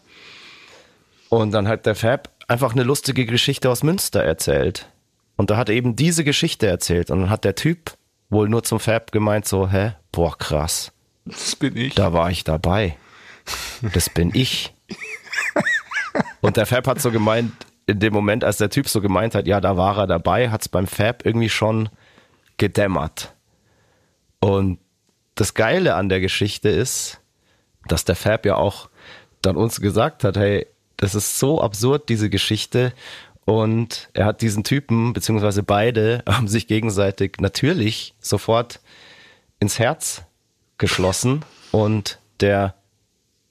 und 1.30 1.52
dann 1.52 1.68
hat 1.68 1.86
der 1.86 1.96
Fab 1.96 2.30
einfach 2.48 2.74
eine 2.74 2.84
lustige 2.84 3.26
Geschichte 3.26 3.70
aus 3.70 3.84
Münster 3.84 4.24
erzählt. 4.24 4.88
Und 5.36 5.50
da 5.50 5.58
hat 5.58 5.70
er 5.70 5.76
eben 5.76 5.96
diese 5.96 6.24
Geschichte 6.24 6.68
erzählt. 6.68 7.10
Und 7.10 7.22
dann 7.22 7.30
hat 7.30 7.44
der 7.44 7.56
Typ 7.56 7.94
wohl 8.30 8.50
nur 8.50 8.64
zum 8.64 8.80
Fab 8.80 9.12
gemeint 9.12 9.48
so, 9.48 9.68
hä, 9.70 9.94
boah, 10.12 10.38
krass, 10.38 10.92
Das 11.26 11.56
bin 11.56 11.76
ich. 11.76 11.96
da 11.96 12.14
war 12.14 12.30
ich 12.30 12.44
dabei. 12.44 12.98
Das 13.94 14.10
bin 14.10 14.32
ich. 14.34 14.74
Und 16.42 16.58
der 16.58 16.66
Fab 16.66 16.88
hat 16.88 17.02
so 17.02 17.12
gemeint, 17.12 17.52
in 17.86 18.00
dem 18.00 18.14
Moment, 18.14 18.44
als 18.44 18.58
der 18.58 18.70
Typ 18.70 18.88
so 18.88 19.02
gemeint 19.02 19.36
hat, 19.36 19.48
ja, 19.48 19.60
da 19.60 19.78
war 19.78 19.98
er 19.98 20.08
dabei, 20.08 20.50
hat 20.50 20.62
es 20.62 20.70
beim 20.70 20.88
Fab 20.88 21.26
irgendwie 21.26 21.50
schon 21.50 21.90
gedämmert. 22.58 23.34
Und 24.40 24.80
das 25.36 25.54
Geile 25.54 25.96
an 25.96 26.10
der 26.10 26.20
Geschichte 26.20 26.70
ist, 26.70 27.20
dass 27.88 28.06
der 28.06 28.16
Fab 28.16 28.46
ja 28.46 28.56
auch 28.56 28.90
dann 29.42 29.58
uns 29.58 29.82
gesagt 29.82 30.24
hat, 30.24 30.38
hey, 30.38 30.68
das 30.98 31.16
ist 31.16 31.40
so 31.40 31.62
absurd, 31.62 32.10
diese 32.10 32.30
Geschichte. 32.30 32.94
Und 33.46 34.10
er 34.14 34.26
hat 34.26 34.42
diesen 34.42 34.64
Typen, 34.64 35.14
beziehungsweise 35.14 35.64
beide, 35.64 36.24
haben 36.30 36.48
sich 36.48 36.68
gegenseitig 36.68 37.38
natürlich 37.40 38.14
sofort 38.20 38.80
ins 39.60 39.80
Herz 39.80 40.24
geschlossen. 40.78 41.44
Und 41.72 42.20
der, 42.40 42.76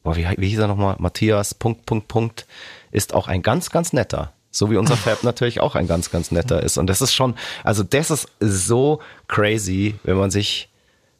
boah, 0.02 0.16
wie, 0.16 0.26
wie 0.36 0.48
hieß 0.48 0.58
er 0.58 0.68
nochmal? 0.68 0.96
Matthias, 0.98 1.54
Punkt, 1.54 1.86
Punkt, 1.86 2.08
Punkt, 2.08 2.46
ist 2.90 3.14
auch 3.14 3.28
ein 3.28 3.42
ganz, 3.42 3.70
ganz 3.70 3.92
netter. 3.92 4.32
So 4.50 4.70
wie 4.70 4.76
unser 4.76 4.96
Fab 4.96 5.22
natürlich 5.24 5.60
auch 5.60 5.74
ein 5.74 5.86
ganz, 5.86 6.10
ganz 6.10 6.30
netter 6.30 6.62
ist. 6.62 6.78
Und 6.78 6.86
das 6.86 7.00
ist 7.00 7.14
schon, 7.14 7.34
also 7.64 7.82
das 7.82 8.10
ist 8.10 8.28
so 8.40 9.00
crazy, 9.28 9.94
wenn 10.04 10.16
man 10.16 10.30
sich 10.30 10.68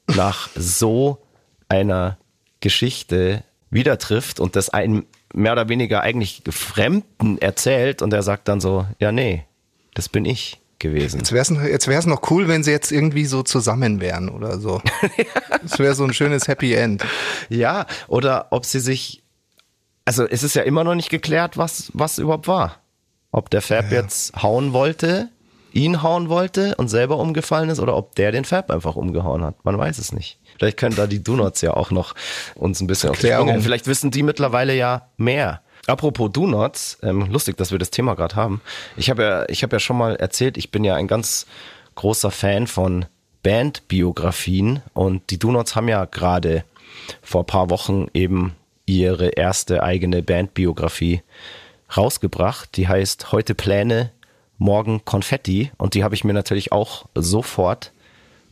nach 0.07 0.49
so 0.55 1.19
einer 1.69 2.19
Geschichte 2.61 3.45
wieder 3.71 3.99
trifft 3.99 4.41
und 4.41 4.57
das 4.57 4.69
einem 4.69 5.07
mehr 5.33 5.53
oder 5.53 5.69
weniger 5.69 6.03
eigentlich 6.03 6.43
Fremden 6.51 7.39
erzählt 7.39 8.03
und 8.03 8.13
er 8.13 8.23
sagt 8.23 8.49
dann 8.49 8.61
so, 8.61 8.87
ja 8.99 9.13
nee, 9.13 9.45
das 9.95 10.09
bin 10.09 10.25
ich 10.25 10.62
gewesen. 10.83 11.19
Jetzt 11.19 11.33
wäre 11.33 11.43
es 11.43 11.51
jetzt 11.71 11.89
wär's 11.89 12.05
noch 12.05 12.31
cool, 12.31 12.49
wenn 12.49 12.63
sie 12.63 12.71
jetzt 12.71 12.93
irgendwie 12.93 13.25
so 13.25 13.43
zusammen 13.43 14.01
wären 14.01 14.29
oder 14.29 14.59
so. 14.59 14.83
Das 15.63 15.79
wäre 15.79 15.95
so 15.95 16.03
ein 16.03 16.13
schönes 16.13 16.49
Happy 16.49 16.75
End. 16.75 17.05
Ja, 17.49 17.87
oder 18.09 18.49
ob 18.51 18.67
sie 18.67 18.81
sich, 18.81 19.23
also 20.05 20.27
es 20.27 20.43
ist 20.43 20.57
ja 20.57 20.63
immer 20.63 20.83
noch 20.83 20.97
nicht 20.97 21.09
geklärt, 21.09 21.57
was, 21.57 21.93
was 21.95 22.19
überhaupt 22.19 22.49
war. 22.49 22.81
Ob 23.31 23.49
der 23.49 23.63
Fab 23.63 23.93
jetzt 23.93 24.43
hauen 24.43 24.73
wollte, 24.73 25.29
ihn 25.73 26.03
hauen 26.03 26.29
wollte 26.29 26.75
und 26.77 26.89
selber 26.89 27.19
umgefallen 27.19 27.71
ist 27.71 27.79
oder 27.79 27.97
ob 27.97 28.17
der 28.17 28.33
den 28.33 28.45
Fab 28.45 28.71
einfach 28.73 28.97
umgehauen 28.97 29.45
hat. 29.45 29.65
Man 29.65 29.79
weiß 29.79 29.99
es 29.99 30.13
nicht. 30.13 30.39
Vielleicht 30.59 30.79
können 30.79 30.97
da 30.97 31.07
die 31.07 31.23
Donuts 31.23 31.61
ja 31.61 31.75
auch 31.75 31.93
noch 31.93 32.15
uns 32.55 32.81
ein 32.81 32.89
bisschen 32.89 33.11
auf 33.11 33.19
die 33.19 33.29
Erklärung. 33.29 33.49
Sprünge. 33.49 33.63
Vielleicht 33.63 33.87
wissen 33.87 34.11
die 34.11 34.23
mittlerweile 34.23 34.75
ja 34.75 35.09
mehr. 35.17 35.63
Apropos 35.87 36.31
Donuts, 36.31 36.99
ähm, 37.03 37.31
lustig, 37.31 37.57
dass 37.57 37.73
wir 37.73 37.79
das 37.79 37.91
Thema 37.91 38.15
gerade 38.15 38.37
haben. 38.37 38.61
Ich 38.97 39.11
habe 39.11 39.23
ja, 39.23 39.49
ich 39.49 39.63
habe 39.63 39.77
ja 39.77 39.81
schon 39.81 39.99
mal 39.99 40.15
erzählt, 40.17 40.57
ich 40.57 40.71
bin 40.71 40.85
ja 40.85 40.95
ein 40.95 41.09
ganz 41.09 41.47
großer 41.97 42.31
Fan 42.31 42.67
von 42.67 43.07
Bandbiografien 43.43 44.83
und 44.95 45.31
die 45.31 45.39
Donuts 45.39 45.75
haben 45.75 45.89
ja 45.89 46.05
gerade 46.05 46.65
vor 47.21 47.45
paar 47.45 47.71
Wochen 47.71 48.07
eben 48.15 48.55
ihre 48.87 49.31
erste 49.31 49.83
eigene 49.83 50.23
Bandbiografie 50.23 51.23
rausgebracht. 51.97 52.77
Die 52.77 52.87
heißt 52.87 53.33
Heute 53.33 53.55
Pläne, 53.55 54.13
morgen 54.59 55.05
Konfetti 55.05 55.73
und 55.79 55.95
die 55.95 56.05
habe 56.05 56.15
ich 56.15 56.23
mir 56.23 56.33
natürlich 56.33 56.71
auch 56.71 57.07
sofort 57.15 57.91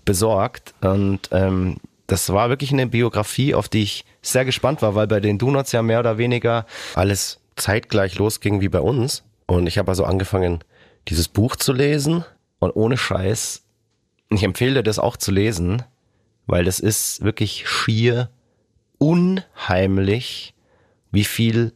besorgt 0.05 0.75
und 0.81 1.29
ähm, 1.31 1.77
das 2.11 2.33
war 2.33 2.49
wirklich 2.49 2.73
eine 2.73 2.89
Biografie, 2.89 3.55
auf 3.55 3.69
die 3.69 3.83
ich 3.83 4.05
sehr 4.21 4.45
gespannt 4.45 4.83
war, 4.83 4.95
weil 4.95 5.07
bei 5.07 5.21
den 5.21 5.39
Donuts 5.39 5.71
ja 5.73 5.83
mehr 5.83 6.01
oder 6.01 6.19
weniger 6.19 6.67
alles 6.95 7.41
zeitgleich 7.57 8.19
losging 8.19 8.61
wie 8.61 8.69
bei 8.69 8.81
uns 8.81 9.23
und 9.47 9.67
ich 9.67 9.79
habe 9.79 9.91
also 9.91 10.05
angefangen, 10.05 10.65
dieses 11.09 11.29
Buch 11.29 11.57
zu 11.57 11.73
lesen 11.73 12.25
und 12.59 12.73
ohne 12.73 12.97
Scheiß, 12.97 13.63
ich 14.31 14.43
empfehle 14.43 14.75
dir 14.75 14.83
das 14.83 14.99
auch 14.99 15.17
zu 15.17 15.31
lesen, 15.31 15.83
weil 16.47 16.65
das 16.65 16.81
ist 16.81 17.23
wirklich 17.23 17.69
schier 17.69 18.29
unheimlich, 18.99 20.55
wie 21.13 21.25
viel 21.25 21.73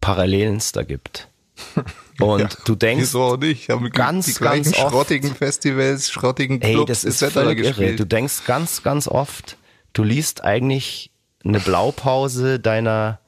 Parallelen 0.00 0.56
es 0.56 0.72
da 0.72 0.82
gibt. 0.84 1.28
Und 2.20 2.58
du 2.64 2.74
denkst, 2.74 3.02
Wieso 3.02 3.22
auch 3.22 3.36
nicht? 3.36 3.68
Haben 3.68 3.88
ganz, 3.90 4.26
die 4.26 4.34
ganz 4.34 4.68
oft- 4.76 4.90
schrottigen 4.90 5.34
Festivals, 5.34 6.10
schrottigen 6.10 6.60
Ey, 6.60 6.72
Clubs 6.74 6.88
das 6.88 7.04
ist 7.04 7.22
etc. 7.22 7.32
völlig 7.34 7.64
irre. 7.64 7.94
Du 7.96 8.04
denkst 8.06 8.44
ganz, 8.46 8.82
ganz 8.82 9.06
oft, 9.08 9.56
du 9.92 10.02
liest 10.02 10.42
eigentlich 10.44 11.10
eine 11.44 11.60
Blaupause 11.60 12.58
deiner 12.58 13.20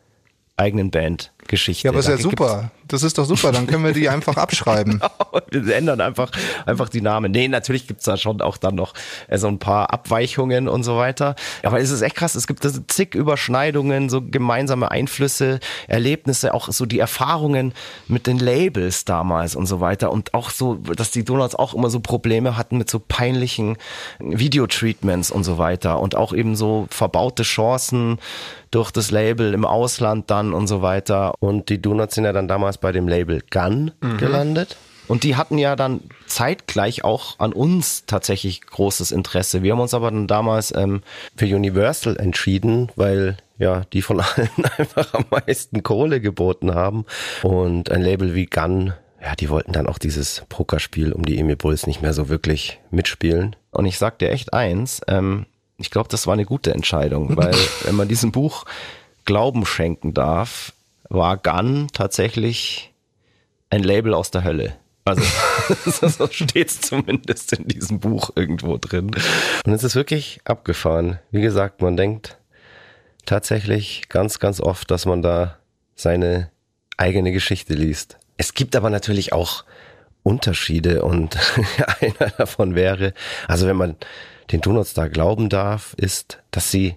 eigenen 0.56 0.90
Bandgeschichte. 0.90 1.84
ja, 1.86 1.90
aber 1.92 2.00
ist 2.00 2.08
ja 2.08 2.18
super. 2.18 2.70
Das 2.90 3.04
ist 3.04 3.18
doch 3.18 3.24
super. 3.24 3.52
Dann 3.52 3.66
können 3.66 3.84
wir 3.84 3.92
die 3.92 4.08
einfach 4.10 4.36
abschreiben. 4.36 5.00
Wir 5.50 5.76
ändern 5.76 6.00
einfach, 6.00 6.30
einfach 6.66 6.88
die 6.88 7.00
Namen. 7.00 7.30
Nee, 7.32 7.48
natürlich 7.48 7.86
gibt's 7.86 8.04
da 8.04 8.16
schon 8.16 8.40
auch 8.40 8.56
dann 8.56 8.74
noch 8.74 8.94
äh, 9.28 9.38
so 9.38 9.46
ein 9.46 9.58
paar 9.58 9.92
Abweichungen 9.92 10.68
und 10.68 10.82
so 10.82 10.96
weiter. 10.96 11.36
Aber 11.62 11.80
es 11.80 11.90
ist 11.90 12.02
echt 12.02 12.16
krass. 12.16 12.34
Es 12.34 12.46
gibt 12.46 12.66
zig 12.90 13.14
Überschneidungen, 13.14 14.08
so 14.08 14.20
gemeinsame 14.22 14.90
Einflüsse, 14.90 15.60
Erlebnisse, 15.86 16.52
auch 16.52 16.68
so 16.70 16.84
die 16.84 16.98
Erfahrungen 16.98 17.72
mit 18.08 18.26
den 18.26 18.38
Labels 18.38 19.04
damals 19.04 19.54
und 19.54 19.66
so 19.66 19.80
weiter. 19.80 20.10
Und 20.10 20.34
auch 20.34 20.50
so, 20.50 20.74
dass 20.74 21.12
die 21.12 21.24
Donuts 21.24 21.54
auch 21.54 21.74
immer 21.74 21.90
so 21.90 22.00
Probleme 22.00 22.56
hatten 22.56 22.76
mit 22.76 22.90
so 22.90 22.98
peinlichen 22.98 23.76
Videotreatments 24.18 25.30
und 25.30 25.44
so 25.44 25.58
weiter. 25.58 26.00
Und 26.00 26.16
auch 26.16 26.32
eben 26.32 26.56
so 26.56 26.86
verbaute 26.90 27.44
Chancen 27.44 28.18
durch 28.70 28.90
das 28.90 29.10
Label 29.10 29.52
im 29.52 29.64
Ausland 29.64 30.30
dann 30.30 30.54
und 30.54 30.66
so 30.66 30.82
weiter. 30.82 31.34
Und 31.40 31.68
die 31.68 31.82
Donuts 31.82 32.14
sind 32.14 32.24
ja 32.24 32.32
dann 32.32 32.48
damals 32.48 32.78
bei 32.80 32.92
dem 32.92 33.08
Label 33.08 33.42
Gun 33.50 33.92
gelandet. 34.18 34.76
Und 35.10 35.24
die 35.24 35.34
hatten 35.34 35.58
ja 35.58 35.74
dann 35.74 36.02
zeitgleich 36.26 37.02
auch 37.02 37.40
an 37.40 37.52
uns 37.52 38.06
tatsächlich 38.06 38.60
großes 38.60 39.10
Interesse. 39.10 39.64
Wir 39.64 39.72
haben 39.72 39.80
uns 39.80 39.92
aber 39.92 40.12
dann 40.12 40.28
damals 40.28 40.72
ähm, 40.72 41.02
für 41.34 41.46
Universal 41.46 42.16
entschieden, 42.16 42.92
weil 42.94 43.36
ja 43.58 43.82
die 43.92 44.02
von 44.02 44.20
allen 44.36 44.48
einfach 44.78 45.12
am 45.14 45.24
meisten 45.30 45.82
Kohle 45.82 46.20
geboten 46.20 46.76
haben. 46.76 47.06
Und 47.42 47.90
ein 47.90 48.02
Label 48.02 48.36
wie 48.36 48.46
Gun, 48.46 48.92
ja, 49.20 49.34
die 49.34 49.50
wollten 49.50 49.72
dann 49.72 49.88
auch 49.88 49.98
dieses 49.98 50.44
Pokerspiel 50.48 51.12
um 51.12 51.24
die 51.24 51.40
Emil 51.40 51.56
Bulls 51.56 51.88
nicht 51.88 52.02
mehr 52.02 52.12
so 52.12 52.28
wirklich 52.28 52.78
mitspielen. 52.92 53.56
Und 53.72 53.86
ich 53.86 53.98
sag 53.98 54.20
dir 54.20 54.30
echt 54.30 54.52
eins, 54.54 55.00
ähm, 55.08 55.46
ich 55.76 55.90
glaube, 55.90 56.08
das 56.08 56.28
war 56.28 56.34
eine 56.34 56.44
gute 56.44 56.72
Entscheidung, 56.72 57.36
weil 57.36 57.54
wenn 57.82 57.96
man 57.96 58.06
diesem 58.06 58.30
Buch 58.30 58.64
Glauben 59.24 59.66
schenken 59.66 60.14
darf, 60.14 60.72
war 61.10 61.36
Gun 61.36 61.88
tatsächlich 61.92 62.94
ein 63.68 63.82
Label 63.82 64.14
aus 64.14 64.30
der 64.30 64.44
Hölle. 64.44 64.76
Also, 65.04 65.22
so 66.08 66.28
steht 66.28 66.68
es 66.68 66.80
zumindest 66.80 67.52
in 67.52 67.66
diesem 67.68 68.00
Buch 68.00 68.30
irgendwo 68.36 68.78
drin. 68.78 69.10
Und 69.66 69.72
es 69.72 69.84
ist 69.84 69.96
wirklich 69.96 70.40
abgefahren. 70.44 71.18
Wie 71.30 71.40
gesagt, 71.40 71.82
man 71.82 71.96
denkt 71.96 72.38
tatsächlich 73.26 74.08
ganz, 74.08 74.38
ganz 74.38 74.60
oft, 74.60 74.90
dass 74.90 75.04
man 75.04 75.20
da 75.20 75.58
seine 75.94 76.50
eigene 76.96 77.32
Geschichte 77.32 77.74
liest. 77.74 78.18
Es 78.36 78.54
gibt 78.54 78.76
aber 78.76 78.88
natürlich 78.88 79.32
auch 79.32 79.64
Unterschiede 80.22 81.02
und 81.02 81.36
einer 82.00 82.30
davon 82.36 82.74
wäre, 82.74 83.14
also 83.48 83.66
wenn 83.66 83.76
man 83.76 83.96
den 84.52 84.60
Donuts 84.60 84.94
da 84.94 85.08
glauben 85.08 85.48
darf, 85.48 85.94
ist, 85.96 86.42
dass 86.50 86.70
sie 86.70 86.96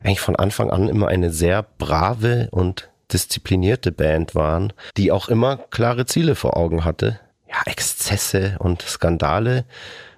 eigentlich 0.00 0.20
von 0.20 0.36
Anfang 0.36 0.70
an 0.70 0.88
immer 0.88 1.08
eine 1.08 1.30
sehr 1.30 1.62
brave 1.62 2.48
und 2.50 2.88
disziplinierte 3.12 3.92
Band 3.92 4.34
waren, 4.34 4.72
die 4.96 5.12
auch 5.12 5.28
immer 5.28 5.56
klare 5.70 6.06
Ziele 6.06 6.34
vor 6.34 6.56
Augen 6.56 6.84
hatte. 6.84 7.20
Ja, 7.48 7.62
Exzesse 7.64 8.56
und 8.58 8.82
Skandale 8.82 9.64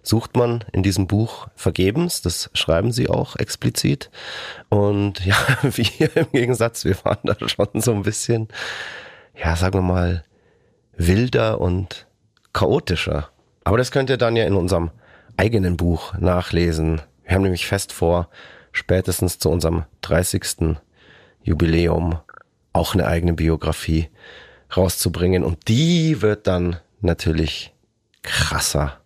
sucht 0.02 0.36
man 0.36 0.64
in 0.72 0.82
diesem 0.82 1.06
Buch 1.06 1.48
vergebens. 1.54 2.22
Das 2.22 2.50
schreiben 2.54 2.92
sie 2.92 3.08
auch 3.08 3.36
explizit. 3.36 4.10
Und 4.68 5.24
ja, 5.24 5.36
wir 5.62 6.16
im 6.16 6.30
Gegensatz, 6.32 6.84
wir 6.84 6.96
waren 7.04 7.20
da 7.24 7.36
schon 7.48 7.68
so 7.80 7.92
ein 7.92 8.02
bisschen, 8.02 8.48
ja, 9.36 9.54
sagen 9.56 9.74
wir 9.74 9.82
mal, 9.82 10.24
wilder 10.96 11.60
und 11.60 12.06
chaotischer. 12.52 13.30
Aber 13.64 13.78
das 13.78 13.90
könnt 13.90 14.10
ihr 14.10 14.16
dann 14.16 14.36
ja 14.36 14.44
in 14.44 14.54
unserem 14.54 14.90
eigenen 15.36 15.76
Buch 15.76 16.14
nachlesen. 16.18 17.00
Wir 17.24 17.34
haben 17.34 17.42
nämlich 17.42 17.66
fest 17.66 17.92
vor, 17.92 18.28
spätestens 18.72 19.38
zu 19.38 19.50
unserem 19.50 19.84
30. 20.02 20.76
Jubiläum 21.42 22.18
auch 22.72 22.94
eine 22.94 23.06
eigene 23.06 23.32
Biografie 23.32 24.08
rauszubringen. 24.76 25.44
Und 25.44 25.68
die 25.68 26.22
wird 26.22 26.46
dann 26.46 26.76
natürlich 27.00 27.72
krasser 28.22 29.00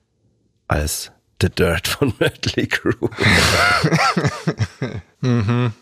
als 0.69 1.13
The 1.41 1.51
Dirt 1.51 1.89
von 1.89 2.13
Mötley 2.19 2.67
Crew. 2.67 3.09
mhm. 5.21 5.73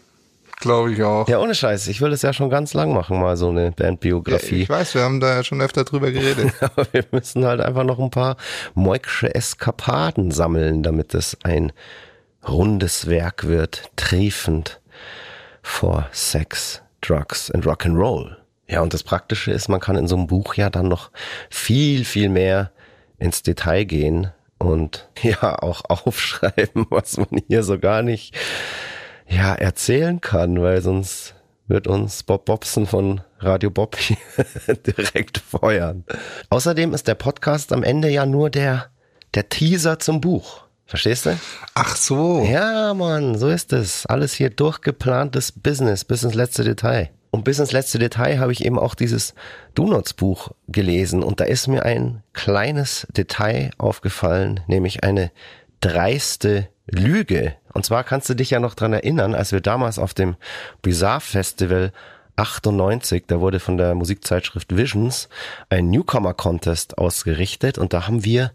Glaube 0.63 0.93
ich 0.93 1.03
auch. 1.03 1.29
Ja, 1.29 1.41
ohne 1.41 1.57
Scheiß. 1.57 1.89
Ich 1.89 2.01
will 2.01 2.11
das 2.11 2.23
ja 2.23 2.33
schon 2.33 2.49
ganz 2.49 2.73
lang 2.73 2.93
machen, 2.93 3.21
mal 3.21 3.37
so 3.37 3.49
eine 3.49 3.73
Bandbiografie. 3.73 4.59
Ja, 4.59 4.63
ich 4.63 4.69
weiß, 4.69 4.95
wir 4.95 5.03
haben 5.03 5.19
da 5.19 5.35
ja 5.35 5.43
schon 5.43 5.61
öfter 5.61 5.83
drüber 5.83 6.13
geredet. 6.13 6.53
Aber 6.61 6.87
wir 6.93 7.05
müssen 7.11 7.45
halt 7.45 7.61
einfach 7.61 7.83
noch 7.83 7.99
ein 7.99 8.11
paar 8.11 8.37
moiksche 8.75 9.35
Eskapaden 9.35 10.31
sammeln, 10.31 10.85
damit 10.85 11.15
es 11.15 11.37
ein 11.43 11.73
rundes 12.47 13.09
Werk 13.09 13.49
wird, 13.49 13.91
triefend 13.97 14.81
vor 15.63 16.07
Sex, 16.13 16.83
Drugs 17.03 17.51
and 17.51 17.67
Rock'n'Roll. 17.67 18.37
Ja, 18.69 18.81
und 18.81 18.95
das 18.95 19.03
Praktische 19.03 19.53
ist, 19.53 19.69
man 19.69 19.81
kann 19.81 19.97
in 19.97 20.09
so 20.09 20.17
einem 20.17 20.27
Buch 20.27 20.55
ja 20.55 20.71
dann 20.71 20.89
noch 20.89 21.11
viel, 21.51 22.05
viel 22.05 22.29
mehr 22.29 22.71
ins 23.19 23.43
Detail 23.43 23.85
gehen 23.85 24.31
und 24.59 25.09
ja 25.23 25.59
auch 25.61 25.83
aufschreiben, 25.89 26.87
was 26.89 27.17
man 27.19 27.43
hier 27.49 27.63
so 27.63 27.79
gar 27.79 28.03
nicht 28.03 28.35
ja 29.29 29.55
erzählen 29.55 30.21
kann, 30.21 30.61
weil 30.61 30.81
sonst 30.81 31.35
wird 31.67 31.87
uns 31.87 32.23
Bob 32.23 32.45
Bobson 32.45 32.87
von 32.87 33.21
Radio 33.39 33.71
Bob 33.71 33.97
direkt 34.87 35.39
feuern. 35.39 36.05
Außerdem 36.51 36.93
ist 36.95 37.09
der 37.09 37.15
Podcast 37.15 37.73
am 37.73 37.83
Ende 37.83 38.09
ja 38.09 38.27
nur 38.27 38.51
der 38.51 38.91
der 39.35 39.49
Teaser 39.49 39.99
zum 39.99 40.21
Buch. 40.21 40.65
Verstehst 40.93 41.25
du? 41.25 41.39
Ach 41.73 41.97
so. 41.97 42.45
Ja, 42.45 42.93
Mann, 42.93 43.39
so 43.39 43.49
ist 43.49 43.73
es. 43.73 44.05
Alles 44.05 44.35
hier 44.35 44.51
durchgeplantes 44.51 45.51
Business 45.53 46.05
bis 46.05 46.23
ins 46.23 46.35
letzte 46.35 46.65
Detail. 46.65 47.09
Und 47.31 47.45
bis 47.45 47.59
ins 47.59 47.73
letzte 47.73 47.99
Detail 47.99 48.39
habe 48.41 48.53
ich 48.53 48.63
eben 48.63 48.79
auch 48.79 48.95
dieses 48.95 49.33
Donuts 49.75 50.13
Buch 50.13 50.51
gelesen 50.69 51.23
und 51.23 51.41
da 51.41 51.45
ist 51.45 51.67
mir 51.67 51.87
ein 51.87 52.23
kleines 52.35 53.07
Detail 53.17 53.71
aufgefallen, 53.79 54.61
nämlich 54.67 55.03
eine 55.03 55.31
dreiste 55.81 56.69
Lüge. 56.87 57.55
Und 57.73 57.87
zwar 57.87 58.05
kannst 58.05 58.29
du 58.29 58.35
dich 58.35 58.51
ja 58.51 58.61
noch 58.61 58.75
dran 58.75 58.93
erinnern, 58.93 59.35
als 59.35 59.51
wir 59.51 59.63
damals 59.63 59.99
auf 59.99 60.13
dem 60.13 60.37
Bizarre 60.83 61.23
Festival 61.23 61.93
98, 62.37 63.25
da 63.29 63.41
wurde 63.41 63.61
von 63.61 63.79
der 63.79 63.95
Musikzeitschrift 63.95 64.77
Visions 64.77 65.31
ein 65.71 65.89
Newcomer 65.89 66.35
Contest 66.35 66.99
ausgerichtet 66.99 67.79
und 67.79 67.95
da 67.95 68.07
haben 68.07 68.27
wir 68.27 68.53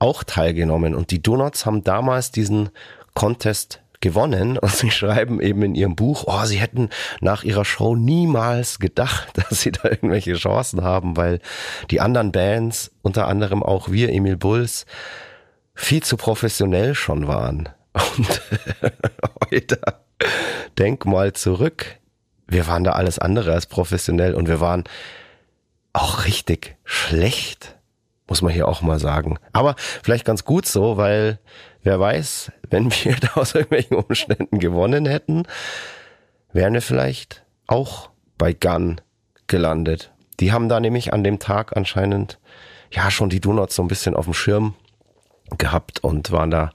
auch 0.00 0.24
teilgenommen. 0.24 0.96
Und 0.96 1.12
die 1.12 1.22
Donuts 1.22 1.64
haben 1.64 1.84
damals 1.84 2.32
diesen 2.32 2.70
Contest 3.14 3.80
gewonnen. 4.00 4.58
Und 4.58 4.72
sie 4.72 4.90
schreiben 4.90 5.40
eben 5.40 5.62
in 5.62 5.74
ihrem 5.74 5.94
Buch, 5.94 6.24
oh, 6.26 6.44
sie 6.44 6.58
hätten 6.58 6.88
nach 7.20 7.44
ihrer 7.44 7.64
Show 7.64 7.94
niemals 7.94 8.78
gedacht, 8.78 9.28
dass 9.34 9.60
sie 9.60 9.72
da 9.72 9.88
irgendwelche 9.88 10.34
Chancen 10.34 10.82
haben, 10.82 11.16
weil 11.16 11.40
die 11.90 12.00
anderen 12.00 12.32
Bands, 12.32 12.90
unter 13.02 13.28
anderem 13.28 13.62
auch 13.62 13.90
wir, 13.90 14.10
Emil 14.10 14.36
Bulls, 14.36 14.86
viel 15.74 16.02
zu 16.02 16.16
professionell 16.16 16.94
schon 16.94 17.26
waren. 17.26 17.68
Und 17.92 18.42
heute, 19.50 19.80
denk 20.78 21.04
mal 21.06 21.32
zurück, 21.32 21.98
wir 22.46 22.66
waren 22.66 22.84
da 22.84 22.92
alles 22.92 23.18
andere 23.18 23.52
als 23.52 23.66
professionell 23.66 24.34
und 24.34 24.48
wir 24.48 24.60
waren 24.60 24.84
auch 25.92 26.24
richtig 26.24 26.76
schlecht, 26.84 27.76
muss 28.30 28.40
man 28.40 28.52
hier 28.52 28.66
auch 28.66 28.80
mal 28.80 28.98
sagen. 28.98 29.38
Aber 29.52 29.74
vielleicht 29.76 30.24
ganz 30.24 30.44
gut 30.44 30.64
so, 30.64 30.96
weil 30.96 31.38
Wer 31.82 31.98
weiß, 31.98 32.52
wenn 32.68 32.90
wir 32.90 33.16
da 33.20 33.34
aus 33.34 33.54
irgendwelchen 33.54 33.96
Umständen 33.96 34.58
gewonnen 34.58 35.06
hätten, 35.06 35.44
wären 36.52 36.74
wir 36.74 36.82
vielleicht 36.82 37.44
auch 37.66 38.10
bei 38.36 38.52
Gun 38.52 39.00
gelandet. 39.46 40.12
Die 40.40 40.52
haben 40.52 40.68
da 40.68 40.80
nämlich 40.80 41.12
an 41.12 41.24
dem 41.24 41.38
Tag 41.38 41.76
anscheinend 41.76 42.38
ja 42.92 43.10
schon 43.10 43.30
die 43.30 43.40
Donuts 43.40 43.76
so 43.76 43.82
ein 43.82 43.88
bisschen 43.88 44.14
auf 44.14 44.24
dem 44.24 44.34
Schirm 44.34 44.74
gehabt 45.58 46.02
und 46.02 46.30
waren 46.30 46.50
da 46.50 46.70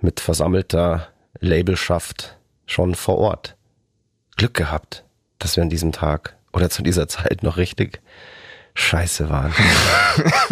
mit 0.00 0.20
versammelter 0.20 1.08
Labelschaft 1.40 2.38
schon 2.66 2.94
vor 2.94 3.18
Ort. 3.18 3.56
Glück 4.36 4.54
gehabt, 4.54 5.04
dass 5.38 5.56
wir 5.56 5.62
an 5.62 5.70
diesem 5.70 5.92
Tag 5.92 6.36
oder 6.52 6.70
zu 6.70 6.82
dieser 6.82 7.08
Zeit 7.08 7.42
noch 7.42 7.56
richtig 7.56 8.00
scheiße 8.74 9.28
waren. 9.28 9.52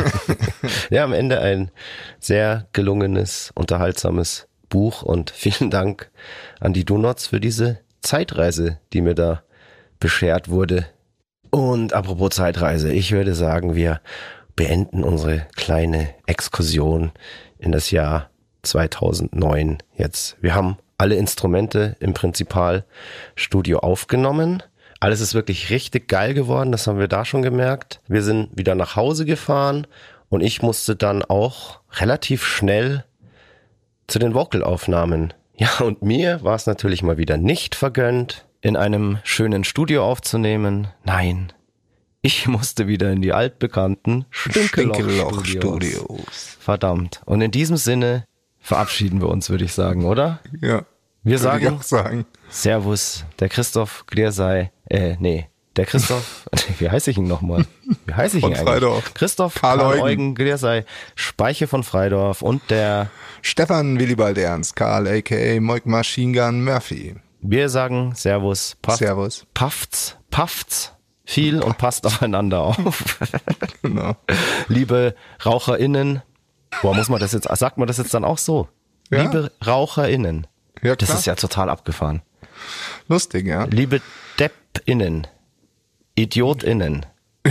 ja, 0.91 1.05
am 1.05 1.13
Ende 1.13 1.41
ein 1.41 1.71
sehr 2.19 2.67
gelungenes, 2.73 3.51
unterhaltsames 3.55 4.49
Buch 4.69 5.03
und 5.03 5.31
vielen 5.31 5.71
Dank 5.71 6.11
an 6.61 6.73
die 6.73 6.85
Donuts 6.85 7.27
für 7.27 7.41
diese 7.41 7.81
Zeitreise, 8.01 8.79
die 8.93 9.01
mir 9.01 9.15
da 9.15 9.43
beschert 9.99 10.49
wurde. 10.49 10.87
Und 11.51 11.93
apropos 11.93 12.31
Zeitreise, 12.31 12.93
ich 12.93 13.13
würde 13.13 13.35
sagen, 13.35 13.75
wir 13.75 14.01
beenden 14.57 15.05
unsere 15.05 15.47
kleine 15.57 16.15
Exkursion 16.27 17.13
in 17.59 17.73
das 17.73 17.91
Jahr 17.91 18.31
2009 18.63 19.79
jetzt. 19.97 20.37
Wir 20.41 20.55
haben 20.55 20.79
alle 20.99 21.17
Instrumente 21.17 21.97
im 21.99 22.15
Prinzipalstudio 22.15 23.79
aufgenommen. 23.79 24.63
Alles 25.01 25.23
ist 25.23 25.35
wirklich 25.35 25.71
richtig 25.71 26.09
geil 26.09 26.35
geworden, 26.35 26.73
das 26.73 26.87
haben 26.87 26.99
wir 26.99 27.09
da 27.09 27.25
schon 27.25 27.41
gemerkt. 27.41 28.03
Wir 28.07 28.23
sind 28.23 28.51
wieder 28.57 28.75
nach 28.75 28.97
Hause 28.97 29.25
gefahren 29.25 29.87
und 30.29 30.43
ich 30.43 30.61
musste 30.61 30.95
dann 30.95 31.23
auch 31.23 31.81
relativ 31.93 32.45
schnell 32.45 33.07
zu 34.07 34.19
den 34.19 34.35
Vocalaufnahmen. 34.35 35.33
Ja, 35.57 35.71
und 35.81 36.03
mir 36.03 36.45
war 36.45 36.55
es 36.55 36.67
natürlich 36.67 37.03
mal 37.03 37.17
wieder 37.17 37.39
nicht 37.39 37.75
vergönnt, 37.75 38.45
in 38.61 38.77
einem 38.77 39.19
schönen 39.25 39.65
Studio 39.65 40.05
aufzunehmen. 40.05 40.89
Nein, 41.05 41.51
ich 42.23 42.47
musste 42.47 42.87
wieder 42.87 43.11
in 43.11 43.23
die 43.23 43.33
altbekannten 43.33 44.27
Stinkeloch-Studios. 44.31 46.59
Verdammt. 46.61 47.23
Und 47.25 47.41
in 47.41 47.51
diesem 47.51 47.79
Sinne 47.79 48.25
verabschieden 48.59 49.23
wir 49.23 49.29
uns, 49.29 49.49
würde 49.49 49.65
ich 49.65 49.73
sagen, 49.73 50.05
oder? 50.05 50.41
Ja. 50.61 50.85
Wir 51.23 51.39
sagen, 51.39 51.81
sagen, 51.83 52.25
Servus, 52.49 53.27
der 53.41 53.51
Christoph 53.51 54.07
Gleersei, 54.07 54.73
äh, 54.91 55.17
nee, 55.19 55.49
der 55.77 55.87
Christoph, 55.87 56.49
wie 56.79 56.91
heiße 56.91 57.11
ich 57.11 57.17
ihn 57.17 57.27
nochmal? 57.29 57.65
Wie 58.07 58.13
heiße 58.15 58.37
ich 58.37 58.43
von 58.43 58.51
ihn 58.53 58.57
eigentlich? 58.59 58.69
Freidorf. 58.69 59.15
Christoph 59.15 59.55
Karl 59.55 59.79
Karl, 59.79 59.93
Eugen. 59.95 60.03
Eugen 60.03 60.35
Gleersei, 60.35 60.85
Speiche 61.15 61.67
von 61.67 61.83
Freidorf 61.85 62.43
und 62.43 62.61
der, 62.71 63.09
Stefan 63.43 63.99
Willibald 63.99 64.37
Ernst, 64.37 64.77
Karl 64.77 65.07
aka 65.09 65.61
Moik 65.61 65.87
Machine 65.87 66.33
Gun 66.39 66.63
Murphy. 66.65 67.15
wir 67.41 67.69
sagen 67.69 68.13
Servus, 68.15 68.77
paff, 68.83 68.97
Servus. 68.97 69.47
pafft's, 69.55 70.17
pafft's 70.31 70.93
viel 71.25 71.63
und 71.63 71.79
passt 71.79 72.05
aufeinander 72.07 72.61
auf. 72.61 73.19
Genau. 73.83 74.15
Liebe 74.69 75.15
RaucherInnen, 75.45 76.23
boah, 76.83 76.95
muss 76.95 77.09
man 77.09 77.19
das 77.21 77.33
jetzt, 77.33 77.49
sagt 77.57 77.79
man 77.79 77.87
das 77.89 77.97
jetzt 77.97 78.13
dann 78.13 78.25
auch 78.25 78.37
so? 78.39 78.69
Ja. 79.11 79.23
Liebe 79.23 79.51
RaucherInnen. 79.67 80.47
Ja, 80.83 80.97
Das 80.97 81.09
klar. 81.09 81.19
ist 81.19 81.25
ja 81.27 81.35
total 81.37 81.71
abgefahren. 81.71 82.21
Lustig, 83.09 83.47
ja. 83.47 83.65
Liebe 83.65 84.01
DeppInnen, 84.77 85.27
IdiotInnen, 86.17 87.07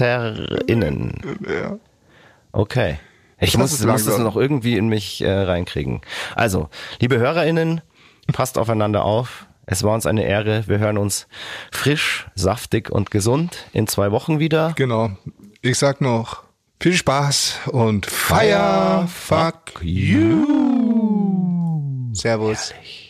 WichserInnen. 0.00 1.38
ja. 1.48 1.78
Okay. 2.52 2.98
Ich 3.42 3.52
Das 3.52 3.58
muss, 3.60 3.84
muss 3.84 4.04
das 4.04 4.18
noch 4.18 4.36
irgendwie 4.36 4.76
in 4.76 4.88
mich 4.88 5.22
äh, 5.22 5.30
reinkriegen. 5.30 6.02
Also, 6.34 6.68
liebe 7.00 7.16
HörerInnen, 7.18 7.80
passt 8.32 8.58
aufeinander 8.58 9.04
auf. 9.04 9.46
Es 9.64 9.82
war 9.82 9.94
uns 9.94 10.04
eine 10.04 10.24
Ehre. 10.24 10.64
Wir 10.66 10.78
hören 10.78 10.98
uns 10.98 11.26
frisch, 11.72 12.26
saftig 12.34 12.90
und 12.90 13.10
gesund 13.10 13.64
in 13.72 13.86
zwei 13.86 14.10
Wochen 14.10 14.40
wieder. 14.40 14.72
Genau. 14.76 15.12
Ich 15.62 15.78
sag 15.78 16.00
noch 16.02 16.42
viel 16.80 16.92
Spaß 16.94 17.60
und 17.72 18.04
Fire, 18.06 19.06
fuck 19.08 19.80
you. 19.82 20.46
Servus. 22.12 22.70
Geil. 22.70 23.09